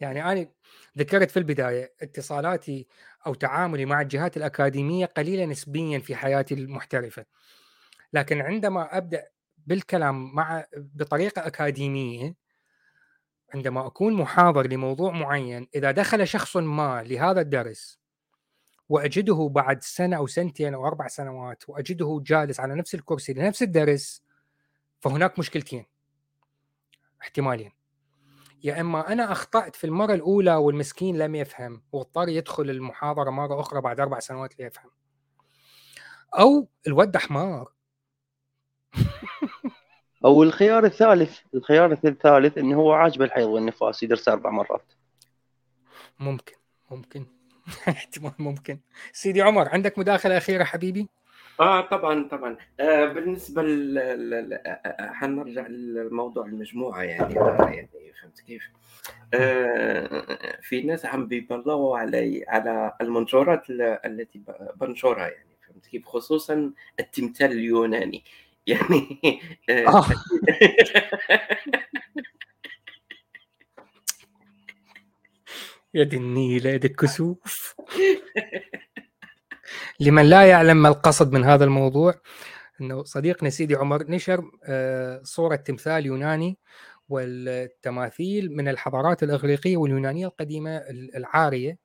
يعني 0.00 0.32
أني 0.32 0.52
ذكرت 0.98 1.30
في 1.30 1.36
البداية 1.36 1.94
اتصالاتي 2.02 2.86
أو 3.26 3.34
تعاملي 3.34 3.84
مع 3.84 4.00
الجهات 4.00 4.36
الأكاديمية 4.36 5.06
قليله 5.06 5.44
نسبيا 5.44 5.98
في 5.98 6.16
حياتي 6.16 6.54
المحترفة. 6.54 7.24
لكن 8.12 8.40
عندما 8.40 8.96
أبدأ 8.96 9.28
بالكلام 9.66 10.34
مع 10.34 10.64
بطريقة 10.76 11.46
أكاديمية 11.46 12.34
عندما 13.54 13.86
أكون 13.86 14.12
محاضر 14.12 14.66
لموضوع 14.66 15.12
معين 15.12 15.68
إذا 15.74 15.90
دخل 15.90 16.26
شخص 16.28 16.56
ما 16.56 17.02
لهذا 17.02 17.40
الدرس 17.40 17.98
وأجده 18.88 19.48
بعد 19.52 19.82
سنة 19.82 20.16
أو 20.16 20.26
سنتين 20.26 20.74
أو 20.74 20.86
أربع 20.86 21.08
سنوات 21.08 21.68
وأجده 21.68 22.20
جالس 22.26 22.60
على 22.60 22.74
نفس 22.74 22.94
الكرسي 22.94 23.32
لنفس 23.32 23.62
الدرس 23.62 24.22
فهناك 25.00 25.38
مشكلتين. 25.38 25.95
احتمالين. 27.22 27.72
يا 28.64 28.80
إما 28.80 29.12
أنا 29.12 29.32
أخطأت 29.32 29.76
في 29.76 29.84
المرة 29.84 30.14
الأولى 30.14 30.54
والمسكين 30.54 31.18
لم 31.18 31.34
يفهم 31.34 31.82
واضطر 31.92 32.28
يدخل 32.28 32.70
المحاضرة 32.70 33.30
مرة 33.30 33.60
أخرى 33.60 33.80
بعد 33.80 34.00
أربع 34.00 34.18
سنوات 34.18 34.58
ليفهم. 34.58 34.90
أو 36.38 36.68
الود 36.86 37.16
حمار. 37.16 37.72
أو 40.24 40.42
الخيار 40.42 40.84
الثالث 40.84 41.38
الخيار 41.54 41.92
الثالث 41.92 42.58
انه 42.58 42.76
هو 42.76 42.92
عاجبه 42.92 43.24
الحيض 43.24 43.48
والنفاس 43.48 44.02
يدرس 44.02 44.28
أربع 44.28 44.50
مرات. 44.50 44.92
ممكن 46.18 46.54
ممكن. 46.90 47.26
احتمال 47.88 48.32
ممكن. 48.38 48.80
سيدي 49.12 49.42
عمر 49.42 49.68
عندك 49.68 49.98
مداخلة 49.98 50.36
أخيرة 50.36 50.64
حبيبي؟ 50.64 51.08
آه 51.60 51.80
طبعا 51.80 52.28
طبعا 52.28 52.56
آه 52.80 53.04
بالنسبة 53.04 53.62
ل 53.62 54.58
حنرجع 55.00 55.66
لموضوع 55.66 56.46
المجموعة 56.46 57.02
يعني 57.02 57.40
آه 57.40 57.70
يعني 57.70 57.88
فهمت 58.22 58.40
كيف؟ 58.40 58.70
آه 59.34 60.58
في 60.62 60.82
ناس 60.82 61.06
عم 61.06 61.26
بيبلغوا 61.26 61.98
علي 61.98 62.44
على 62.48 62.92
المنشورات 63.00 63.62
التي 63.70 64.40
بنشرها 64.80 65.28
يعني 65.28 65.56
فهمت 65.68 65.86
كيف؟ 65.86 66.06
خصوصا 66.06 66.72
التمثال 67.00 67.52
اليوناني 67.52 68.24
يعني 68.66 69.20
آه. 69.70 69.88
آه. 69.88 70.06
يد 75.94 76.14
النيل 76.14 76.66
يد 76.66 76.84
الكسوف 76.84 77.74
لمن 80.00 80.22
لا 80.30 80.46
يعلم 80.46 80.82
ما 80.82 80.88
القصد 80.88 81.32
من 81.32 81.44
هذا 81.44 81.64
الموضوع 81.64 82.14
إنه 82.80 83.04
صديقنا 83.04 83.50
سيدي 83.50 83.74
عمر 83.74 84.10
نشر 84.10 84.50
آه، 84.64 85.20
صورة 85.22 85.56
تمثال 85.56 86.06
يوناني 86.06 86.58
والتماثيل 87.08 88.56
من 88.56 88.68
الحضارات 88.68 89.22
الإغريقية 89.22 89.76
واليونانية 89.76 90.26
القديمة 90.26 90.76
العارية 91.16 91.78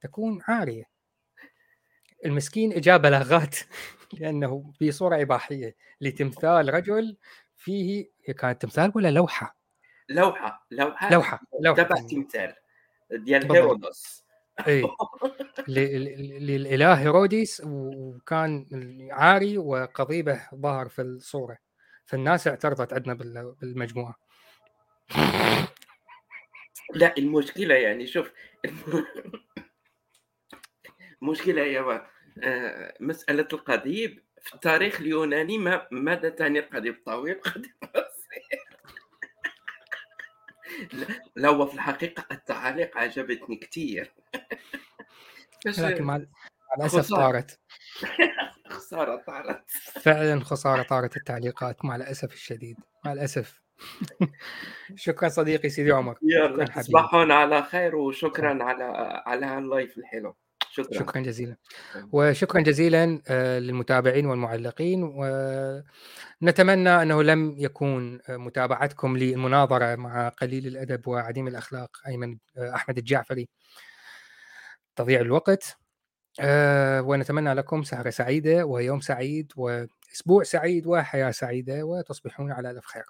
تكون 0.00 0.40
عارية. 0.48 0.84
المسكين 2.24 2.72
إجاب 2.72 3.02
بلاغات 3.02 3.56
لأنه 4.20 4.72
في 4.78 4.92
صورة 4.92 5.22
إباحية 5.22 5.76
لتمثال 6.00 6.74
رجل 6.74 7.16
فيه 7.56 8.10
كانت 8.38 8.62
تمثال 8.62 8.92
ولا 8.94 9.10
لوحة؟ 9.10 9.56
لوحة 10.08 10.66
لوحة. 10.70 11.10
لوحة 11.10 11.40
لوحة. 11.60 11.82
تبع 11.82 11.96
تمثال. 11.96 12.54
ديال 13.10 13.52
هيرودوس. 13.52 14.24
اي 14.68 14.84
للإله 15.68 16.94
هيروديس 16.94 17.62
وكان 17.66 18.66
عاري 19.10 19.58
وقضيبه 19.58 20.40
ظهر 20.54 20.88
في 20.88 21.02
الصورة. 21.02 21.58
فالناس 22.06 22.48
اعترضت 22.48 22.92
عندنا 22.92 23.14
بالمجموعة. 23.60 24.14
لا 26.94 27.14
المشكلة 27.18 27.74
يعني 27.74 28.06
شوف 28.06 28.32
المشكلة 31.22 31.62
يا 31.62 32.08
آه، 32.44 32.94
مسألة 33.00 33.48
القضيب 33.52 34.22
في 34.42 34.54
التاريخ 34.54 35.00
اليوناني 35.00 35.58
ما 35.58 35.86
ماذا 35.90 36.28
تعني 36.28 36.58
القضيب؟ 36.58 36.96
طويل 37.06 37.40
قضيب. 37.40 37.70
قصير 37.82 38.09
لا 41.36 41.48
هو 41.48 41.66
في 41.66 41.74
الحقيقة 41.74 42.26
التعاليق 42.32 42.96
عجبتني 42.98 43.56
كثير 43.56 44.12
لكن 45.78 46.04
مع 46.04 46.20
الأسف 46.78 47.10
طارت. 47.10 47.60
خسارة 48.70 49.22
طارت. 49.26 49.70
فعلا 50.02 50.40
خسارة 50.40 50.82
طارت 50.82 51.16
التعليقات 51.16 51.84
مع 51.84 51.96
الأسف 51.96 52.32
الشديد. 52.32 52.76
مع 53.04 53.12
الأسف. 53.12 53.60
شكرا 54.94 55.28
صديقي 55.28 55.68
سيدي 55.68 55.92
عمر. 55.92 56.18
يلا 56.22 56.64
تصبحون 56.64 57.32
على 57.32 57.62
خير 57.62 57.96
وشكرا 57.96 58.64
على 58.64 58.84
على 59.26 59.58
اللايف 59.58 59.98
الحلو. 59.98 60.36
شكرا. 60.82 60.98
شكرا 60.98 61.20
جزيلا. 61.22 61.56
وشكرا 62.12 62.60
جزيلا 62.60 63.22
آه، 63.28 63.58
للمتابعين 63.58 64.26
والمعلقين 64.26 65.02
ونتمنى 66.42 66.90
أنه 67.02 67.22
لم 67.22 67.54
يكون 67.58 68.20
آه، 68.28 68.36
متابعتكم 68.36 69.16
للمناظرة 69.16 69.96
مع 69.96 70.28
قليل 70.28 70.66
الأدب 70.66 71.08
وعديم 71.08 71.48
الأخلاق 71.48 71.90
أيمن 72.06 72.38
آه، 72.58 72.74
أحمد 72.74 72.98
الجعفري. 72.98 73.48
تضييع 74.96 75.20
الوقت 75.20 75.76
ونتمنى 77.08 77.54
لكم 77.54 77.82
سهرة 77.82 78.10
سعيدة 78.10 78.66
ويوم 78.66 79.00
سعيد 79.00 79.52
وأسبوع 79.56 80.42
سعيد 80.44 80.86
وحياة 80.86 81.30
سعيدة 81.30 81.84
وتصبحون 81.84 82.52
على 82.52 82.70
ألف 82.70 82.86
خير. 82.86 83.04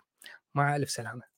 مع 0.54 0.76
ألف 0.76 0.90
سلامة. 0.90 1.29